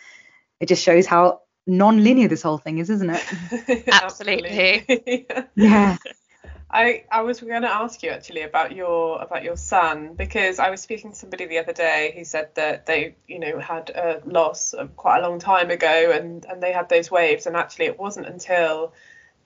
it 0.60 0.68
just 0.68 0.84
shows 0.84 1.06
how 1.06 1.40
non-linear 1.68 2.28
this 2.28 2.42
whole 2.42 2.58
thing 2.58 2.80
is 2.80 2.90
isn't 2.90 3.10
it? 3.10 3.88
Absolutely. 3.92 5.28
Yeah. 5.56 5.98
I, 6.70 7.06
I 7.10 7.22
was 7.22 7.40
going 7.40 7.62
to 7.62 7.74
ask 7.74 8.04
you 8.04 8.10
actually 8.10 8.42
about 8.42 8.76
your 8.76 9.22
about 9.22 9.44
your 9.44 9.56
son 9.56 10.16
because 10.16 10.60
I 10.60 10.70
was 10.70 10.82
speaking 10.82 11.12
to 11.12 11.16
somebody 11.16 11.46
the 11.46 11.60
other 11.60 11.72
day 11.72 12.14
who 12.16 12.26
said 12.26 12.50
that 12.56 12.86
they 12.86 13.16
you 13.26 13.40
know 13.40 13.58
had 13.60 13.90
a 13.90 14.22
loss 14.26 14.76
quite 14.98 15.20
a 15.24 15.30
long 15.30 15.40
time 15.40 15.72
ago 15.72 16.12
and 16.14 16.46
and 16.46 16.62
they 16.62 16.74
had 16.74 16.90
those 16.90 17.10
waves 17.10 17.46
and 17.46 17.56
actually 17.56 17.86
it 17.86 17.98
wasn't 17.98 18.28
until 18.28 18.94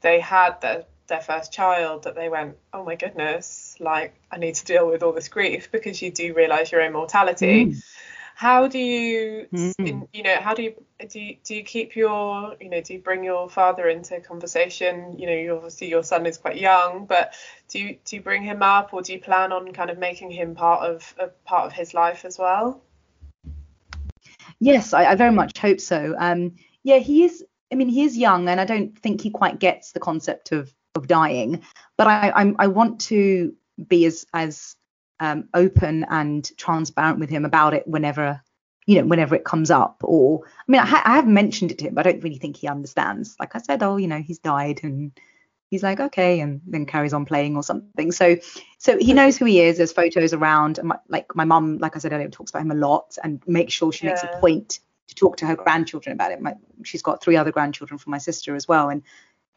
they 0.02 0.20
had 0.20 0.62
their 0.62 0.86
their 1.08 1.22
first 1.22 1.54
child 1.54 2.04
that 2.04 2.16
they 2.16 2.28
went 2.28 2.58
oh 2.74 2.84
my 2.84 2.96
goodness 2.96 3.76
like 3.80 4.16
I 4.32 4.38
need 4.38 4.56
to 4.56 4.66
deal 4.66 4.88
with 4.88 5.04
all 5.04 5.14
this 5.14 5.28
grief 5.28 5.72
because 5.72 6.02
you 6.02 6.10
do 6.10 6.34
realize 6.34 6.72
your 6.72 6.82
own 6.82 6.94
mortality. 6.94 7.68
Mm 7.68 7.84
how 8.36 8.68
do 8.68 8.80
you 8.80 9.48
mm-hmm. 9.54 10.04
you 10.14 10.24
know 10.24 10.36
how 10.38 10.54
do 10.54 10.64
you 10.64 10.74
do 11.10 11.20
you, 11.20 11.38
do 11.44 11.56
you 11.56 11.64
keep 11.64 11.96
your 11.96 12.56
you 12.60 12.70
know 12.70 12.82
do 12.82 12.94
you 12.94 13.00
bring 13.00 13.24
your 13.24 13.50
father 13.50 13.88
into 13.88 14.20
conversation? 14.22 15.18
You 15.18 15.28
know 15.28 15.34
you 15.34 15.56
obviously 15.56 15.90
your 15.90 16.04
son 16.04 16.26
is 16.26 16.38
quite 16.38 16.58
young 16.58 17.06
but 17.06 17.34
do 17.70 17.80
you 17.80 17.98
do 18.06 18.16
you 18.16 18.22
bring 18.22 18.44
him 18.44 18.62
up 18.62 18.94
or 18.94 19.02
do 19.02 19.14
you 19.14 19.20
plan 19.20 19.52
on 19.52 19.72
kind 19.72 19.90
of 19.90 19.98
making 19.98 20.32
him 20.32 20.56
part 20.56 20.84
of 20.84 21.14
a 21.20 21.28
part 21.46 21.66
of 21.66 21.74
his 21.74 21.94
life 21.94 22.26
as 22.26 22.38
well? 22.38 22.82
Yes 24.60 24.94
I, 24.94 25.06
I 25.06 25.16
very 25.16 25.32
much 25.32 25.58
hope 25.58 25.80
so. 25.80 26.16
Um 26.18 26.56
yeah 26.84 26.98
he 26.98 27.24
is 27.24 27.44
i 27.72 27.76
mean 27.76 27.90
he 27.90 28.04
is 28.04 28.18
young 28.18 28.48
and 28.50 28.60
i 28.60 28.66
don't 28.66 28.98
think 29.00 29.22
he 29.22 29.30
quite 29.30 29.60
gets 29.60 29.92
the 29.92 30.00
concept 30.00 30.52
of 30.52 30.74
of 30.96 31.08
dying 31.08 31.62
but 31.98 32.08
i 32.08 32.32
I'm, 32.32 32.56
i 32.60 32.68
want 32.68 33.00
to 33.02 33.54
be 33.88 34.06
as 34.06 34.26
as 34.34 34.76
um, 35.22 35.48
open 35.54 36.06
and 36.10 36.52
transparent 36.58 37.20
with 37.20 37.30
him 37.30 37.46
about 37.46 37.74
it 37.74 37.88
whenever 37.88 38.42
you 38.88 39.00
know 39.00 39.08
whenever 39.08 39.36
it 39.36 39.46
comes 39.46 39.70
up 39.70 40.02
or 40.04 40.42
i 40.46 40.64
mean 40.68 40.82
I, 40.82 40.86
ha- 40.86 41.04
I 41.06 41.16
have 41.16 41.28
mentioned 41.28 41.72
it 41.72 41.78
to 41.78 41.86
him 41.86 41.94
but 41.94 42.08
i 42.08 42.12
don't 42.12 42.24
really 42.24 42.40
think 42.40 42.58
he 42.58 42.68
understands. 42.68 43.36
Like 43.40 43.56
i 43.56 43.60
said 43.60 43.84
oh 43.84 43.98
you 43.98 44.08
know 44.08 44.18
he's 44.18 44.40
died 44.40 44.82
and 44.84 45.12
he's 45.70 45.84
like 45.84 46.00
okay 46.00 46.40
and 46.40 46.60
then 46.66 46.88
carries 46.88 47.14
on 47.14 47.26
playing 47.26 47.56
or 47.56 47.64
something. 47.64 48.12
So 48.12 48.38
so 48.80 48.98
he 48.98 49.14
knows 49.14 49.38
who 49.38 49.46
he 49.46 49.62
is 49.62 49.78
there's 49.78 49.94
photos 49.94 50.34
around 50.34 50.80
my, 50.84 50.98
like 51.08 51.36
my 51.36 51.46
mum 51.46 51.78
like 51.78 51.96
i 51.96 52.00
said 52.00 52.12
earlier 52.12 52.30
talks 52.30 52.50
about 52.52 52.64
him 52.64 52.72
a 52.72 52.76
lot 52.76 53.16
and 53.24 53.42
makes 53.48 53.74
sure 53.74 53.92
she 53.92 54.06
yeah. 54.06 54.12
makes 54.12 54.24
a 54.24 54.40
point 54.40 54.80
to 55.08 55.16
talk 55.16 55.38
to 55.38 55.46
her 55.46 55.56
grandchildren 55.56 56.14
about 56.14 56.32
it. 56.32 56.42
My, 56.42 56.56
she's 56.84 57.02
got 57.02 57.22
three 57.22 57.36
other 57.36 57.52
grandchildren 57.52 57.98
from 58.00 58.12
my 58.12 58.18
sister 58.18 58.56
as 58.56 58.68
well 58.68 58.90
and 58.90 59.04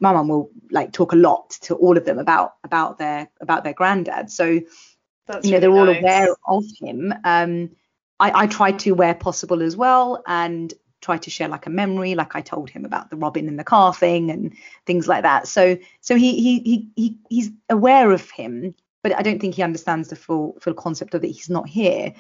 my 0.01 0.13
mum 0.13 0.29
will 0.29 0.51
like 0.71 0.93
talk 0.93 1.13
a 1.13 1.17
lot 1.17 1.51
to 1.63 1.75
all 1.77 1.97
of 1.97 2.05
them 2.05 2.19
about 2.19 2.55
about 2.65 2.99
their 2.99 3.31
about 3.41 3.65
their 3.65 3.73
granddad. 3.73 4.31
So 4.31 4.61
that's 5.27 5.47
you 5.47 5.59
know, 5.59 5.69
really 5.71 6.01
they're 6.01 6.27
nice. 6.27 6.37
all 6.47 6.59
aware 6.59 6.59
of 6.59 6.65
him. 6.81 7.15
Um, 7.25 7.71
I, 8.21 8.43
I 8.43 8.47
try 8.47 8.73
to 8.73 8.93
where 8.93 9.15
possible 9.15 9.63
as 9.63 9.77
well 9.77 10.23
and 10.27 10.73
try 11.01 11.19
to 11.19 11.31
share 11.31 11.49
like 11.49 11.67
a 11.67 11.71
memory, 11.71 12.15
like 12.15 12.35
I 12.35 12.41
told 12.41 12.71
him 12.71 12.85
about 12.85 13.11
the 13.11 13.17
Robin 13.17 13.49
in 13.49 13.57
the 13.57 13.65
car 13.65 13.93
thing 13.93 14.31
and 14.31 14.55
things 14.87 15.07
like 15.07 15.23
that. 15.23 15.47
So 15.47 15.77
so 16.01 16.17
he 16.17 16.41
he 16.41 16.59
he, 16.61 16.89
he 16.97 17.19
he's 17.29 17.51
aware 17.69 18.11
of 18.11 18.31
him, 18.31 18.75
but 19.03 19.15
I 19.17 19.23
don't 19.23 19.41
think 19.41 19.55
he 19.55 19.63
understands 19.63 20.09
the 20.09 20.17
full 20.17 20.57
full 20.61 20.75
concept 20.75 21.15
of 21.15 21.21
that 21.21 21.29
He's 21.29 21.51
not 21.51 21.69
here. 21.69 22.15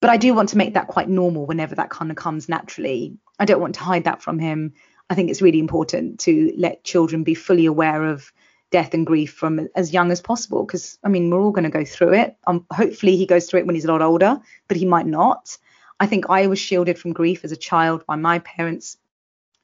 But 0.00 0.10
I 0.10 0.16
do 0.16 0.34
want 0.34 0.50
to 0.50 0.58
make 0.58 0.74
that 0.74 0.88
quite 0.88 1.08
normal 1.08 1.46
whenever 1.46 1.74
that 1.76 1.90
kind 1.90 2.10
of 2.10 2.16
comes 2.16 2.48
naturally. 2.48 3.16
I 3.38 3.44
don't 3.44 3.60
want 3.60 3.76
to 3.76 3.80
hide 3.80 4.04
that 4.04 4.22
from 4.22 4.38
him. 4.38 4.74
I 5.08 5.14
think 5.14 5.30
it's 5.30 5.40
really 5.42 5.58
important 5.58 6.20
to 6.20 6.52
let 6.56 6.84
children 6.84 7.22
be 7.22 7.34
fully 7.34 7.66
aware 7.66 8.04
of 8.04 8.30
death 8.70 8.94
and 8.94 9.06
grief 9.06 9.32
from 9.32 9.68
as 9.76 9.92
young 9.92 10.10
as 10.10 10.20
possible 10.20 10.64
because 10.64 10.98
I 11.04 11.08
mean 11.08 11.30
we're 11.30 11.40
all 11.40 11.52
going 11.52 11.64
to 11.64 11.70
go 11.70 11.84
through 11.84 12.14
it. 12.14 12.36
Um, 12.46 12.66
hopefully 12.72 13.16
he 13.16 13.26
goes 13.26 13.46
through 13.46 13.60
it 13.60 13.66
when 13.66 13.74
he's 13.74 13.84
a 13.84 13.92
lot 13.92 14.02
older, 14.02 14.40
but 14.68 14.76
he 14.76 14.84
might 14.84 15.06
not. 15.06 15.56
I 15.98 16.06
think 16.06 16.26
I 16.28 16.46
was 16.46 16.58
shielded 16.58 16.98
from 16.98 17.12
grief 17.12 17.44
as 17.44 17.52
a 17.52 17.56
child 17.56 18.04
by 18.06 18.16
my 18.16 18.40
parents. 18.40 18.98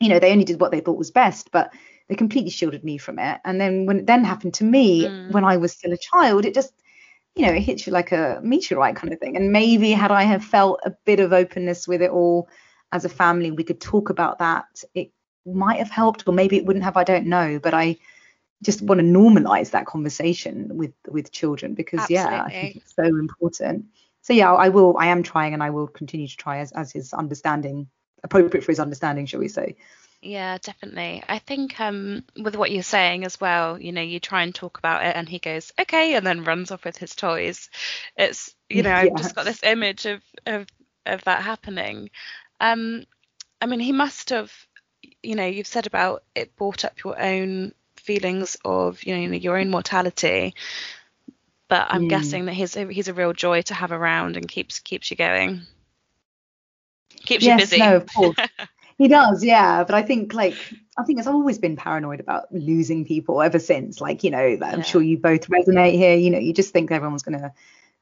You 0.00 0.08
know, 0.08 0.18
they 0.18 0.32
only 0.32 0.44
did 0.44 0.60
what 0.60 0.70
they 0.70 0.80
thought 0.80 0.98
was 0.98 1.10
best, 1.10 1.50
but 1.52 1.72
they 2.08 2.14
completely 2.14 2.50
shielded 2.50 2.84
me 2.84 2.98
from 2.98 3.18
it. 3.18 3.40
And 3.44 3.60
then 3.60 3.86
when 3.86 4.00
it 4.00 4.06
then 4.06 4.24
happened 4.24 4.54
to 4.54 4.64
me 4.64 5.04
mm. 5.04 5.30
when 5.32 5.44
I 5.44 5.56
was 5.56 5.72
still 5.72 5.92
a 5.92 5.98
child, 5.98 6.44
it 6.44 6.54
just 6.54 6.72
you 7.34 7.46
know, 7.46 7.52
it 7.52 7.60
hits 7.62 7.86
you 7.86 7.92
like 7.92 8.12
a 8.12 8.40
meteorite 8.42 8.96
kind 8.96 9.12
of 9.12 9.18
thing. 9.18 9.36
And 9.36 9.52
maybe 9.52 9.92
had 9.92 10.10
I 10.10 10.24
have 10.24 10.44
felt 10.44 10.80
a 10.84 10.90
bit 10.90 11.18
of 11.18 11.32
openness 11.32 11.88
with 11.88 12.02
it 12.02 12.10
all 12.10 12.48
as 12.92 13.04
a 13.04 13.08
family, 13.08 13.50
we 13.50 13.64
could 13.64 13.80
talk 13.80 14.10
about 14.10 14.38
that. 14.38 14.66
It 14.94 15.10
might 15.46 15.78
have 15.78 15.90
helped, 15.90 16.28
or 16.28 16.34
maybe 16.34 16.56
it 16.56 16.66
wouldn't 16.66 16.84
have. 16.84 16.96
I 16.96 17.04
don't 17.04 17.26
know. 17.26 17.58
But 17.58 17.72
I 17.74 17.96
just 18.62 18.80
want 18.80 19.00
to 19.00 19.04
normalize 19.04 19.70
that 19.72 19.86
conversation 19.86 20.76
with 20.76 20.92
with 21.08 21.32
children 21.32 21.74
because 21.74 22.00
Absolutely. 22.00 22.24
yeah, 22.24 22.42
I 22.42 22.50
think 22.50 22.76
it's 22.76 22.94
so 22.94 23.04
important. 23.04 23.86
So 24.22 24.32
yeah, 24.32 24.52
I 24.52 24.68
will. 24.68 24.96
I 24.98 25.06
am 25.06 25.22
trying, 25.22 25.52
and 25.52 25.62
I 25.62 25.70
will 25.70 25.88
continue 25.88 26.28
to 26.28 26.36
try 26.36 26.58
as 26.58 26.72
as 26.72 26.92
his 26.92 27.12
understanding 27.12 27.88
appropriate 28.22 28.62
for 28.62 28.72
his 28.72 28.80
understanding, 28.80 29.26
shall 29.26 29.40
we 29.40 29.48
say? 29.48 29.76
Yeah, 30.22 30.56
definitely. 30.62 31.24
I 31.28 31.40
think 31.40 31.80
um, 31.80 32.24
with 32.40 32.54
what 32.54 32.70
you're 32.70 32.84
saying 32.84 33.24
as 33.24 33.40
well, 33.40 33.80
you 33.80 33.90
know, 33.90 34.02
you 34.02 34.20
try 34.20 34.44
and 34.44 34.54
talk 34.54 34.78
about 34.78 35.04
it, 35.04 35.16
and 35.16 35.28
he 35.28 35.40
goes 35.40 35.72
okay, 35.80 36.14
and 36.14 36.24
then 36.24 36.44
runs 36.44 36.70
off 36.70 36.84
with 36.84 36.96
his 36.96 37.16
toys. 37.16 37.68
It's 38.16 38.54
you 38.70 38.84
know, 38.84 38.90
yeah. 38.90 39.10
I've 39.12 39.16
just 39.16 39.34
got 39.34 39.44
this 39.44 39.64
image 39.64 40.06
of 40.06 40.22
of 40.46 40.66
of 41.04 41.24
that 41.24 41.42
happening. 41.42 42.10
Um, 42.60 43.04
I 43.60 43.66
mean, 43.66 43.80
he 43.80 43.92
must 43.92 44.30
have, 44.30 44.52
you 45.22 45.34
know, 45.34 45.46
you've 45.46 45.66
said 45.66 45.88
about 45.88 46.22
it 46.36 46.54
brought 46.54 46.84
up 46.84 47.02
your 47.02 47.20
own 47.20 47.72
feelings 48.02 48.56
of 48.64 49.02
you 49.04 49.16
know 49.16 49.36
your 49.36 49.58
own 49.58 49.70
mortality. 49.70 50.54
But 51.68 51.86
i'm 51.88 52.04
mm. 52.04 52.10
guessing 52.10 52.44
that 52.46 52.52
he's 52.52 52.76
a, 52.76 52.86
he's 52.92 53.08
a 53.08 53.14
real 53.14 53.32
joy 53.32 53.62
to 53.62 53.74
have 53.74 53.92
around 53.92 54.36
and 54.36 54.46
keeps 54.46 54.78
keeps 54.78 55.10
you 55.10 55.16
going. 55.16 55.62
Keeps 57.24 57.44
yes, 57.44 57.60
you 57.60 57.66
busy. 57.66 57.78
no 57.78 57.96
of 57.96 58.06
course. 58.12 58.36
He 58.98 59.08
does 59.08 59.42
yeah 59.42 59.82
but 59.82 59.96
i 59.96 60.02
think 60.02 60.32
like 60.32 60.54
i 60.96 61.02
think 61.02 61.18
i've 61.18 61.26
always 61.26 61.58
been 61.58 61.74
paranoid 61.74 62.20
about 62.20 62.52
losing 62.52 63.04
people 63.04 63.42
ever 63.42 63.58
since. 63.58 64.00
Like 64.00 64.22
you 64.22 64.30
know 64.30 64.38
i'm 64.38 64.60
yeah. 64.60 64.82
sure 64.82 65.02
you 65.02 65.18
both 65.18 65.48
resonate 65.48 65.94
here. 65.94 66.14
You 66.14 66.30
know 66.30 66.38
you 66.38 66.52
just 66.52 66.72
think 66.72 66.92
everyone's 66.92 67.22
going 67.22 67.40
to 67.40 67.52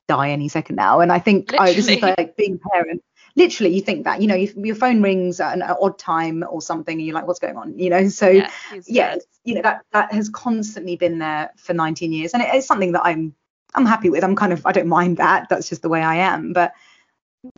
die 0.08 0.30
any 0.30 0.48
second 0.48 0.76
now. 0.76 1.00
And 1.00 1.10
i 1.12 1.18
think 1.18 1.54
oh, 1.56 1.64
this 1.64 1.88
is 1.88 2.02
like 2.02 2.36
being 2.36 2.60
a 2.62 2.68
parent 2.68 3.02
literally 3.36 3.74
you 3.74 3.80
think 3.80 4.04
that 4.04 4.20
you 4.20 4.26
know 4.26 4.34
if 4.34 4.54
your 4.56 4.74
phone 4.74 5.02
rings 5.02 5.40
at 5.40 5.54
an 5.54 5.62
odd 5.62 5.98
time 5.98 6.44
or 6.48 6.60
something 6.60 6.98
and 6.98 7.06
you're 7.06 7.14
like 7.14 7.26
what's 7.26 7.38
going 7.38 7.56
on? 7.56 7.78
You 7.78 7.90
know 7.90 8.08
so 8.08 8.28
yeah, 8.28 8.50
yeah 8.86 9.16
you 9.44 9.54
know 9.54 9.62
that 9.62 9.84
that 9.92 10.12
has 10.12 10.28
constantly 10.28 10.96
been 10.96 11.18
there 11.18 11.50
for 11.56 11.74
19 11.74 12.12
years. 12.12 12.32
And 12.34 12.42
it 12.42 12.54
is 12.54 12.66
something 12.66 12.92
that 12.92 13.02
i'm 13.04 13.34
i'm 13.74 13.86
happy 13.86 14.10
with. 14.10 14.24
I'm 14.24 14.36
kind 14.36 14.52
of 14.52 14.64
i 14.66 14.72
don't 14.72 14.88
mind 14.88 15.16
that. 15.18 15.48
That's 15.48 15.68
just 15.68 15.82
the 15.82 15.88
way 15.88 16.02
i 16.02 16.16
am. 16.16 16.52
But 16.52 16.72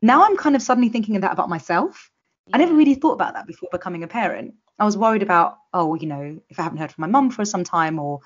now 0.00 0.24
i'm 0.24 0.36
kind 0.36 0.56
of 0.56 0.62
suddenly 0.62 0.88
thinking 0.88 1.16
of 1.16 1.22
that 1.22 1.32
about 1.32 1.48
myself. 1.48 2.10
Yeah. 2.48 2.56
i 2.56 2.58
never 2.58 2.74
really 2.74 2.94
thought 2.94 3.12
about 3.12 3.34
that 3.34 3.46
before 3.46 3.68
becoming 3.72 4.02
a 4.02 4.08
parent. 4.08 4.54
I 4.78 4.84
was 4.84 4.96
worried 4.96 5.22
about 5.22 5.58
oh 5.72 5.94
you 5.94 6.06
know 6.06 6.40
if 6.48 6.58
i 6.58 6.62
haven't 6.62 6.78
heard 6.78 6.92
from 6.92 7.02
my 7.02 7.08
mum 7.08 7.30
for 7.30 7.44
some 7.44 7.64
time 7.64 7.98
or 7.98 8.20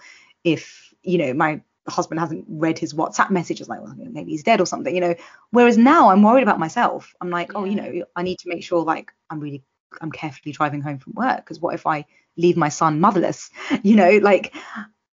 if 0.44 0.92
you 1.02 1.18
know 1.18 1.34
my 1.34 1.60
husband 1.88 2.20
hasn't 2.20 2.44
read 2.48 2.78
his 2.78 2.94
WhatsApp 2.94 3.30
messages, 3.30 3.68
like, 3.68 3.80
well, 3.82 3.94
maybe 3.96 4.32
he's 4.32 4.42
dead 4.42 4.60
or 4.60 4.66
something, 4.66 4.94
you 4.94 5.00
know. 5.00 5.14
Whereas 5.50 5.78
now 5.78 6.10
I'm 6.10 6.22
worried 6.22 6.42
about 6.42 6.58
myself. 6.58 7.14
I'm 7.20 7.30
like, 7.30 7.52
yeah. 7.52 7.58
oh, 7.58 7.64
you 7.64 7.76
know, 7.76 8.04
I 8.14 8.22
need 8.22 8.38
to 8.40 8.48
make 8.48 8.64
sure 8.64 8.82
like 8.82 9.12
I'm 9.30 9.40
really 9.40 9.62
I'm 10.00 10.12
carefully 10.12 10.52
driving 10.52 10.82
home 10.82 10.98
from 10.98 11.14
work 11.14 11.38
because 11.38 11.60
what 11.60 11.74
if 11.74 11.86
I 11.86 12.04
leave 12.36 12.56
my 12.56 12.68
son 12.68 13.00
motherless? 13.00 13.50
You 13.82 13.96
know, 13.96 14.18
like 14.18 14.54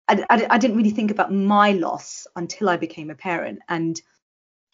I, 0.07 0.25
I, 0.29 0.47
I 0.51 0.57
didn't 0.57 0.77
really 0.77 0.91
think 0.91 1.11
about 1.11 1.33
my 1.33 1.71
loss 1.71 2.27
until 2.35 2.69
I 2.69 2.77
became 2.77 3.09
a 3.09 3.15
parent, 3.15 3.59
and 3.69 3.99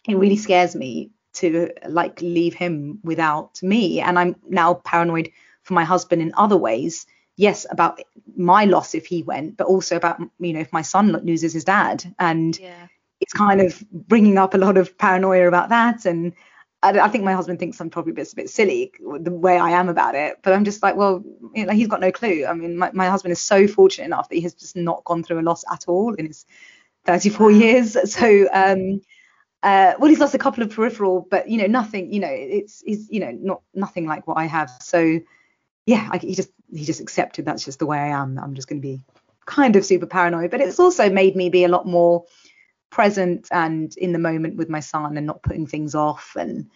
it 0.08 0.16
really 0.16 0.36
scares 0.36 0.74
me 0.74 1.10
to 1.34 1.70
like 1.88 2.20
leave 2.22 2.54
him 2.54 2.98
without 3.04 3.62
me. 3.62 4.00
And 4.00 4.18
I'm 4.18 4.36
now 4.48 4.74
paranoid 4.74 5.30
for 5.62 5.74
my 5.74 5.84
husband 5.84 6.22
in 6.22 6.32
other 6.36 6.56
ways. 6.56 7.06
Yes, 7.40 7.64
about 7.70 7.98
my 8.36 8.66
loss 8.66 8.94
if 8.94 9.06
he 9.06 9.22
went, 9.22 9.56
but 9.56 9.66
also 9.66 9.96
about 9.96 10.20
you 10.38 10.52
know 10.52 10.60
if 10.60 10.74
my 10.74 10.82
son 10.82 11.12
loses 11.24 11.54
his 11.54 11.64
dad, 11.64 12.14
and 12.18 12.58
yeah. 12.58 12.86
it's 13.20 13.32
kind 13.32 13.62
of 13.62 13.82
bringing 13.90 14.36
up 14.36 14.52
a 14.52 14.58
lot 14.58 14.76
of 14.76 14.98
paranoia 14.98 15.48
about 15.48 15.70
that. 15.70 16.04
And 16.04 16.34
I, 16.82 16.98
I 16.98 17.08
think 17.08 17.24
my 17.24 17.32
husband 17.32 17.58
thinks 17.58 17.80
I'm 17.80 17.88
probably 17.88 18.12
a 18.12 18.14
bit, 18.14 18.30
a 18.30 18.36
bit 18.36 18.50
silly 18.50 18.92
the 19.00 19.32
way 19.32 19.58
I 19.58 19.70
am 19.70 19.88
about 19.88 20.14
it, 20.16 20.36
but 20.42 20.52
I'm 20.52 20.66
just 20.66 20.82
like, 20.82 20.96
well, 20.96 21.24
you 21.54 21.64
know, 21.64 21.72
he's 21.72 21.88
got 21.88 22.00
no 22.00 22.12
clue. 22.12 22.44
I 22.44 22.52
mean, 22.52 22.76
my, 22.76 22.90
my 22.92 23.08
husband 23.08 23.32
is 23.32 23.40
so 23.40 23.66
fortunate 23.66 24.04
enough 24.04 24.28
that 24.28 24.34
he 24.34 24.42
has 24.42 24.52
just 24.52 24.76
not 24.76 25.02
gone 25.04 25.22
through 25.22 25.40
a 25.40 25.48
loss 25.50 25.64
at 25.72 25.86
all 25.88 26.12
in 26.12 26.26
his 26.26 26.44
34 27.06 27.50
years. 27.52 27.96
So 28.04 28.48
um, 28.52 29.00
uh, 29.62 29.94
well, 29.98 30.10
he's 30.10 30.20
lost 30.20 30.34
a 30.34 30.38
couple 30.38 30.62
of 30.62 30.70
peripheral, 30.70 31.26
but 31.30 31.48
you 31.48 31.58
know, 31.58 31.66
nothing. 31.66 32.12
You 32.12 32.20
know, 32.20 32.30
it's 32.30 32.82
he's 32.84 33.08
you 33.10 33.20
know 33.20 33.30
not 33.30 33.62
nothing 33.74 34.06
like 34.06 34.26
what 34.26 34.38
I 34.38 34.44
have. 34.44 34.70
So 34.80 35.20
yeah, 35.86 36.08
I, 36.10 36.18
he 36.18 36.34
just 36.34 36.50
he 36.72 36.84
just 36.84 37.00
accepted 37.00 37.44
that's 37.44 37.64
just 37.64 37.78
the 37.78 37.86
way 37.86 37.98
I 37.98 38.08
am. 38.08 38.38
I'm 38.38 38.54
just 38.54 38.68
going 38.68 38.80
to 38.80 38.86
be 38.86 39.02
kind 39.46 39.76
of 39.76 39.84
super 39.84 40.06
paranoid, 40.06 40.50
but 40.50 40.60
it's 40.60 40.78
also 40.78 41.10
made 41.10 41.36
me 41.36 41.50
be 41.50 41.64
a 41.64 41.68
lot 41.68 41.86
more 41.86 42.24
present 42.90 43.48
and 43.50 43.96
in 43.96 44.12
the 44.12 44.18
moment 44.18 44.56
with 44.56 44.68
my 44.68 44.80
son 44.80 45.16
and 45.16 45.26
not 45.26 45.42
putting 45.42 45.66
things 45.66 45.94
off 45.94 46.34
and 46.36 46.68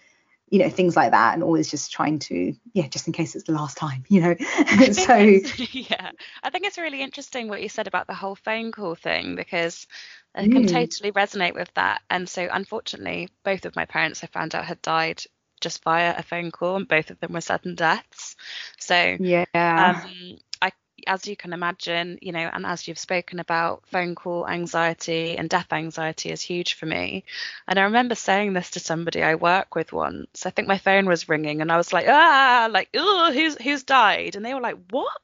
you 0.48 0.60
know 0.60 0.70
things 0.70 0.94
like 0.94 1.10
that 1.10 1.34
and 1.34 1.42
always 1.42 1.68
just 1.68 1.90
trying 1.90 2.20
to 2.20 2.54
yeah 2.72 2.86
just 2.86 3.08
in 3.08 3.12
case 3.12 3.34
it's 3.34 3.46
the 3.46 3.52
last 3.52 3.76
time 3.76 4.04
you 4.08 4.20
know 4.20 4.36
so 4.92 5.16
yeah 5.16 6.12
i 6.44 6.50
think 6.50 6.64
it's 6.64 6.78
really 6.78 7.02
interesting 7.02 7.48
what 7.48 7.60
you 7.60 7.68
said 7.68 7.88
about 7.88 8.06
the 8.06 8.14
whole 8.14 8.36
phone 8.36 8.70
call 8.70 8.94
thing 8.94 9.34
because 9.34 9.88
I 10.34 10.42
can 10.42 10.66
mm. 10.66 10.70
totally 10.70 11.12
resonate 11.12 11.54
with 11.54 11.72
that. 11.74 12.02
And 12.10 12.28
so, 12.28 12.48
unfortunately, 12.50 13.28
both 13.44 13.66
of 13.66 13.76
my 13.76 13.84
parents 13.84 14.24
I 14.24 14.26
found 14.26 14.54
out 14.54 14.64
had 14.64 14.82
died 14.82 15.22
just 15.60 15.82
via 15.82 16.14
a 16.16 16.22
phone 16.22 16.50
call, 16.50 16.76
and 16.76 16.88
both 16.88 17.10
of 17.10 17.20
them 17.20 17.32
were 17.32 17.40
sudden 17.40 17.74
deaths. 17.74 18.36
So, 18.78 19.16
yeah, 19.18 19.44
um, 19.54 20.38
I 20.60 20.72
as 21.06 21.26
you 21.26 21.36
can 21.36 21.52
imagine, 21.52 22.18
you 22.22 22.32
know, 22.32 22.48
and 22.52 22.64
as 22.64 22.86
you've 22.86 22.98
spoken 22.98 23.38
about, 23.38 23.86
phone 23.86 24.14
call 24.14 24.48
anxiety 24.48 25.36
and 25.36 25.48
death 25.50 25.72
anxiety 25.72 26.30
is 26.30 26.40
huge 26.40 26.74
for 26.74 26.86
me. 26.86 27.24
And 27.68 27.78
I 27.78 27.82
remember 27.82 28.14
saying 28.14 28.52
this 28.52 28.70
to 28.72 28.80
somebody 28.80 29.22
I 29.22 29.34
work 29.34 29.74
with 29.74 29.92
once. 29.92 30.46
I 30.46 30.50
think 30.50 30.68
my 30.68 30.78
phone 30.78 31.06
was 31.06 31.28
ringing 31.28 31.60
and 31.60 31.70
I 31.70 31.76
was 31.76 31.92
like, 31.92 32.06
ah, 32.08 32.68
like, 32.70 32.88
oh, 32.94 33.32
who's 33.32 33.60
who's 33.60 33.82
died? 33.82 34.36
And 34.36 34.44
they 34.44 34.54
were 34.54 34.60
like, 34.60 34.78
what? 34.90 35.20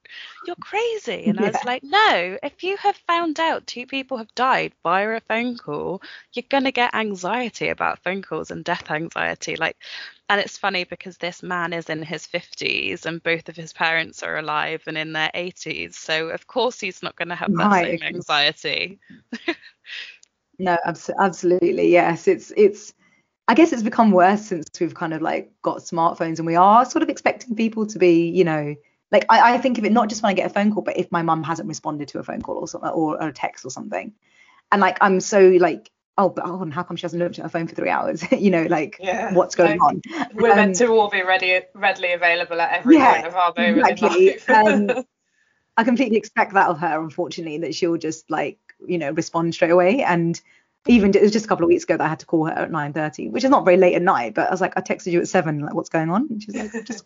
You're 0.46 0.56
crazy. 0.56 1.24
And 1.26 1.38
yeah. 1.38 1.46
I 1.46 1.50
was 1.50 1.64
like, 1.64 1.82
no, 1.82 2.38
if 2.42 2.62
you 2.62 2.76
have 2.78 2.96
found 3.06 3.40
out 3.40 3.66
two 3.66 3.86
people 3.86 4.18
have 4.18 4.34
died 4.34 4.72
via 4.82 5.16
a 5.16 5.20
phone 5.20 5.56
call, 5.56 6.02
you're 6.32 6.44
gonna 6.48 6.72
get 6.72 6.94
anxiety 6.94 7.68
about 7.68 8.02
phone 8.02 8.22
calls 8.22 8.50
and 8.50 8.64
death 8.64 8.90
anxiety. 8.90 9.56
Like 9.56 9.76
and 10.30 10.40
it's 10.40 10.56
funny 10.56 10.84
because 10.84 11.16
this 11.18 11.42
man 11.42 11.72
is 11.72 11.90
in 11.90 12.04
his 12.04 12.24
50s 12.24 13.04
and 13.04 13.20
both 13.20 13.48
of 13.48 13.56
his 13.56 13.72
parents 13.72 14.22
are 14.22 14.38
alive 14.38 14.80
and 14.86 14.96
in 14.96 15.12
their 15.12 15.30
80s. 15.34 15.94
So, 15.94 16.28
of 16.28 16.46
course, 16.46 16.78
he's 16.78 17.02
not 17.02 17.16
going 17.16 17.30
to 17.30 17.34
have 17.34 17.52
that 17.56 17.66
right. 17.66 17.98
same 17.98 18.14
anxiety. 18.14 19.00
no, 20.60 20.78
abs- 20.86 21.10
absolutely. 21.18 21.90
Yes. 21.90 22.28
It's, 22.28 22.52
it's, 22.56 22.94
I 23.48 23.54
guess 23.54 23.72
it's 23.72 23.82
become 23.82 24.12
worse 24.12 24.42
since 24.42 24.68
we've 24.78 24.94
kind 24.94 25.14
of 25.14 25.20
like 25.20 25.50
got 25.62 25.78
smartphones 25.78 26.38
and 26.38 26.46
we 26.46 26.54
are 26.54 26.84
sort 26.84 27.02
of 27.02 27.08
expecting 27.08 27.56
people 27.56 27.84
to 27.88 27.98
be, 27.98 28.28
you 28.28 28.44
know, 28.44 28.76
like 29.10 29.26
I, 29.30 29.54
I 29.54 29.58
think 29.58 29.78
of 29.78 29.84
it 29.84 29.90
not 29.90 30.08
just 30.08 30.22
when 30.22 30.30
I 30.30 30.34
get 30.34 30.46
a 30.46 30.54
phone 30.54 30.72
call, 30.72 30.84
but 30.84 30.96
if 30.96 31.10
my 31.10 31.22
mum 31.22 31.42
hasn't 31.42 31.68
responded 31.68 32.06
to 32.06 32.20
a 32.20 32.22
phone 32.22 32.40
call 32.40 32.54
or 32.54 32.68
something 32.68 32.90
or, 32.90 33.20
or 33.20 33.28
a 33.30 33.32
text 33.32 33.64
or 33.64 33.70
something. 33.70 34.12
And 34.70 34.80
like 34.80 34.98
I'm 35.00 35.18
so 35.18 35.40
like 35.58 35.90
oh, 36.18 36.28
but 36.28 36.44
oh, 36.46 36.62
and 36.62 36.72
how 36.72 36.82
come 36.82 36.96
she 36.96 37.02
hasn't 37.02 37.22
looked 37.22 37.38
at 37.38 37.42
her 37.42 37.48
phone 37.48 37.66
for 37.66 37.74
three 37.74 37.90
hours? 37.90 38.24
you 38.38 38.50
know, 38.50 38.64
like 38.64 38.96
yeah, 39.00 39.32
what's 39.34 39.54
going 39.54 39.78
like, 39.78 39.80
on? 39.80 40.02
We're 40.34 40.50
um, 40.50 40.56
meant 40.56 40.76
to 40.76 40.88
all 40.88 41.08
be 41.08 41.22
ready, 41.22 41.60
readily 41.74 42.12
available 42.12 42.60
at 42.60 42.78
every 42.78 42.96
yeah, 42.96 43.14
point 43.14 43.26
of 43.26 43.34
our 43.34 43.54
moment 43.56 43.90
exactly. 43.90 44.40
um, 44.48 45.04
I 45.76 45.84
completely 45.84 46.18
expect 46.18 46.54
that 46.54 46.68
of 46.68 46.78
her, 46.78 47.00
unfortunately, 47.00 47.58
that 47.58 47.74
she'll 47.74 47.96
just 47.96 48.30
like, 48.30 48.58
you 48.86 48.98
know, 48.98 49.12
respond 49.12 49.54
straight 49.54 49.70
away. 49.70 50.02
And 50.02 50.38
even 50.86 51.14
it 51.14 51.22
was 51.22 51.32
just 51.32 51.44
a 51.44 51.48
couple 51.48 51.64
of 51.64 51.68
weeks 51.68 51.84
ago 51.84 51.96
that 51.96 52.04
I 52.04 52.08
had 52.08 52.20
to 52.20 52.26
call 52.26 52.46
her 52.46 52.52
at 52.52 52.70
9:30, 52.70 53.30
which 53.30 53.44
is 53.44 53.50
not 53.50 53.64
very 53.64 53.76
late 53.76 53.94
at 53.94 54.02
night, 54.02 54.34
but 54.34 54.48
I 54.48 54.50
was 54.50 54.60
like, 54.60 54.74
I 54.76 54.80
texted 54.80 55.12
you 55.12 55.20
at 55.20 55.28
seven, 55.28 55.60
like, 55.60 55.74
what's 55.74 55.88
going 55.88 56.10
on? 56.10 56.26
And 56.30 56.42
she's 56.42 56.54
like, 56.54 56.72
just 56.86 57.04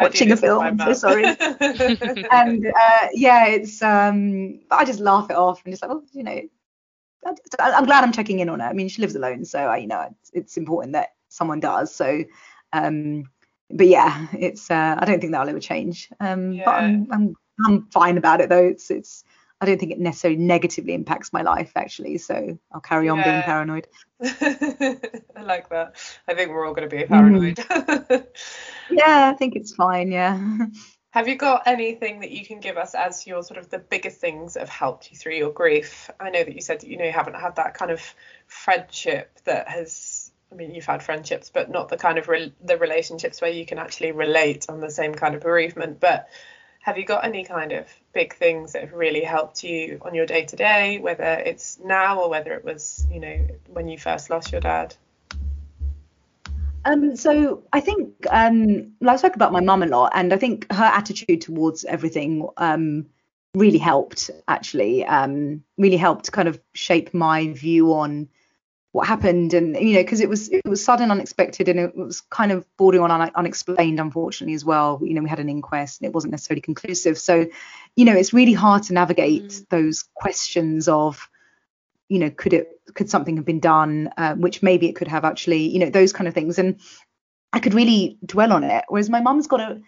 watching 0.00 0.32
a 0.32 0.36
film. 0.36 0.62
I'm 0.62 0.78
so 0.78 0.92
sorry. 0.92 1.24
and 1.24 2.66
uh, 2.66 3.08
yeah, 3.12 3.46
it's 3.46 3.82
um, 3.82 4.60
I 4.70 4.84
just 4.84 5.00
laugh 5.00 5.30
it 5.30 5.36
off 5.36 5.62
and 5.64 5.72
just 5.72 5.82
like, 5.82 5.90
oh, 5.90 6.02
you 6.12 6.22
know, 6.22 6.40
I'm 7.58 7.84
glad 7.84 8.04
I'm 8.04 8.12
checking 8.12 8.40
in 8.40 8.48
on 8.48 8.60
her. 8.60 8.66
I 8.66 8.72
mean, 8.72 8.88
she 8.88 9.02
lives 9.02 9.14
alone, 9.14 9.44
so 9.44 9.58
I, 9.58 9.78
you 9.78 9.86
know, 9.86 10.08
it's, 10.22 10.30
it's 10.32 10.56
important 10.56 10.94
that 10.94 11.10
someone 11.28 11.60
does. 11.60 11.94
So, 11.94 12.24
um, 12.72 13.24
but 13.70 13.86
yeah, 13.86 14.26
it's 14.32 14.70
uh, 14.70 14.96
I 14.98 15.04
don't 15.04 15.20
think 15.20 15.32
that'll 15.32 15.48
ever 15.48 15.60
change. 15.60 16.08
Um, 16.20 16.52
yeah. 16.52 16.64
but 16.64 16.74
I'm, 16.74 17.06
I'm 17.12 17.34
I'm 17.66 17.86
fine 17.90 18.18
about 18.18 18.40
it 18.40 18.48
though. 18.48 18.64
It's 18.64 18.90
it's 18.90 19.24
I 19.60 19.66
don't 19.66 19.78
think 19.78 19.92
it 19.92 19.98
necessarily 19.98 20.40
negatively 20.40 20.94
impacts 20.94 21.32
my 21.32 21.42
life 21.42 21.72
actually. 21.76 22.18
So 22.18 22.58
I'll 22.72 22.80
carry 22.80 23.08
on 23.08 23.18
yeah. 23.18 23.30
being 23.30 23.42
paranoid. 23.42 23.86
I 24.22 25.42
like 25.42 25.68
that. 25.68 25.96
I 26.26 26.34
think 26.34 26.50
we're 26.50 26.66
all 26.66 26.74
going 26.74 26.88
to 26.88 26.96
be 26.96 27.04
paranoid. 27.04 27.56
Mm. 27.56 28.26
yeah, 28.90 29.30
I 29.32 29.36
think 29.36 29.56
it's 29.56 29.74
fine. 29.74 30.10
Yeah. 30.10 30.38
Have 31.12 31.26
you 31.26 31.34
got 31.34 31.66
anything 31.66 32.20
that 32.20 32.30
you 32.30 32.46
can 32.46 32.60
give 32.60 32.76
us 32.76 32.94
as 32.94 33.26
your 33.26 33.42
sort 33.42 33.58
of 33.58 33.68
the 33.68 33.80
biggest 33.80 34.20
things 34.20 34.54
that 34.54 34.60
have 34.60 34.68
helped 34.68 35.10
you 35.10 35.16
through 35.16 35.34
your 35.34 35.50
grief? 35.50 36.08
I 36.20 36.30
know 36.30 36.44
that 36.44 36.54
you 36.54 36.60
said 36.60 36.80
that 36.80 36.86
you 36.86 36.96
know 36.96 37.04
you 37.04 37.10
haven't 37.10 37.34
had 37.34 37.56
that 37.56 37.74
kind 37.74 37.90
of 37.90 38.00
friendship 38.46 39.40
that 39.44 39.68
has. 39.68 40.30
I 40.52 40.54
mean, 40.54 40.72
you've 40.72 40.86
had 40.86 41.02
friendships, 41.02 41.50
but 41.50 41.70
not 41.70 41.88
the 41.88 41.96
kind 41.96 42.18
of 42.18 42.28
re- 42.28 42.54
the 42.62 42.76
relationships 42.76 43.40
where 43.40 43.50
you 43.50 43.66
can 43.66 43.78
actually 43.78 44.12
relate 44.12 44.66
on 44.68 44.80
the 44.80 44.90
same 44.90 45.14
kind 45.14 45.34
of 45.34 45.40
bereavement. 45.40 45.98
But 45.98 46.28
have 46.80 46.96
you 46.96 47.04
got 47.04 47.24
any 47.24 47.44
kind 47.44 47.72
of 47.72 47.88
big 48.12 48.34
things 48.34 48.72
that 48.72 48.82
have 48.82 48.92
really 48.92 49.22
helped 49.22 49.64
you 49.64 50.00
on 50.02 50.14
your 50.14 50.26
day 50.26 50.44
to 50.44 50.56
day, 50.56 50.98
whether 50.98 51.24
it's 51.24 51.78
now 51.80 52.20
or 52.20 52.30
whether 52.30 52.52
it 52.54 52.64
was, 52.64 53.04
you 53.10 53.20
know, 53.20 53.48
when 53.66 53.88
you 53.88 53.98
first 53.98 54.30
lost 54.30 54.52
your 54.52 54.60
dad? 54.60 54.94
Um, 56.84 57.16
so 57.16 57.62
I 57.72 57.80
think 57.80 58.26
um, 58.30 58.92
I 59.06 59.16
spoke 59.16 59.36
about 59.36 59.52
my 59.52 59.60
mum 59.60 59.82
a 59.82 59.86
lot, 59.86 60.12
and 60.14 60.32
I 60.32 60.38
think 60.38 60.70
her 60.72 60.84
attitude 60.84 61.42
towards 61.42 61.84
everything 61.84 62.48
um, 62.56 63.06
really 63.54 63.78
helped. 63.78 64.30
Actually, 64.48 65.04
um, 65.04 65.62
really 65.76 65.96
helped 65.96 66.32
kind 66.32 66.48
of 66.48 66.60
shape 66.72 67.12
my 67.12 67.52
view 67.52 67.92
on 67.92 68.28
what 68.92 69.06
happened, 69.06 69.52
and 69.52 69.76
you 69.76 69.94
know, 69.94 70.00
because 70.00 70.20
it 70.20 70.28
was 70.28 70.48
it 70.48 70.62
was 70.64 70.82
sudden, 70.82 71.10
unexpected, 71.10 71.68
and 71.68 71.78
it 71.78 71.96
was 71.96 72.22
kind 72.22 72.50
of 72.50 72.66
bordering 72.78 73.04
on 73.04 73.10
un- 73.10 73.30
unexplained, 73.34 74.00
unfortunately, 74.00 74.54
as 74.54 74.64
well. 74.64 75.00
You 75.02 75.14
know, 75.14 75.22
we 75.22 75.28
had 75.28 75.40
an 75.40 75.50
inquest, 75.50 76.00
and 76.00 76.08
it 76.08 76.14
wasn't 76.14 76.30
necessarily 76.30 76.62
conclusive. 76.62 77.18
So, 77.18 77.46
you 77.94 78.04
know, 78.06 78.14
it's 78.14 78.32
really 78.32 78.54
hard 78.54 78.84
to 78.84 78.94
navigate 78.94 79.48
mm. 79.48 79.68
those 79.68 80.04
questions 80.14 80.88
of 80.88 81.28
you 82.10 82.18
know 82.18 82.28
could 82.28 82.52
it 82.52 82.68
could 82.94 83.08
something 83.08 83.36
have 83.36 83.46
been 83.46 83.60
done 83.60 84.10
uh, 84.18 84.34
which 84.34 84.62
maybe 84.62 84.88
it 84.88 84.96
could 84.96 85.08
have 85.08 85.24
actually 85.24 85.68
you 85.68 85.78
know 85.78 85.88
those 85.88 86.12
kind 86.12 86.28
of 86.28 86.34
things. 86.34 86.58
And 86.58 86.80
i 87.52 87.58
could 87.58 87.74
really 87.74 88.18
dwell 88.24 88.52
on 88.52 88.64
it. 88.64 88.84
Whereas 88.88 89.08
my 89.08 89.20
mum's 89.20 89.46
got 89.46 89.60
a 89.60 89.80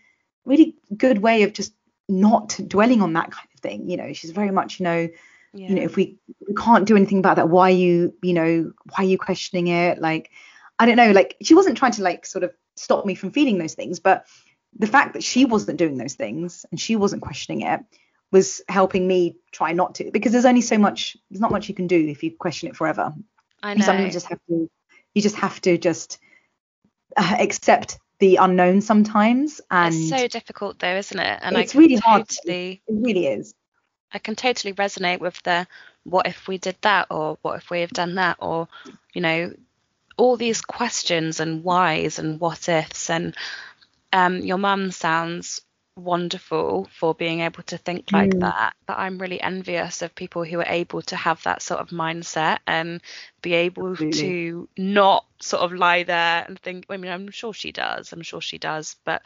really 0.45 0.77
good 0.97 1.19
way 1.19 1.43
of 1.43 1.53
just 1.53 1.75
not 2.09 2.59
dwelling 2.67 3.03
on 3.03 3.13
that 3.13 3.31
kind 3.31 3.49
of 3.55 3.61
thing. 3.61 3.91
You 3.91 3.99
know 3.99 4.13
she's 4.13 4.31
very 4.31 4.53
much 4.53 4.81
you 4.81 4.85
know 4.85 5.09
yeah. 5.53 5.69
you 5.69 5.75
know 5.75 5.83
if 5.83 5.97
we, 5.97 6.17
we 6.49 6.55
can't 6.55 6.87
do 6.87 6.97
anything 6.97 7.19
about 7.19 7.37
that 7.37 7.51
why 7.51 7.71
are 7.71 7.75
you 7.75 8.15
you 8.23 8.33
know 8.33 8.73
why 8.89 9.05
are 9.05 9.11
you 9.13 9.19
questioning 9.19 9.67
it? 9.67 10.01
Like 10.01 10.31
i 10.79 10.87
don't 10.87 10.97
know 10.97 11.11
like 11.11 11.37
she 11.43 11.55
wasn't 11.55 11.77
trying 11.77 11.93
to 11.93 12.03
like 12.03 12.25
sort 12.25 12.45
of 12.45 12.53
stop 12.77 13.05
me 13.05 13.15
from 13.15 13.31
feeling 13.31 13.59
those 13.59 13.75
things 13.75 14.01
but 14.01 14.27
the 14.79 14.87
fact 14.87 15.13
that 15.13 15.23
she 15.23 15.45
wasn't 15.45 15.77
doing 15.77 15.99
those 15.99 16.15
things 16.15 16.65
and 16.71 16.81
she 16.81 16.97
wasn't 16.97 17.21
questioning 17.21 17.61
it 17.61 17.81
was 18.33 18.63
helping 18.69 19.07
me 19.07 19.37
try 19.53 19.73
not 19.73 19.95
to 19.97 20.11
because 20.11 20.33
there's 20.33 20.47
only 20.47 20.63
so 20.63 20.79
much 20.79 21.17
there's 21.31 21.41
not 21.41 21.53
much 21.53 21.69
you 21.69 21.75
can 21.75 21.87
do 21.87 22.09
if 22.09 22.23
you 22.23 22.35
question 22.37 22.69
it 22.69 22.77
forever. 22.77 23.13
I 23.63 23.75
know. 23.75 23.85
sometimes 23.85 24.07
you 24.07 24.13
just 24.13 24.29
have 24.29 24.41
to 24.49 24.71
you 25.15 25.23
just 25.23 25.37
have 25.37 25.61
to 25.63 25.79
just 25.79 26.19
uh, 27.17 27.37
accept 27.39 27.99
the 28.19 28.37
unknown 28.37 28.81
sometimes 28.81 29.61
and 29.71 29.95
it's 29.95 30.09
so 30.09 30.27
difficult 30.29 30.79
though 30.79 30.97
isn't 30.97 31.21
it? 31.21 31.39
And 31.43 31.57
it's 31.57 31.75
really 31.75 31.97
hard. 31.97 32.29
totally, 32.29 32.83
it 32.89 32.95
really 32.95 33.27
is. 33.27 33.55
I 34.13 34.19
can 34.19 34.35
totally 34.35 34.75
resonate 34.75 35.21
with 35.21 35.41
the 35.43 35.67
what 36.05 36.27
if 36.27 36.49
we 36.49 36.59
did 36.59 36.77
that 36.81 37.07
or 37.11 37.39
what 37.43 37.57
if 37.57 37.71
we 37.71 37.81
have 37.81 37.91
done 37.91 38.17
that 38.17 38.39
or 38.41 38.69
you 39.13 39.21
know 39.21 39.53
all 40.17 40.37
these 40.37 40.61
questions 40.61 41.41
and 41.41 41.65
whys 41.65 42.19
and 42.19 42.41
what 42.41 42.69
ifs. 42.69 43.11
And 43.11 43.37
um, 44.13 44.39
your 44.39 44.59
mum 44.59 44.91
sounds 44.91 45.61
wonderful 45.97 46.89
for 46.99 47.15
being 47.15 47.41
able 47.41 47.63
to 47.63 47.77
think 47.77 48.11
like 48.13 48.31
mm. 48.31 48.41
that 48.41 48.75
but 48.87 48.99
i'm 48.99 49.19
really 49.19 49.41
envious 49.41 50.01
of 50.01 50.15
people 50.15 50.43
who 50.43 50.59
are 50.59 50.67
able 50.69 51.03
to 51.03 51.17
have 51.17 51.43
that 51.43 51.61
sort 51.61 51.81
of 51.81 51.91
mindset 51.91 52.59
and 52.67 53.01
be 53.43 53.53
able 53.53 53.91
Absolutely. 53.91 54.21
to 54.21 54.69
not 54.79 55.27
sort 55.41 55.63
of 55.63 55.73
lie 55.73 56.03
there 56.03 56.45
and 56.49 56.59
think 56.59 56.87
i 56.89 56.97
mean 56.97 57.13
i'm 57.13 57.31
sure 57.31 57.53
she 57.53 57.73
does 57.73 58.13
i'm 58.13 58.23
sure 58.23 58.41
she 58.41 58.59
does 58.59 58.97
but 59.05 59.23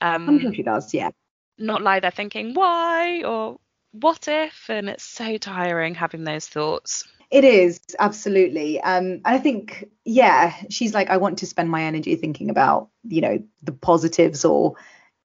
Um, 0.00 0.28
I'm 0.28 0.38
sure 0.40 0.52
she 0.52 0.62
does, 0.62 0.92
yeah. 0.92 1.10
Not 1.56 1.80
lie 1.80 2.00
there 2.00 2.10
thinking 2.10 2.52
why 2.52 3.22
or 3.22 3.58
what 3.92 4.26
if, 4.28 4.68
and 4.68 4.88
it's 4.88 5.04
so 5.04 5.38
tiring 5.38 5.94
having 5.94 6.24
those 6.24 6.48
thoughts. 6.48 7.06
It 7.30 7.44
is 7.44 7.80
absolutely. 7.98 8.80
Um, 8.80 9.20
I 9.24 9.38
think, 9.38 9.88
yeah, 10.04 10.52
she's 10.68 10.92
like, 10.92 11.10
I 11.10 11.16
want 11.16 11.38
to 11.38 11.46
spend 11.46 11.70
my 11.70 11.84
energy 11.84 12.16
thinking 12.16 12.50
about, 12.50 12.88
you 13.04 13.20
know, 13.20 13.38
the 13.62 13.72
positives 13.72 14.44
or 14.44 14.74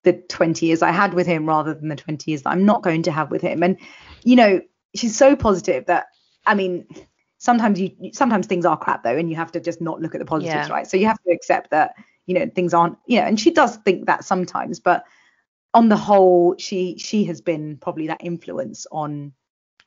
the 0.04 0.14
20 0.14 0.66
years 0.66 0.82
I 0.82 0.91
had 0.91 1.14
with 1.14 1.28
him 1.28 1.45
rather 1.45 1.74
than 1.74 1.89
the 1.89 1.95
20 1.95 2.32
years 2.32 2.43
that 2.43 2.52
I'm 2.52 2.66
not 2.66 2.84
going 2.84 3.04
to 3.04 3.12
have 3.12 3.32
with 3.32 3.41
him. 3.41 3.64
And, 3.64 3.78
you 4.24 4.36
know, 4.36 4.62
she's 4.95 5.16
so 5.16 5.36
positive 5.36 5.86
that, 5.88 6.08
I 6.45 6.56
mean, 6.56 6.88
sometimes 7.38 7.80
you, 7.80 7.91
sometimes 8.14 8.47
things 8.47 8.66
are 8.66 8.78
crap 8.78 9.04
though, 9.04 9.18
and 9.18 9.30
you 9.30 9.36
have 9.36 9.52
to 9.54 9.60
just 9.60 9.82
not 9.82 10.02
look 10.02 10.16
at 10.16 10.20
the 10.20 10.26
positives, 10.26 10.68
yeah. 10.68 10.74
right? 10.74 10.88
So 10.88 10.97
you 10.97 11.08
have 11.08 11.22
to 11.24 11.32
accept 11.32 11.72
that, 11.72 11.95
you 12.26 12.36
know, 12.36 12.50
things 12.54 12.74
aren't, 12.74 12.97
you 13.08 13.20
know, 13.20 13.28
and 13.28 13.39
she 13.39 13.52
does 13.52 13.78
think 13.78 14.06
that 14.06 14.24
sometimes, 14.24 14.80
but 14.80 15.04
on 15.74 15.89
the 15.89 15.97
whole, 15.97 16.56
she, 16.58 16.97
she 16.97 17.26
has 17.26 17.41
been 17.41 17.78
probably 17.78 18.08
that 18.08 18.22
influence 18.24 18.88
on, 18.91 19.34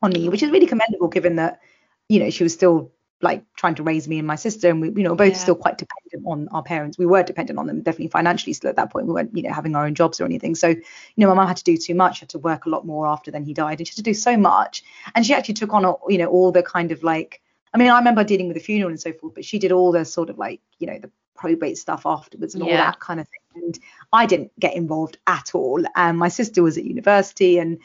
on 0.02 0.12
me, 0.12 0.28
which 0.28 0.42
is 0.42 0.50
really 0.50 0.66
commendable 0.66 1.08
given 1.08 1.36
that, 1.36 1.60
you 2.08 2.18
know, 2.20 2.30
she 2.30 2.42
was 2.42 2.52
still 2.52 2.92
like 3.22 3.44
trying 3.56 3.76
to 3.76 3.82
raise 3.82 4.08
me 4.08 4.18
and 4.18 4.26
my 4.26 4.34
sister 4.34 4.68
and 4.68 4.80
we 4.80 4.88
you 4.88 5.04
know 5.04 5.14
both 5.14 5.32
yeah. 5.32 5.38
still 5.38 5.54
quite 5.54 5.78
dependent 5.78 6.01
on 6.26 6.48
our 6.48 6.62
parents. 6.62 6.98
We 6.98 7.06
were 7.06 7.22
dependent 7.22 7.58
on 7.58 7.66
them 7.66 7.82
definitely 7.82 8.08
financially 8.08 8.52
still 8.52 8.70
at 8.70 8.76
that 8.76 8.90
point. 8.90 9.06
We 9.06 9.12
weren't 9.12 9.36
you 9.36 9.42
know 9.42 9.52
having 9.52 9.74
our 9.76 9.86
own 9.86 9.94
jobs 9.94 10.20
or 10.20 10.24
anything. 10.24 10.54
So 10.54 10.68
you 10.68 10.82
know 11.16 11.28
my 11.28 11.34
mum 11.34 11.48
had 11.48 11.56
to 11.58 11.64
do 11.64 11.76
too 11.76 11.94
much 11.94 12.20
had 12.20 12.28
to 12.30 12.38
work 12.38 12.66
a 12.66 12.68
lot 12.68 12.86
more 12.86 13.06
after 13.06 13.30
then 13.30 13.44
he 13.44 13.54
died 13.54 13.78
and 13.78 13.86
she 13.86 13.92
had 13.92 13.96
to 13.96 14.02
do 14.02 14.14
so 14.14 14.36
much. 14.36 14.82
And 15.14 15.24
she 15.24 15.34
actually 15.34 15.54
took 15.54 15.72
on 15.72 15.94
you 16.08 16.18
know 16.18 16.26
all 16.26 16.52
the 16.52 16.62
kind 16.62 16.92
of 16.92 17.02
like 17.02 17.40
i 17.74 17.78
mean 17.78 17.88
i 17.88 17.98
remember 17.98 18.22
dealing 18.24 18.48
with 18.48 18.56
the 18.56 18.62
funeral 18.62 18.90
and 18.90 19.00
so 19.00 19.12
forth 19.12 19.34
but 19.34 19.44
she 19.44 19.58
did 19.58 19.72
all 19.72 19.92
the 19.92 20.04
sort 20.04 20.28
of 20.28 20.38
like 20.38 20.60
you 20.78 20.86
know 20.86 20.98
the 20.98 21.10
probate 21.34 21.78
stuff 21.78 22.04
afterwards 22.04 22.54
and 22.54 22.64
yeah. 22.64 22.70
all 22.70 22.76
that 22.76 23.00
kind 23.00 23.18
of 23.18 23.26
thing. 23.28 23.62
And 23.64 23.78
i 24.12 24.26
didn't 24.26 24.52
get 24.60 24.74
involved 24.74 25.18
at 25.26 25.54
all. 25.54 25.82
And 25.96 26.18
my 26.18 26.28
sister 26.28 26.62
was 26.62 26.78
at 26.78 26.84
university 26.84 27.58
and 27.58 27.78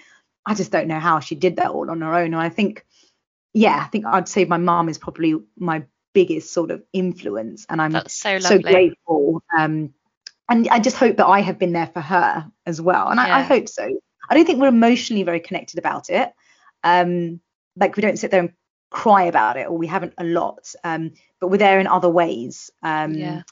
i 0.45 0.53
just 0.53 0.71
don't 0.71 0.87
know 0.87 0.99
how 0.99 1.19
she 1.19 1.35
did 1.35 1.55
that 1.57 1.71
all 1.71 1.89
on 1.89 2.01
her 2.01 2.13
own. 2.13 2.33
And 2.33 2.41
i 2.41 2.49
think 2.49 2.85
yeah, 3.57 3.81
I 3.83 3.87
think 3.87 4.05
I'd 4.05 4.27
say 4.27 4.45
my 4.45 4.57
mom 4.57 4.87
is 4.87 4.99
probably 4.99 5.35
my 5.57 5.83
biggest 6.17 6.51
sort 6.51 6.71
of 6.71 6.81
influence, 6.93 7.67
and 7.69 7.79
I'm 7.79 7.93
so, 8.07 8.39
so, 8.39 8.57
grateful. 8.57 9.43
Um, 9.55 9.93
and 10.49 10.67
I 10.69 10.79
just 10.79 10.97
hope 10.97 11.17
that 11.17 11.27
I 11.27 11.41
have 11.41 11.59
been 11.59 11.73
there 11.73 11.91
for 11.93 12.01
her 12.01 12.51
as 12.65 12.81
well, 12.81 13.09
and 13.09 13.19
yeah. 13.19 13.35
I, 13.35 13.39
I, 13.41 13.43
hope 13.43 13.69
so. 13.69 13.87
I 14.27 14.33
don't 14.33 14.43
think 14.43 14.59
we're 14.59 14.69
emotionally 14.69 15.21
very 15.21 15.39
connected 15.39 15.77
about 15.77 16.09
it. 16.09 16.33
Um, 16.83 17.39
like 17.75 17.95
we 17.95 18.01
don't 18.01 18.17
sit 18.17 18.31
there 18.31 18.39
and 18.39 18.53
cry 18.89 19.25
about 19.25 19.57
it, 19.57 19.67
or 19.67 19.77
we 19.77 19.85
haven't 19.85 20.15
a 20.17 20.23
lot, 20.23 20.73
um, 20.83 21.11
but 21.39 21.49
we're 21.49 21.57
there 21.57 21.79
in 21.79 21.85
other 21.85 22.09
ways. 22.09 22.71
Um, 22.81 23.13
yeah. 23.13 23.43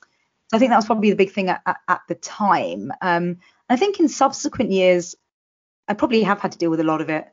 So 0.49 0.57
I 0.57 0.59
think 0.59 0.71
that 0.71 0.77
was 0.77 0.87
probably 0.87 1.11
the 1.11 1.15
big 1.15 1.33
thing 1.33 1.49
at, 1.49 1.61
at, 1.67 1.77
at 1.87 2.01
the 2.07 2.15
time. 2.15 2.91
Um, 2.99 3.37
I 3.69 3.75
think 3.75 3.99
in 3.99 4.09
subsequent 4.09 4.71
years, 4.71 5.13
I 5.87 5.93
probably 5.93 6.23
have 6.23 6.39
had 6.39 6.53
to 6.53 6.57
deal 6.57 6.71
with 6.71 6.79
a 6.79 6.83
lot 6.83 7.01
of 7.01 7.11
it 7.11 7.27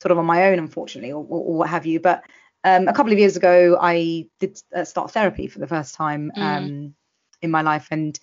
sort 0.00 0.12
of 0.12 0.18
on 0.18 0.26
my 0.26 0.46
own, 0.46 0.60
unfortunately, 0.60 1.10
or, 1.10 1.26
or, 1.28 1.40
or 1.40 1.54
what 1.56 1.70
have 1.70 1.86
you. 1.86 1.98
But 1.98 2.22
um, 2.66 2.88
a 2.88 2.92
couple 2.92 3.12
of 3.12 3.18
years 3.20 3.36
ago, 3.36 3.78
I 3.80 4.26
did 4.40 4.60
uh, 4.74 4.82
start 4.82 5.12
therapy 5.12 5.46
for 5.46 5.60
the 5.60 5.68
first 5.68 5.94
time 5.94 6.32
mm. 6.36 6.42
um, 6.42 6.94
in 7.40 7.52
my 7.52 7.62
life, 7.62 7.86
and 7.92 8.18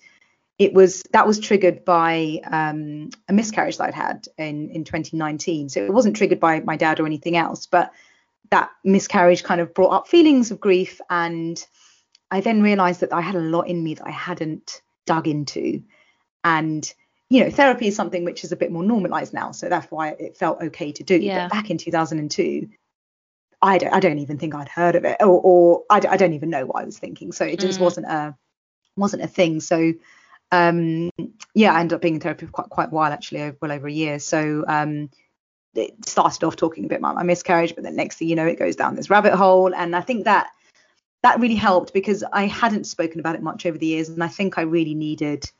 it 0.58 0.74
was 0.74 1.02
that 1.12 1.26
was 1.26 1.40
triggered 1.40 1.82
by 1.86 2.40
um, 2.44 3.08
a 3.26 3.32
miscarriage 3.32 3.78
that 3.78 3.88
I'd 3.88 3.94
had 3.94 4.26
in 4.36 4.68
in 4.68 4.84
2019. 4.84 5.70
So 5.70 5.82
it 5.82 5.92
wasn't 5.92 6.16
triggered 6.16 6.40
by 6.40 6.60
my 6.60 6.76
dad 6.76 7.00
or 7.00 7.06
anything 7.06 7.38
else, 7.38 7.64
but 7.64 7.90
that 8.50 8.70
miscarriage 8.84 9.42
kind 9.42 9.62
of 9.62 9.72
brought 9.72 9.92
up 9.92 10.08
feelings 10.08 10.50
of 10.50 10.60
grief, 10.60 11.00
and 11.08 11.66
I 12.30 12.42
then 12.42 12.62
realised 12.62 13.00
that 13.00 13.14
I 13.14 13.22
had 13.22 13.36
a 13.36 13.40
lot 13.40 13.68
in 13.68 13.82
me 13.82 13.94
that 13.94 14.06
I 14.06 14.10
hadn't 14.10 14.82
dug 15.06 15.26
into, 15.26 15.82
and 16.44 16.92
you 17.30 17.42
know, 17.42 17.50
therapy 17.50 17.86
is 17.86 17.96
something 17.96 18.26
which 18.26 18.44
is 18.44 18.52
a 18.52 18.56
bit 18.56 18.70
more 18.70 18.84
normalized 18.84 19.32
now, 19.32 19.52
so 19.52 19.70
that's 19.70 19.90
why 19.90 20.10
it 20.10 20.36
felt 20.36 20.60
okay 20.60 20.92
to 20.92 21.02
do. 21.02 21.16
Yeah. 21.16 21.48
But 21.48 21.54
back 21.54 21.70
in 21.70 21.78
2002, 21.78 22.68
I 23.64 23.78
don't, 23.78 23.94
I 23.94 24.00
don't 24.00 24.18
even 24.18 24.38
think 24.38 24.54
I'd 24.54 24.68
heard 24.68 24.94
of 24.94 25.04
it, 25.04 25.16
or, 25.20 25.40
or 25.40 25.82
I, 25.88 25.96
I 26.08 26.16
don't 26.18 26.34
even 26.34 26.50
know 26.50 26.66
what 26.66 26.82
I 26.82 26.84
was 26.84 26.98
thinking. 26.98 27.32
So 27.32 27.46
it 27.46 27.58
just 27.58 27.78
mm. 27.78 27.82
wasn't 27.82 28.06
a, 28.06 28.36
wasn't 28.94 29.22
a 29.22 29.26
thing. 29.26 29.60
So, 29.60 29.94
um, 30.52 31.10
yeah, 31.54 31.72
I 31.72 31.80
ended 31.80 31.96
up 31.96 32.02
being 32.02 32.14
in 32.14 32.20
therapy 32.20 32.44
for 32.44 32.52
quite 32.52 32.68
quite 32.68 32.88
a 32.88 32.94
while, 32.94 33.10
actually, 33.10 33.54
well 33.60 33.72
over 33.72 33.88
a 33.88 33.92
year. 33.92 34.18
So, 34.18 34.64
um, 34.68 35.08
it 35.74 36.06
started 36.06 36.44
off 36.44 36.56
talking 36.56 36.84
a 36.84 36.88
bit 36.88 36.98
about 36.98 37.14
my 37.14 37.22
miscarriage, 37.22 37.74
but 37.74 37.84
then 37.84 37.96
next 37.96 38.16
thing 38.16 38.28
you 38.28 38.36
know, 38.36 38.46
it 38.46 38.58
goes 38.58 38.76
down 38.76 38.94
this 38.94 39.10
rabbit 39.10 39.34
hole, 39.34 39.74
and 39.74 39.96
I 39.96 40.02
think 40.02 40.24
that 40.24 40.48
that 41.22 41.40
really 41.40 41.54
helped 41.54 41.94
because 41.94 42.22
I 42.32 42.46
hadn't 42.46 42.84
spoken 42.84 43.18
about 43.18 43.34
it 43.34 43.42
much 43.42 43.64
over 43.64 43.78
the 43.78 43.86
years, 43.86 44.10
and 44.10 44.22
I 44.22 44.28
think 44.28 44.58
I 44.58 44.62
really 44.62 44.94
needed 44.94 45.50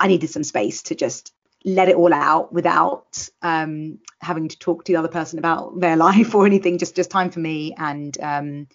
I 0.00 0.08
needed 0.08 0.30
some 0.30 0.42
space 0.42 0.82
to 0.84 0.94
just 0.94 1.33
let 1.64 1.88
it 1.88 1.96
all 1.96 2.12
out 2.12 2.52
without 2.52 3.28
um, 3.42 3.98
having 4.20 4.48
to 4.48 4.58
talk 4.58 4.84
to 4.84 4.92
the 4.92 4.98
other 4.98 5.08
person 5.08 5.38
about 5.38 5.80
their 5.80 5.96
life 6.08 6.34
or 6.34 6.46
anything. 6.46 6.78
Just 6.78 6.96
just 6.96 7.10
time 7.10 7.30
for 7.30 7.40
me 7.40 7.74
and 7.76 8.16
um, 8.20 8.68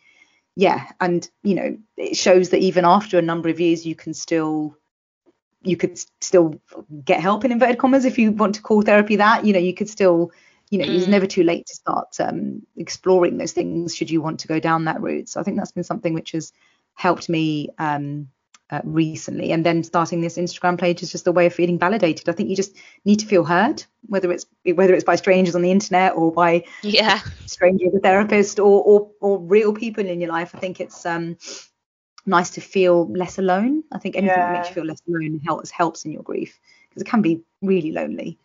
yeah, 0.55 0.87
and 0.99 1.29
you 1.43 1.55
know 1.55 1.77
it 1.97 2.17
shows 2.17 2.49
that 2.49 2.61
even 2.61 2.85
after 2.85 3.17
a 3.17 3.23
number 3.23 3.49
of 3.49 3.59
years, 3.59 3.85
you 3.85 3.95
can 3.95 4.13
still 4.13 4.75
you 5.61 5.75
could 5.75 5.99
still 6.21 6.59
get 7.03 7.19
help 7.19 7.43
in 7.43 7.51
inverted 7.51 7.77
commas 7.77 8.05
if 8.05 8.17
you 8.17 8.31
want 8.31 8.55
to 8.55 8.61
call 8.61 8.81
therapy 8.81 9.17
that. 9.17 9.45
You 9.45 9.53
know, 9.53 9.59
you 9.59 9.73
could 9.73 9.89
still 9.89 10.31
you 10.69 10.77
know, 10.77 10.85
mm. 10.85 10.95
it's 10.95 11.07
never 11.07 11.25
too 11.25 11.43
late 11.43 11.65
to 11.65 11.75
start 11.75 12.19
um, 12.19 12.61
exploring 12.77 13.37
those 13.37 13.53
things 13.53 13.95
should 13.95 14.09
you 14.09 14.21
want 14.21 14.39
to 14.41 14.47
go 14.47 14.59
down 14.59 14.85
that 14.85 15.01
route. 15.01 15.29
So 15.29 15.39
I 15.39 15.43
think 15.43 15.57
that's 15.57 15.71
been 15.71 15.83
something 15.83 16.13
which 16.13 16.31
has 16.33 16.53
helped 16.93 17.27
me 17.27 17.69
um, 17.79 18.29
uh, 18.71 18.81
recently. 18.83 19.51
And 19.51 19.65
then 19.65 19.83
starting 19.83 20.21
this 20.21 20.37
instagram 20.37 20.79
page 20.79 21.01
is 21.01 21.11
just 21.11 21.27
a 21.27 21.31
way 21.31 21.45
of 21.45 21.53
feeling 21.53 21.79
validated. 21.79 22.29
I 22.29 22.33
think 22.33 22.49
you 22.49 22.55
just 22.55 22.75
need 23.05 23.19
to 23.19 23.25
feel 23.25 23.43
heard 23.43 23.83
whether 24.07 24.31
it's 24.31 24.45
whether 24.63 24.93
it's 24.93 25.03
by 25.03 25.15
strangers 25.15 25.55
on 25.55 25.61
the 25.61 25.71
internet 25.71 26.15
or 26.15 26.31
by 26.31 26.63
yeah. 26.83 27.19
stranger 27.45 27.85
the 27.91 27.99
therapist 27.99 28.59
or, 28.59 28.83
or 28.83 29.11
or 29.19 29.39
real 29.39 29.73
people 29.73 30.05
in 30.05 30.21
your 30.21 30.31
life. 30.31 30.55
I 30.55 30.59
think 30.59 30.79
it's 30.79 31.05
um 31.05 31.37
nice 32.25 32.51
to 32.51 32.61
feel 32.61 33.11
less 33.11 33.37
alone. 33.39 33.83
I 33.91 33.99
think 33.99 34.15
anything 34.15 34.37
yeah. 34.37 34.53
that 34.53 34.57
makes 34.57 34.69
you 34.69 34.75
feel 34.75 34.85
less 34.85 35.01
alone 35.07 35.41
helps 35.45 35.71
helps 35.71 36.05
in 36.05 36.11
your 36.11 36.23
grief 36.23 36.59
because 36.89 37.01
it 37.01 37.07
can 37.07 37.21
be 37.21 37.41
really 37.61 37.91
lonely. 37.91 38.37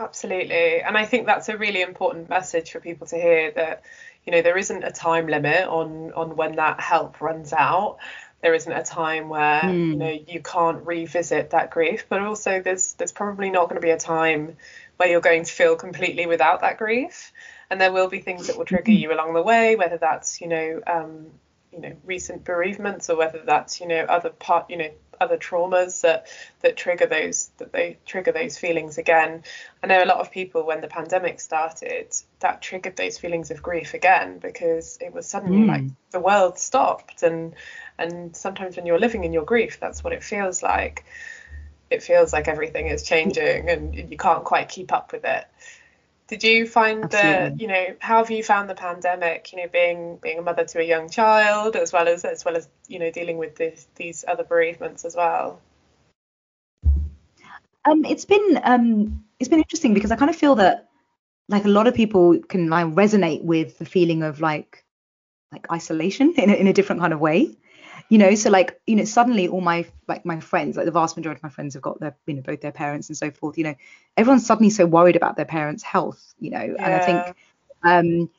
Absolutely. 0.00 0.80
And 0.80 0.96
i 0.96 1.04
think 1.04 1.26
that's 1.26 1.48
a 1.48 1.56
really 1.56 1.82
important 1.82 2.28
message 2.28 2.70
for 2.70 2.80
people 2.80 3.06
to 3.08 3.16
hear 3.16 3.50
that 3.52 3.82
you 4.24 4.32
know 4.32 4.42
there 4.42 4.58
isn't 4.58 4.84
a 4.84 4.92
time 4.92 5.26
limit 5.26 5.66
on 5.66 6.12
on 6.12 6.36
when 6.36 6.56
that 6.56 6.80
help 6.80 7.20
runs 7.20 7.52
out 7.52 7.98
there 8.40 8.54
isn't 8.54 8.72
a 8.72 8.82
time 8.82 9.28
where 9.28 9.62
mm. 9.62 9.74
you 9.74 9.92
hmm. 9.92 9.98
know 9.98 10.18
you 10.28 10.40
can't 10.40 10.86
revisit 10.86 11.50
that 11.50 11.70
grief 11.70 12.06
but 12.08 12.20
also 12.20 12.60
there's 12.60 12.94
there's 12.94 13.12
probably 13.12 13.50
not 13.50 13.68
going 13.68 13.80
to 13.80 13.84
be 13.84 13.90
a 13.90 13.98
time 13.98 14.56
where 14.96 15.08
you're 15.08 15.20
going 15.20 15.44
to 15.44 15.52
feel 15.52 15.76
completely 15.76 16.26
without 16.26 16.60
that 16.60 16.78
grief 16.78 17.32
and 17.70 17.80
there 17.80 17.92
will 17.92 18.08
be 18.08 18.20
things 18.20 18.46
that 18.46 18.56
will 18.56 18.64
trigger 18.64 18.92
hmm. 18.92 18.98
you 18.98 19.12
along 19.12 19.34
the 19.34 19.42
way 19.42 19.76
whether 19.76 19.98
that's 19.98 20.40
you 20.40 20.48
know 20.48 20.80
um, 20.86 21.26
you 21.72 21.80
know 21.80 21.96
recent 22.04 22.44
bereavements 22.44 23.10
or 23.10 23.16
whether 23.16 23.42
that's 23.44 23.80
you 23.80 23.88
know 23.88 24.00
other 24.00 24.30
part 24.30 24.70
you 24.70 24.76
know 24.76 24.90
other 25.20 25.36
traumas 25.36 26.02
that 26.02 26.26
that 26.60 26.76
trigger 26.76 27.06
those 27.06 27.50
that 27.58 27.72
they 27.72 27.98
trigger 28.06 28.32
those 28.32 28.58
feelings 28.58 28.98
again. 28.98 29.42
I 29.82 29.86
know 29.86 30.02
a 30.02 30.06
lot 30.06 30.18
of 30.18 30.30
people 30.30 30.64
when 30.66 30.80
the 30.80 30.88
pandemic 30.88 31.40
started 31.40 32.14
that 32.40 32.62
triggered 32.62 32.96
those 32.96 33.18
feelings 33.18 33.50
of 33.50 33.62
grief 33.62 33.94
again 33.94 34.38
because 34.38 34.98
it 35.00 35.12
was 35.12 35.26
suddenly 35.26 35.58
mm. 35.58 35.68
like 35.68 35.84
the 36.10 36.20
world 36.20 36.58
stopped 36.58 37.22
and 37.22 37.54
and 37.98 38.36
sometimes 38.36 38.76
when 38.76 38.86
you're 38.86 38.98
living 38.98 39.24
in 39.24 39.32
your 39.32 39.44
grief, 39.44 39.78
that's 39.80 40.04
what 40.04 40.12
it 40.12 40.22
feels 40.22 40.62
like. 40.62 41.04
It 41.90 42.02
feels 42.02 42.32
like 42.32 42.48
everything 42.48 42.88
is 42.88 43.02
changing 43.02 43.68
and 43.68 43.94
you 43.94 44.16
can't 44.16 44.44
quite 44.44 44.68
keep 44.68 44.92
up 44.92 45.12
with 45.12 45.24
it. 45.24 45.46
Did 46.28 46.44
you 46.44 46.66
find 46.66 47.10
that 47.10 47.58
you 47.58 47.66
know 47.66 47.96
how 48.00 48.18
have 48.18 48.30
you 48.30 48.42
found 48.42 48.68
the 48.68 48.74
pandemic? 48.74 49.50
You 49.50 49.62
know, 49.62 49.68
being 49.68 50.18
being 50.22 50.38
a 50.38 50.42
mother 50.42 50.64
to 50.64 50.78
a 50.78 50.82
young 50.82 51.08
child 51.08 51.74
as 51.74 51.90
well 51.90 52.06
as 52.06 52.24
as 52.26 52.44
well 52.44 52.54
as 52.54 52.68
you 52.86 52.98
know 52.98 53.10
dealing 53.10 53.38
with 53.38 53.56
this, 53.56 53.86
these 53.96 54.26
other 54.28 54.44
bereavements 54.44 55.06
as 55.06 55.16
well. 55.16 55.62
Um, 57.86 58.04
it's 58.04 58.26
been 58.26 58.60
um, 58.62 59.24
it's 59.40 59.48
been 59.48 59.60
interesting 59.60 59.94
because 59.94 60.10
I 60.10 60.16
kind 60.16 60.28
of 60.30 60.36
feel 60.36 60.56
that 60.56 60.90
like 61.48 61.64
a 61.64 61.68
lot 61.68 61.86
of 61.86 61.94
people 61.94 62.38
can 62.40 62.68
like 62.68 62.86
resonate 62.88 63.42
with 63.42 63.78
the 63.78 63.86
feeling 63.86 64.22
of 64.22 64.42
like 64.42 64.84
like 65.50 65.66
isolation 65.72 66.34
in 66.36 66.50
a, 66.50 66.52
in 66.52 66.66
a 66.66 66.74
different 66.74 67.00
kind 67.00 67.14
of 67.14 67.20
way 67.20 67.56
you 68.08 68.18
know 68.18 68.34
so 68.34 68.50
like 68.50 68.80
you 68.86 68.96
know 68.96 69.04
suddenly 69.04 69.48
all 69.48 69.60
my 69.60 69.84
like 70.06 70.24
my 70.24 70.40
friends 70.40 70.76
like 70.76 70.86
the 70.86 70.92
vast 70.92 71.16
majority 71.16 71.38
of 71.38 71.42
my 71.42 71.48
friends 71.48 71.74
have 71.74 71.82
got 71.82 71.98
their 72.00 72.16
you 72.26 72.34
know 72.34 72.42
both 72.42 72.60
their 72.60 72.72
parents 72.72 73.08
and 73.08 73.16
so 73.16 73.30
forth 73.30 73.58
you 73.58 73.64
know 73.64 73.74
everyone's 74.16 74.46
suddenly 74.46 74.70
so 74.70 74.86
worried 74.86 75.16
about 75.16 75.36
their 75.36 75.44
parents 75.44 75.82
health 75.82 76.34
you 76.38 76.50
know 76.50 76.60
yeah. 76.60 76.84
and 76.84 76.94
i 76.94 76.98
think 77.00 77.36
um 77.84 78.30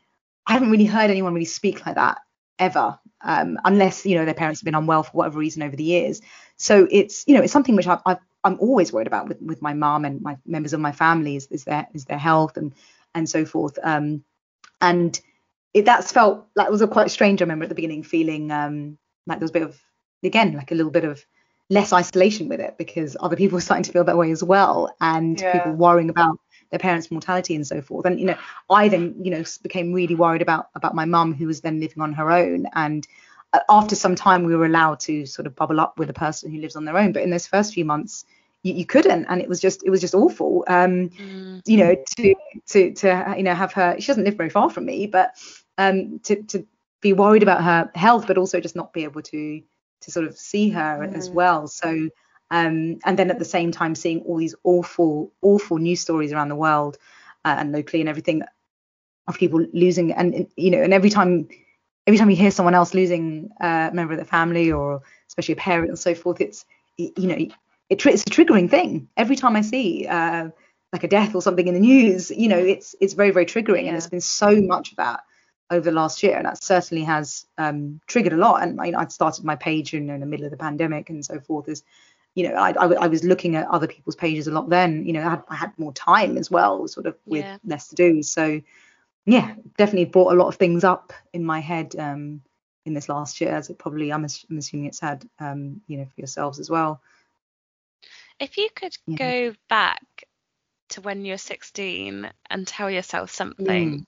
i 0.47 0.53
haven't 0.53 0.71
really 0.71 0.85
heard 0.85 1.09
anyone 1.09 1.33
really 1.33 1.45
speak 1.45 1.85
like 1.85 1.95
that 1.95 2.19
ever 2.57 2.97
um 3.21 3.57
unless 3.65 4.05
you 4.05 4.15
know 4.15 4.25
their 4.25 4.33
parents 4.33 4.59
have 4.61 4.65
been 4.65 4.75
unwell 4.75 5.03
for 5.03 5.11
whatever 5.11 5.39
reason 5.39 5.61
over 5.63 5.75
the 5.75 5.83
years 5.83 6.21
so 6.57 6.87
it's 6.91 7.23
you 7.27 7.35
know 7.35 7.41
it's 7.41 7.53
something 7.53 7.75
which 7.75 7.87
i 7.87 7.97
i 8.05 8.17
am 8.45 8.57
always 8.59 8.93
worried 8.93 9.07
about 9.07 9.27
with, 9.27 9.41
with 9.41 9.61
my 9.61 9.73
mom 9.73 10.05
and 10.05 10.21
my 10.21 10.37
members 10.45 10.73
of 10.73 10.79
my 10.79 10.91
family 10.91 11.35
is, 11.35 11.47
is 11.47 11.63
their 11.65 11.87
is 11.93 12.05
their 12.05 12.17
health 12.17 12.57
and 12.57 12.73
and 13.15 13.29
so 13.29 13.45
forth 13.45 13.77
um 13.83 14.23
and 14.81 15.19
it 15.73 15.85
that's 15.85 16.11
felt 16.11 16.47
like 16.55 16.67
it 16.67 16.71
was 16.71 16.81
a 16.81 16.87
quite 16.87 17.11
strange 17.11 17.41
i 17.41 17.43
remember 17.43 17.63
at 17.63 17.69
the 17.69 17.75
beginning 17.75 18.03
feeling 18.03 18.51
um 18.51 18.97
like 19.27 19.39
there 19.39 19.43
was 19.43 19.51
a 19.51 19.53
bit 19.53 19.63
of 19.63 19.79
again 20.23 20.53
like 20.53 20.71
a 20.71 20.75
little 20.75 20.91
bit 20.91 21.05
of 21.05 21.25
less 21.69 21.93
isolation 21.93 22.49
with 22.49 22.59
it 22.59 22.77
because 22.77 23.15
other 23.19 23.35
people 23.35 23.55
were 23.55 23.61
starting 23.61 23.83
to 23.83 23.91
feel 23.91 24.03
that 24.03 24.17
way 24.17 24.31
as 24.31 24.43
well, 24.43 24.93
and 25.01 25.39
yeah. 25.39 25.53
people 25.53 25.73
worrying 25.73 26.09
about 26.09 26.39
their 26.71 26.79
parents' 26.79 27.11
mortality 27.11 27.55
and 27.55 27.65
so 27.65 27.81
forth. 27.81 28.05
And 28.05 28.19
you 28.19 28.25
know, 28.25 28.37
I 28.69 28.87
then 28.87 29.15
you 29.21 29.31
know 29.31 29.43
became 29.61 29.93
really 29.93 30.15
worried 30.15 30.41
about 30.41 30.69
about 30.75 30.95
my 30.95 31.05
mum 31.05 31.33
who 31.33 31.47
was 31.47 31.61
then 31.61 31.79
living 31.79 32.01
on 32.01 32.13
her 32.13 32.31
own. 32.31 32.67
And 32.73 33.07
uh, 33.53 33.59
after 33.69 33.95
some 33.95 34.15
time, 34.15 34.43
we 34.43 34.55
were 34.55 34.65
allowed 34.65 34.99
to 35.01 35.25
sort 35.25 35.47
of 35.47 35.55
bubble 35.55 35.79
up 35.79 35.97
with 35.97 36.09
a 36.09 36.13
person 36.13 36.51
who 36.51 36.59
lives 36.59 36.75
on 36.75 36.85
their 36.85 36.97
own. 36.97 37.11
But 37.11 37.23
in 37.23 37.29
those 37.29 37.47
first 37.47 37.73
few 37.73 37.85
months, 37.85 38.25
you, 38.63 38.73
you 38.73 38.85
couldn't, 38.85 39.25
and 39.25 39.41
it 39.41 39.49
was 39.49 39.59
just 39.59 39.83
it 39.83 39.89
was 39.89 40.01
just 40.01 40.15
awful. 40.15 40.63
Um, 40.67 41.09
mm. 41.09 41.61
You 41.65 41.77
know, 41.77 41.95
to 42.17 42.35
to 42.67 42.93
to 42.93 43.33
you 43.37 43.43
know 43.43 43.55
have 43.55 43.73
her. 43.73 43.95
She 43.99 44.07
doesn't 44.07 44.25
live 44.25 44.35
very 44.35 44.49
far 44.49 44.69
from 44.69 44.85
me, 44.85 45.07
but 45.07 45.35
um, 45.77 46.19
to 46.23 46.43
to 46.43 46.65
be 47.01 47.13
worried 47.13 47.43
about 47.43 47.63
her 47.63 47.91
health, 47.95 48.27
but 48.27 48.37
also 48.37 48.59
just 48.59 48.75
not 48.75 48.93
be 48.93 49.03
able 49.03 49.21
to 49.21 49.61
to 50.01 50.11
sort 50.11 50.27
of 50.27 50.37
see 50.37 50.69
her 50.69 50.99
mm. 50.99 51.13
as 51.13 51.29
well. 51.29 51.67
So 51.67 52.09
um, 52.51 52.99
and 53.05 53.17
then 53.17 53.29
at 53.29 53.39
the 53.39 53.45
same 53.45 53.71
time 53.71 53.95
seeing 53.95 54.21
all 54.21 54.37
these 54.37 54.55
awful, 54.63 55.31
awful 55.41 55.77
news 55.77 56.01
stories 56.01 56.33
around 56.33 56.49
the 56.49 56.55
world 56.55 56.97
uh, 57.45 57.55
and 57.59 57.71
locally 57.71 58.01
and 58.01 58.09
everything 58.09 58.43
of 59.27 59.37
people 59.37 59.65
losing, 59.73 60.11
and 60.13 60.47
you 60.55 60.71
know, 60.71 60.81
and 60.81 60.93
every 60.93 61.11
time, 61.11 61.47
every 62.07 62.17
time 62.17 62.29
you 62.31 62.35
hear 62.35 62.49
someone 62.49 62.73
else 62.73 62.95
losing 62.95 63.49
a 63.61 63.91
member 63.93 64.13
of 64.13 64.19
the 64.19 64.25
family 64.25 64.71
or 64.71 65.03
especially 65.27 65.53
a 65.53 65.57
parent 65.57 65.89
and 65.89 65.99
so 65.99 66.15
forth, 66.15 66.41
it's 66.41 66.65
you 66.97 67.27
know, 67.27 67.35
it, 67.35 67.53
it's 67.89 68.23
a 68.23 68.29
triggering 68.29 68.69
thing. 68.69 69.07
Every 69.15 69.35
time 69.35 69.55
I 69.55 69.61
see 69.61 70.07
uh, 70.07 70.49
like 70.91 71.03
a 71.03 71.07
death 71.07 71.35
or 71.35 71.43
something 71.43 71.67
in 71.67 71.75
the 71.75 71.79
news, 71.79 72.31
you 72.31 72.49
know, 72.49 72.57
it's 72.57 72.95
it's 72.99 73.13
very 73.13 73.29
very 73.29 73.45
triggering, 73.45 73.83
yeah. 73.83 73.89
and 73.89 73.93
there's 73.93 74.09
been 74.09 74.21
so 74.21 74.59
much 74.59 74.91
of 74.91 74.97
that 74.97 75.21
over 75.71 75.89
the 75.89 75.95
last 75.95 76.23
year, 76.23 76.35
and 76.35 76.45
that 76.45 76.63
certainly 76.63 77.03
has 77.03 77.45
um, 77.57 77.99
triggered 78.07 78.33
a 78.33 78.37
lot. 78.37 78.63
And 78.63 78.79
I, 78.81 78.93
I 78.97 79.07
started 79.07 79.45
my 79.45 79.55
page 79.55 79.93
know, 79.93 80.13
in 80.13 80.19
the 80.19 80.25
middle 80.25 80.45
of 80.45 80.51
the 80.51 80.57
pandemic 80.57 81.09
and 81.09 81.23
so 81.23 81.39
forth, 81.39 81.69
is 81.69 81.83
you 82.35 82.47
know, 82.47 82.55
I, 82.55 82.71
I, 82.71 82.85
I, 82.85 83.07
was 83.07 83.23
looking 83.23 83.55
at 83.55 83.67
other 83.67 83.87
people's 83.87 84.15
pages 84.15 84.47
a 84.47 84.51
lot 84.51 84.69
then. 84.69 85.05
You 85.05 85.13
know, 85.13 85.21
I 85.21 85.29
had, 85.29 85.43
I 85.49 85.55
had 85.55 85.77
more 85.77 85.93
time 85.93 86.37
as 86.37 86.49
well, 86.49 86.87
sort 86.87 87.05
of 87.05 87.17
with 87.25 87.43
yeah. 87.43 87.57
less 87.65 87.87
to 87.89 87.95
do. 87.95 88.23
So, 88.23 88.61
yeah, 89.25 89.55
definitely 89.77 90.05
brought 90.05 90.31
a 90.31 90.37
lot 90.37 90.47
of 90.47 90.55
things 90.55 90.83
up 90.83 91.11
in 91.33 91.43
my 91.43 91.59
head 91.59 91.95
um, 91.97 92.41
in 92.85 92.93
this 92.93 93.09
last 93.09 93.41
year, 93.41 93.55
as 93.55 93.69
it 93.69 93.77
probably 93.77 94.13
I'm, 94.13 94.25
I'm 94.49 94.57
assuming 94.57 94.85
it's 94.85 94.99
had, 94.99 95.27
um, 95.39 95.81
you 95.87 95.97
know, 95.97 96.05
for 96.05 96.21
yourselves 96.21 96.59
as 96.59 96.69
well. 96.69 97.01
If 98.39 98.57
you 98.57 98.69
could 98.73 98.95
yeah. 99.05 99.17
go 99.17 99.55
back 99.67 100.23
to 100.89 101.01
when 101.01 101.25
you're 101.25 101.37
16 101.37 102.31
and 102.49 102.67
tell 102.67 102.89
yourself 102.89 103.31
something, 103.31 103.99
mm. 103.99 104.05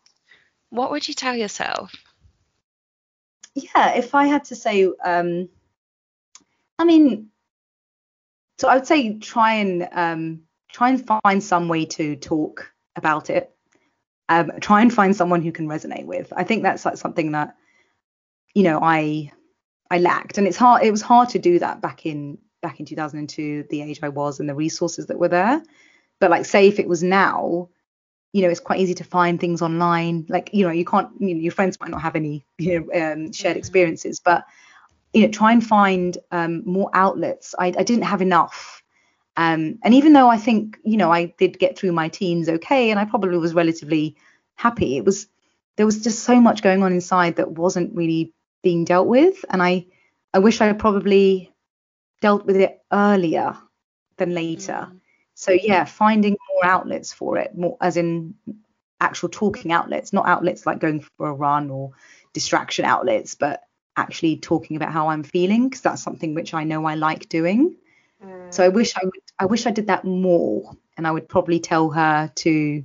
What 0.72 0.90
would 0.90 1.08
you 1.08 1.14
tell 1.14 1.36
yourself? 1.36 1.94
Yeah, 3.54 3.96
if 3.96 4.16
I 4.16 4.26
had 4.26 4.46
to 4.46 4.56
say, 4.56 4.86
um, 5.04 5.50
I 6.80 6.86
mean, 6.86 7.28
so 8.58 8.68
I 8.70 8.76
would 8.76 8.88
say 8.88 9.20
try 9.20 9.56
and 9.56 9.88
um, 9.92 10.42
try 10.72 10.90
and 10.90 11.06
find 11.06 11.44
some 11.44 11.68
way 11.68 11.86
to 11.86 12.16
talk 12.16 12.72
about 12.96 13.30
it. 13.30 13.54
Um, 14.30 14.52
try 14.62 14.82
and 14.82 14.94
find 14.94 15.14
someone 15.14 15.42
who 15.42 15.52
can 15.52 15.68
resonate 15.68 16.06
with. 16.06 16.32
I 16.36 16.46
think 16.46 16.64
that's 16.64 16.86
like 16.86 16.98
something 16.98 17.34
that 17.34 17.56
you 18.56 18.64
know 18.64 18.80
I 18.82 19.32
I 19.90 19.98
lacked, 19.98 20.38
and 20.38 20.48
it's 20.48 20.58
hard. 20.58 20.84
It 20.84 20.92
was 20.92 21.02
hard 21.02 21.30
to 21.30 21.40
do 21.40 21.60
that 21.60 21.82
back 21.82 22.06
in 22.06 22.38
back 22.62 22.80
in 22.80 22.86
2002, 22.86 23.66
the 23.70 23.82
age 23.82 24.00
I 24.02 24.10
was, 24.10 24.40
and 24.40 24.48
the 24.48 24.56
resources 24.56 25.08
that 25.08 25.20
were 25.20 25.28
there. 25.28 25.62
But 26.22 26.32
like, 26.32 26.46
say 26.46 26.68
if 26.68 26.80
it 26.80 26.88
was 26.88 27.04
now, 27.04 27.70
you 28.34 28.42
know, 28.42 28.50
it's 28.50 28.60
quite 28.60 28.80
easy 28.80 28.94
to 28.96 29.04
find 29.04 29.40
things 29.40 29.62
online. 29.62 30.26
Like, 30.30 30.52
you 30.54 30.66
know, 30.66 30.72
you 30.72 30.86
can't, 30.86 31.10
you 31.20 31.36
know, 31.36 31.42
your 31.42 31.52
friends 31.52 31.80
might 31.80 31.90
not 31.90 32.02
have 32.02 32.16
any, 32.16 32.46
you 32.58 32.80
know, 32.80 32.86
um, 32.94 33.32
shared 33.32 33.54
mm-hmm. 33.54 33.60
experiences, 33.60 34.20
but 34.20 34.46
you 35.14 35.24
know, 35.24 35.28
try 35.32 35.52
and 35.52 35.66
find 35.66 36.18
um, 36.32 36.64
more 36.66 36.90
outlets. 36.94 37.54
I, 37.60 37.68
I, 37.68 37.84
didn't 37.84 38.04
have 38.04 38.22
enough. 38.22 38.82
Um, 39.36 39.78
and 39.84 39.94
even 39.94 40.14
though 40.14 40.30
I 40.30 40.38
think, 40.38 40.78
you 40.84 40.96
know, 40.96 41.12
I 41.12 41.26
did 41.38 41.60
get 41.60 41.78
through 41.78 41.92
my 41.92 42.08
teens 42.08 42.48
okay, 42.48 42.92
and 42.92 43.00
I 43.00 43.06
probably 43.06 43.38
was 43.38 43.54
relatively 43.54 44.16
happy, 44.56 44.96
it 44.96 45.04
was 45.04 45.28
there 45.76 45.86
was 45.86 46.02
just 46.02 46.24
so 46.24 46.40
much 46.40 46.62
going 46.62 46.84
on 46.84 46.94
inside 46.94 47.38
that 47.38 47.52
wasn't 47.52 47.96
really 47.96 48.34
being 48.62 48.86
dealt 48.86 49.08
with. 49.08 49.44
And 49.50 49.62
I, 49.62 49.86
I 50.34 50.40
wish 50.40 50.62
I 50.62 50.72
probably 50.74 51.52
dealt 52.22 52.46
with 52.46 52.56
it 52.56 52.82
earlier 52.92 53.58
than 54.18 54.34
later. 54.34 54.90
Mm. 54.90 55.01
So 55.42 55.52
yeah, 55.54 55.86
finding 55.86 56.38
more 56.54 56.72
outlets 56.72 57.14
for 57.14 57.40
it, 57.40 57.58
more 57.58 57.76
as 57.82 57.98
in 57.98 58.36
actual 59.00 59.28
talking 59.28 59.72
outlets, 59.72 60.14
not 60.14 60.28
outlets 60.28 60.68
like 60.68 60.78
going 60.78 61.04
for 61.18 61.30
a 61.30 61.34
run 61.34 61.72
or 61.72 61.94
distraction 62.32 62.86
outlets, 62.86 63.34
but 63.34 63.64
actually 63.98 64.38
talking 64.38 64.78
about 64.78 64.94
how 64.94 65.08
I'm 65.08 65.24
feeling 65.24 65.68
because 65.68 65.82
that's 65.82 66.04
something 66.04 66.36
which 66.36 66.54
I 66.54 66.64
know 66.64 66.86
I 66.86 66.94
like 66.94 67.28
doing. 67.28 67.76
Mm. 68.24 68.54
So 68.54 68.64
I 68.64 68.68
wish 68.68 68.96
I 68.96 69.04
would 69.04 69.24
I 69.40 69.46
wish 69.46 69.66
I 69.66 69.72
did 69.72 69.88
that 69.88 70.06
more 70.06 70.78
and 70.96 71.08
I 71.08 71.12
would 71.12 71.28
probably 71.28 71.60
tell 71.60 71.90
her 71.90 72.32
to 72.36 72.84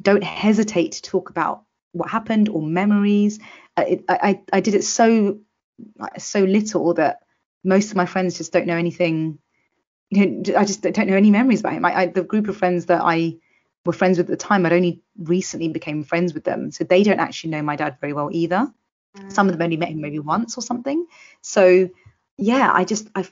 don't 0.00 0.22
hesitate 0.22 0.92
to 0.92 1.02
talk 1.02 1.28
about 1.28 1.64
what 1.90 2.08
happened 2.08 2.48
or 2.48 2.62
memories. 2.62 3.40
Uh, 3.76 3.84
it, 3.88 4.04
I, 4.08 4.42
I 4.52 4.60
did 4.60 4.76
it 4.76 4.84
so 4.84 5.40
so 6.18 6.44
little 6.44 6.94
that 6.94 7.18
most 7.64 7.90
of 7.90 7.96
my 7.96 8.06
friends 8.06 8.38
just 8.38 8.52
don't 8.52 8.68
know 8.68 8.76
anything. 8.76 9.40
I 10.14 10.64
just 10.64 10.82
don't 10.82 11.06
know 11.06 11.16
any 11.16 11.30
memories 11.30 11.60
about 11.60 11.74
him. 11.74 11.84
I, 11.84 11.94
I, 11.94 12.06
the 12.06 12.22
group 12.22 12.48
of 12.48 12.56
friends 12.56 12.86
that 12.86 13.02
I 13.02 13.36
were 13.84 13.92
friends 13.92 14.18
with 14.18 14.26
at 14.26 14.30
the 14.30 14.36
time, 14.36 14.64
I'd 14.64 14.72
only 14.72 15.02
recently 15.18 15.68
became 15.68 16.04
friends 16.04 16.34
with 16.34 16.44
them, 16.44 16.70
so 16.70 16.84
they 16.84 17.02
don't 17.02 17.20
actually 17.20 17.50
know 17.50 17.62
my 17.62 17.76
dad 17.76 17.98
very 18.00 18.12
well 18.12 18.30
either. 18.32 18.72
Some 19.28 19.48
of 19.48 19.52
them 19.52 19.62
only 19.62 19.76
met 19.76 19.88
him 19.88 20.00
maybe 20.00 20.18
once 20.18 20.56
or 20.56 20.62
something. 20.62 21.06
So 21.40 21.90
yeah, 22.36 22.70
I 22.72 22.84
just 22.84 23.08
I 23.14 23.26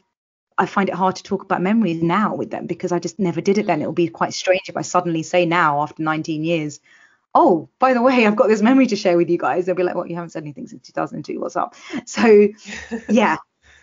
I 0.58 0.66
find 0.66 0.88
it 0.88 0.94
hard 0.94 1.16
to 1.16 1.22
talk 1.22 1.42
about 1.42 1.62
memories 1.62 2.02
now 2.02 2.34
with 2.34 2.50
them 2.50 2.66
because 2.66 2.92
I 2.92 2.98
just 2.98 3.18
never 3.18 3.40
did 3.40 3.58
it 3.58 3.66
then. 3.66 3.80
It'll 3.80 3.92
be 3.92 4.08
quite 4.08 4.32
strange 4.32 4.68
if 4.68 4.76
I 4.76 4.82
suddenly 4.82 5.22
say 5.22 5.44
now 5.44 5.82
after 5.82 6.02
19 6.02 6.44
years, 6.44 6.80
oh, 7.34 7.68
by 7.78 7.92
the 7.92 8.00
way, 8.02 8.26
I've 8.26 8.36
got 8.36 8.48
this 8.48 8.62
memory 8.62 8.86
to 8.86 8.96
share 8.96 9.16
with 9.18 9.28
you 9.28 9.36
guys. 9.38 9.66
They'll 9.66 9.74
be 9.74 9.82
like, 9.82 9.94
well, 9.94 10.06
you 10.06 10.14
haven't 10.14 10.30
said 10.30 10.42
anything 10.42 10.66
since 10.66 10.86
2002. 10.86 11.38
What's 11.38 11.56
up? 11.56 11.74
So 12.06 12.48
yeah, 13.08 13.36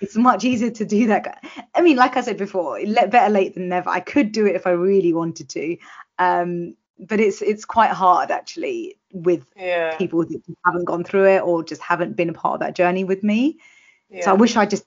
it's 0.04 0.16
much 0.16 0.43
easier 0.43 0.70
to 0.70 0.86
do 0.86 1.08
that. 1.08 1.43
I 1.74 1.82
mean, 1.82 1.95
like 1.95 2.18
I 2.18 2.22
said 2.22 2.38
before, 2.38 2.78
better 3.08 3.30
late 3.32 3.54
than 3.54 3.70
never. 3.70 3.89
I 3.89 4.01
could 4.01 4.32
do 4.34 4.45
it 4.45 4.56
if 4.56 4.68
I 4.68 4.72
really 4.72 5.14
wanted 5.14 5.49
to. 5.49 5.78
Um, 6.20 6.76
but 6.99 7.20
it's 7.20 7.41
it's 7.41 7.66
quite 7.66 7.91
hard 7.91 8.30
actually 8.30 8.97
with 9.12 9.45
yeah. 9.56 9.95
people 9.97 10.26
that 10.26 10.41
haven't 10.66 10.86
gone 10.86 11.04
through 11.04 11.28
it 11.28 11.39
or 11.39 11.64
just 11.64 11.82
haven't 11.82 12.16
been 12.16 12.30
a 12.30 12.34
part 12.34 12.56
of 12.56 12.60
that 12.60 12.76
journey 12.76 13.04
with 13.04 13.24
me. 13.24 13.60
Yeah. 14.10 14.26
So 14.26 14.32
I 14.32 14.34
wish 14.34 14.56
I 14.58 14.66
just 14.66 14.86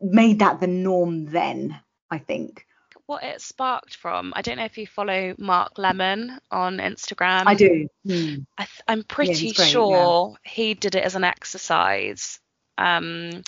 made 0.00 0.38
that 0.38 0.60
the 0.60 0.66
norm 0.66 1.26
then. 1.26 1.78
I 2.10 2.18
think. 2.18 2.66
What 3.06 3.22
it 3.24 3.40
sparked 3.40 3.96
from, 3.96 4.32
I 4.36 4.42
don't 4.42 4.56
know 4.56 4.64
if 4.64 4.78
you 4.78 4.86
follow 4.86 5.34
Mark 5.36 5.78
Lemon 5.78 6.38
on 6.50 6.78
Instagram. 6.78 7.42
I 7.46 7.54
do. 7.54 7.88
Hmm. 8.06 8.34
I 8.56 8.66
am 8.86 9.02
pretty 9.02 9.48
yeah, 9.48 9.52
great, 9.54 9.68
sure 9.68 10.36
he 10.44 10.74
did 10.74 10.94
it 10.94 11.04
as 11.04 11.16
an 11.16 11.24
exercise. 11.24 12.38
Um, 12.78 13.42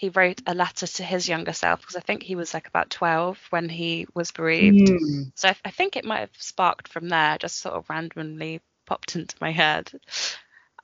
he 0.00 0.08
wrote 0.08 0.40
a 0.46 0.54
letter 0.54 0.86
to 0.86 1.02
his 1.02 1.28
younger 1.28 1.52
self 1.52 1.82
because 1.82 1.94
I 1.94 2.00
think 2.00 2.22
he 2.22 2.34
was 2.34 2.54
like 2.54 2.66
about 2.66 2.88
12 2.88 3.38
when 3.50 3.68
he 3.68 4.06
was 4.14 4.30
bereaved. 4.30 4.88
Mm. 4.88 5.30
So 5.34 5.50
I, 5.50 5.56
I, 5.62 5.70
think 5.70 5.94
it 5.94 6.06
might 6.06 6.20
have 6.20 6.30
sparked 6.38 6.88
from 6.88 7.10
there, 7.10 7.36
just 7.36 7.58
sort 7.58 7.74
of 7.74 7.90
randomly 7.90 8.62
popped 8.86 9.14
into 9.14 9.36
my 9.42 9.52
head. 9.52 9.92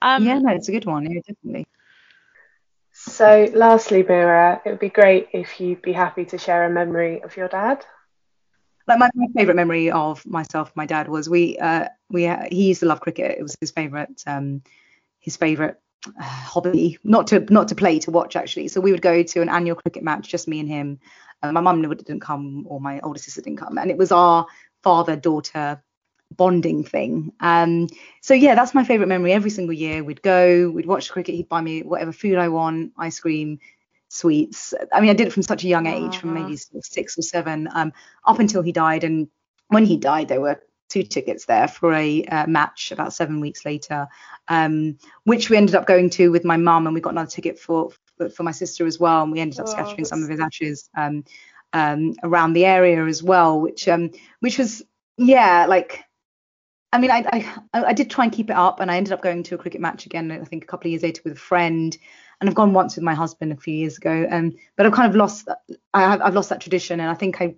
Um, 0.03 0.27
yeah, 0.27 0.39
no, 0.39 0.53
it's 0.53 0.69
a 0.69 0.73
good 0.73 0.85
one. 0.85 1.11
Yeah, 1.11 1.21
definitely. 1.27 1.67
So, 2.93 3.49
lastly, 3.55 4.03
Meera, 4.03 4.61
it 4.67 4.69
would 4.69 4.81
be 4.81 4.91
great 4.91 5.29
if 5.33 5.62
you'd 5.62 5.81
be 5.81 5.95
happy 5.95 6.27
to 6.27 6.37
share 6.37 6.67
a 6.67 6.71
memory 6.71 7.23
of 7.23 7.39
your 7.39 7.49
dad. 7.49 7.87
Like 8.87 8.99
my, 8.99 9.09
my 9.14 9.29
favorite 9.35 9.57
memory 9.57 9.91
of 9.91 10.27
myself, 10.27 10.73
my 10.75 10.85
dad 10.85 11.09
was 11.09 11.27
we 11.27 11.57
uh, 11.57 11.89
we 12.11 12.27
uh, 12.27 12.45
he 12.53 12.69
used 12.69 12.81
to 12.81 12.87
love 12.87 13.01
cricket. 13.01 13.39
It 13.39 13.43
was 13.43 13.57
his 13.59 13.71
favorite 13.71 14.23
um, 14.27 14.62
his 15.21 15.39
favorite 15.39 15.81
hobby, 16.19 16.99
not 17.05 17.27
to 17.29 17.41
not 17.51 17.69
to 17.69 17.75
play, 17.75 17.99
to 18.01 18.11
watch 18.11 18.37
actually. 18.37 18.69
So 18.69 18.81
we 18.81 18.93
would 18.93 19.03
go 19.03 19.23
to 19.23 19.43
an 19.43 19.49
annual 19.49 19.77
cricket 19.77 20.03
match, 20.03 20.29
just 20.29 20.49
me 20.49 20.61
and 20.61 20.69
him. 20.69 21.01
Uh, 21.43 21.53
my 21.53 21.61
mum 21.61 21.83
didn't 21.83 22.21
come, 22.21 22.65
or 22.67 22.81
my 22.81 23.01
older 23.01 23.19
sister 23.19 23.43
didn't 23.43 23.59
come, 23.59 23.79
and 23.79 23.91
it 23.91 23.99
was 23.99 24.13
our 24.13 24.47
father-daughter 24.83 25.83
bonding 26.35 26.83
thing. 26.83 27.33
Um, 27.41 27.89
so 28.21 28.35
yeah, 28.35 28.55
that's 28.55 28.75
my 28.75 28.85
favourite 28.85 29.09
memory. 29.09 29.33
Every 29.33 29.51
single 29.51 29.75
year 29.75 30.03
we'd 30.03 30.23
go, 30.23 30.71
we'd 30.71 30.87
watch 30.87 31.11
cricket. 31.11 31.35
He'd 31.35 31.49
buy 31.49 31.61
me 31.61 31.83
whatever 31.83 32.13
food 32.13 32.39
I 32.39 32.49
want, 32.49 32.93
ice 32.99 33.21
cream, 33.21 33.59
sweets. 34.09 34.75
I 34.93 35.01
mean, 35.01 35.11
I 35.11 35.15
did 35.15 35.29
it 35.29 35.33
from 35.33 35.43
such 35.43 35.65
a 35.65 35.69
young 35.69 35.87
age, 35.87 36.17
from 36.17 36.35
maybe 36.35 36.57
six 36.57 37.19
or 37.19 37.23
seven, 37.23 37.69
um, 37.73 37.93
up 38.25 38.39
until 38.39 38.63
he 38.63 38.73
died. 38.73 39.05
And 39.05 39.29
when 39.69 39.85
he 39.85 39.97
died, 39.97 40.29
there 40.29 40.41
were 40.41 40.61
two 40.89 41.03
tickets 41.03 41.47
there 41.47 41.68
for 41.68 41.93
a 41.93 42.24
uh, 42.24 42.47
match 42.47 42.93
about 42.93 43.12
seven 43.12 43.41
weeks 43.41 43.64
later, 43.64 44.07
um, 44.49 44.99
which 45.24 45.51
we 45.51 45.57
ended 45.57 45.74
up 45.74 45.87
going 45.87 46.11
to 46.11 46.30
with 46.30 46.45
my 46.45 46.57
mum, 46.57 46.87
and 46.87 46.95
we 46.95 47.01
got 47.01 47.11
another 47.11 47.30
ticket 47.30 47.59
for 47.59 47.91
for 48.34 48.43
my 48.43 48.53
sister 48.53 48.87
as 48.87 48.99
well, 48.99 49.22
and 49.22 49.32
we 49.32 49.41
ended 49.41 49.61
up 49.61 49.68
scattering 49.68 50.05
some 50.05 50.22
of 50.22 50.28
his 50.28 50.41
ashes 50.41 50.89
um, 50.97 51.24
um, 51.72 52.14
around 52.22 52.55
the 52.55 52.64
area 52.64 53.05
as 53.05 53.22
well, 53.22 53.61
which 53.61 53.89
um, 53.89 54.11
which 54.41 54.59
was 54.59 54.82
yeah, 55.18 55.66
like 55.68 56.05
I 56.93 56.99
mean, 56.99 57.11
I, 57.11 57.24
I 57.72 57.84
I 57.84 57.93
did 57.93 58.11
try 58.11 58.24
and 58.24 58.32
keep 58.32 58.51
it 58.51 58.57
up, 58.57 58.80
and 58.80 58.91
I 58.91 58.97
ended 58.97 59.12
up 59.12 59.22
going 59.22 59.43
to 59.45 59.55
a 59.55 59.59
cricket 59.59 59.80
match 59.80 60.07
again. 60.07 60.30
I 60.30 60.45
think 60.45 60.64
a 60.64 60.66
couple 60.66 60.89
of 60.89 60.93
years 60.93 61.03
later 61.03 61.22
with 61.24 61.34
a 61.34 61.37
friend, 61.37 61.97
and 62.41 62.49
I've 62.49 62.57
gone 62.57 62.72
once 62.72 62.97
with 62.97 63.05
my 63.05 63.14
husband 63.14 63.53
a 63.53 63.57
few 63.57 63.74
years 63.74 63.97
ago. 63.97 64.26
Um, 64.30 64.55
but 64.76 64.87
I've 64.87 64.93
kind 64.93 65.11
of 65.11 65.16
lost 65.16 65.49
I 65.93 66.01
have, 66.01 66.22
I've 66.22 66.34
lost 66.34 66.51
that 66.51 66.61
tradition, 66.61 67.01
and 67.01 67.11
I 67.11 67.14
think 67.14 67.41
I 67.41 67.55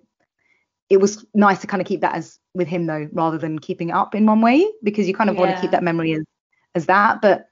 it 0.89 0.97
was 0.97 1.25
nice 1.33 1.59
to 1.59 1.67
kind 1.67 1.81
of 1.81 1.87
keep 1.87 2.01
that 2.01 2.15
as 2.15 2.39
with 2.53 2.67
him 2.67 2.85
though, 2.85 3.07
rather 3.13 3.37
than 3.37 3.59
keeping 3.59 3.89
it 3.89 3.93
up 3.93 4.15
in 4.15 4.25
one 4.25 4.41
way 4.41 4.65
because 4.83 5.07
you 5.07 5.13
kind 5.13 5.29
of 5.29 5.35
yeah. 5.35 5.41
want 5.41 5.55
to 5.55 5.61
keep 5.61 5.71
that 5.71 5.83
memory 5.83 6.13
as 6.13 6.23
as 6.75 6.85
that. 6.87 7.21
But 7.21 7.47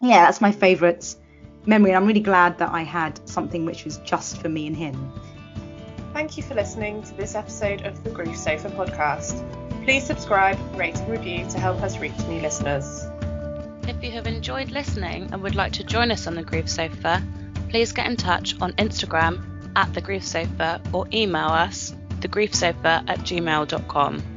yeah, 0.00 0.26
that's 0.26 0.40
my 0.40 0.52
favourite 0.52 1.14
memory, 1.66 1.90
and 1.90 1.96
I'm 1.96 2.06
really 2.06 2.20
glad 2.20 2.58
that 2.58 2.70
I 2.70 2.82
had 2.82 3.26
something 3.28 3.64
which 3.64 3.84
was 3.84 3.98
just 3.98 4.40
for 4.40 4.48
me 4.48 4.66
and 4.66 4.76
him. 4.76 5.12
Thank 6.12 6.36
you 6.36 6.42
for 6.42 6.54
listening 6.54 7.02
to 7.04 7.14
this 7.14 7.34
episode 7.34 7.82
of 7.82 8.04
the 8.04 8.10
Grief 8.10 8.36
Sofa 8.36 8.68
podcast. 8.68 9.42
Please 9.84 10.04
subscribe, 10.04 10.58
rate, 10.76 10.96
and 10.96 11.10
review 11.10 11.48
to 11.48 11.58
help 11.58 11.82
us 11.82 11.98
reach 11.98 12.16
new 12.28 12.40
listeners. 12.40 13.06
If 13.88 14.04
you 14.04 14.10
have 14.12 14.26
enjoyed 14.26 14.70
listening 14.70 15.30
and 15.32 15.42
would 15.42 15.54
like 15.54 15.72
to 15.72 15.84
join 15.84 16.10
us 16.10 16.26
on 16.26 16.34
the 16.34 16.42
Grief 16.42 16.68
Sofa, 16.68 17.22
please 17.70 17.92
get 17.92 18.06
in 18.06 18.16
touch 18.16 18.54
on 18.60 18.72
Instagram 18.74 19.42
at 19.74 19.92
the 19.94 20.00
Grief 20.02 20.24
Sofa 20.24 20.80
or 20.92 21.06
email 21.12 21.46
us 21.46 21.94
thegriefsofa 22.22 23.04
at 23.08 23.18
gmail.com. 23.18 24.31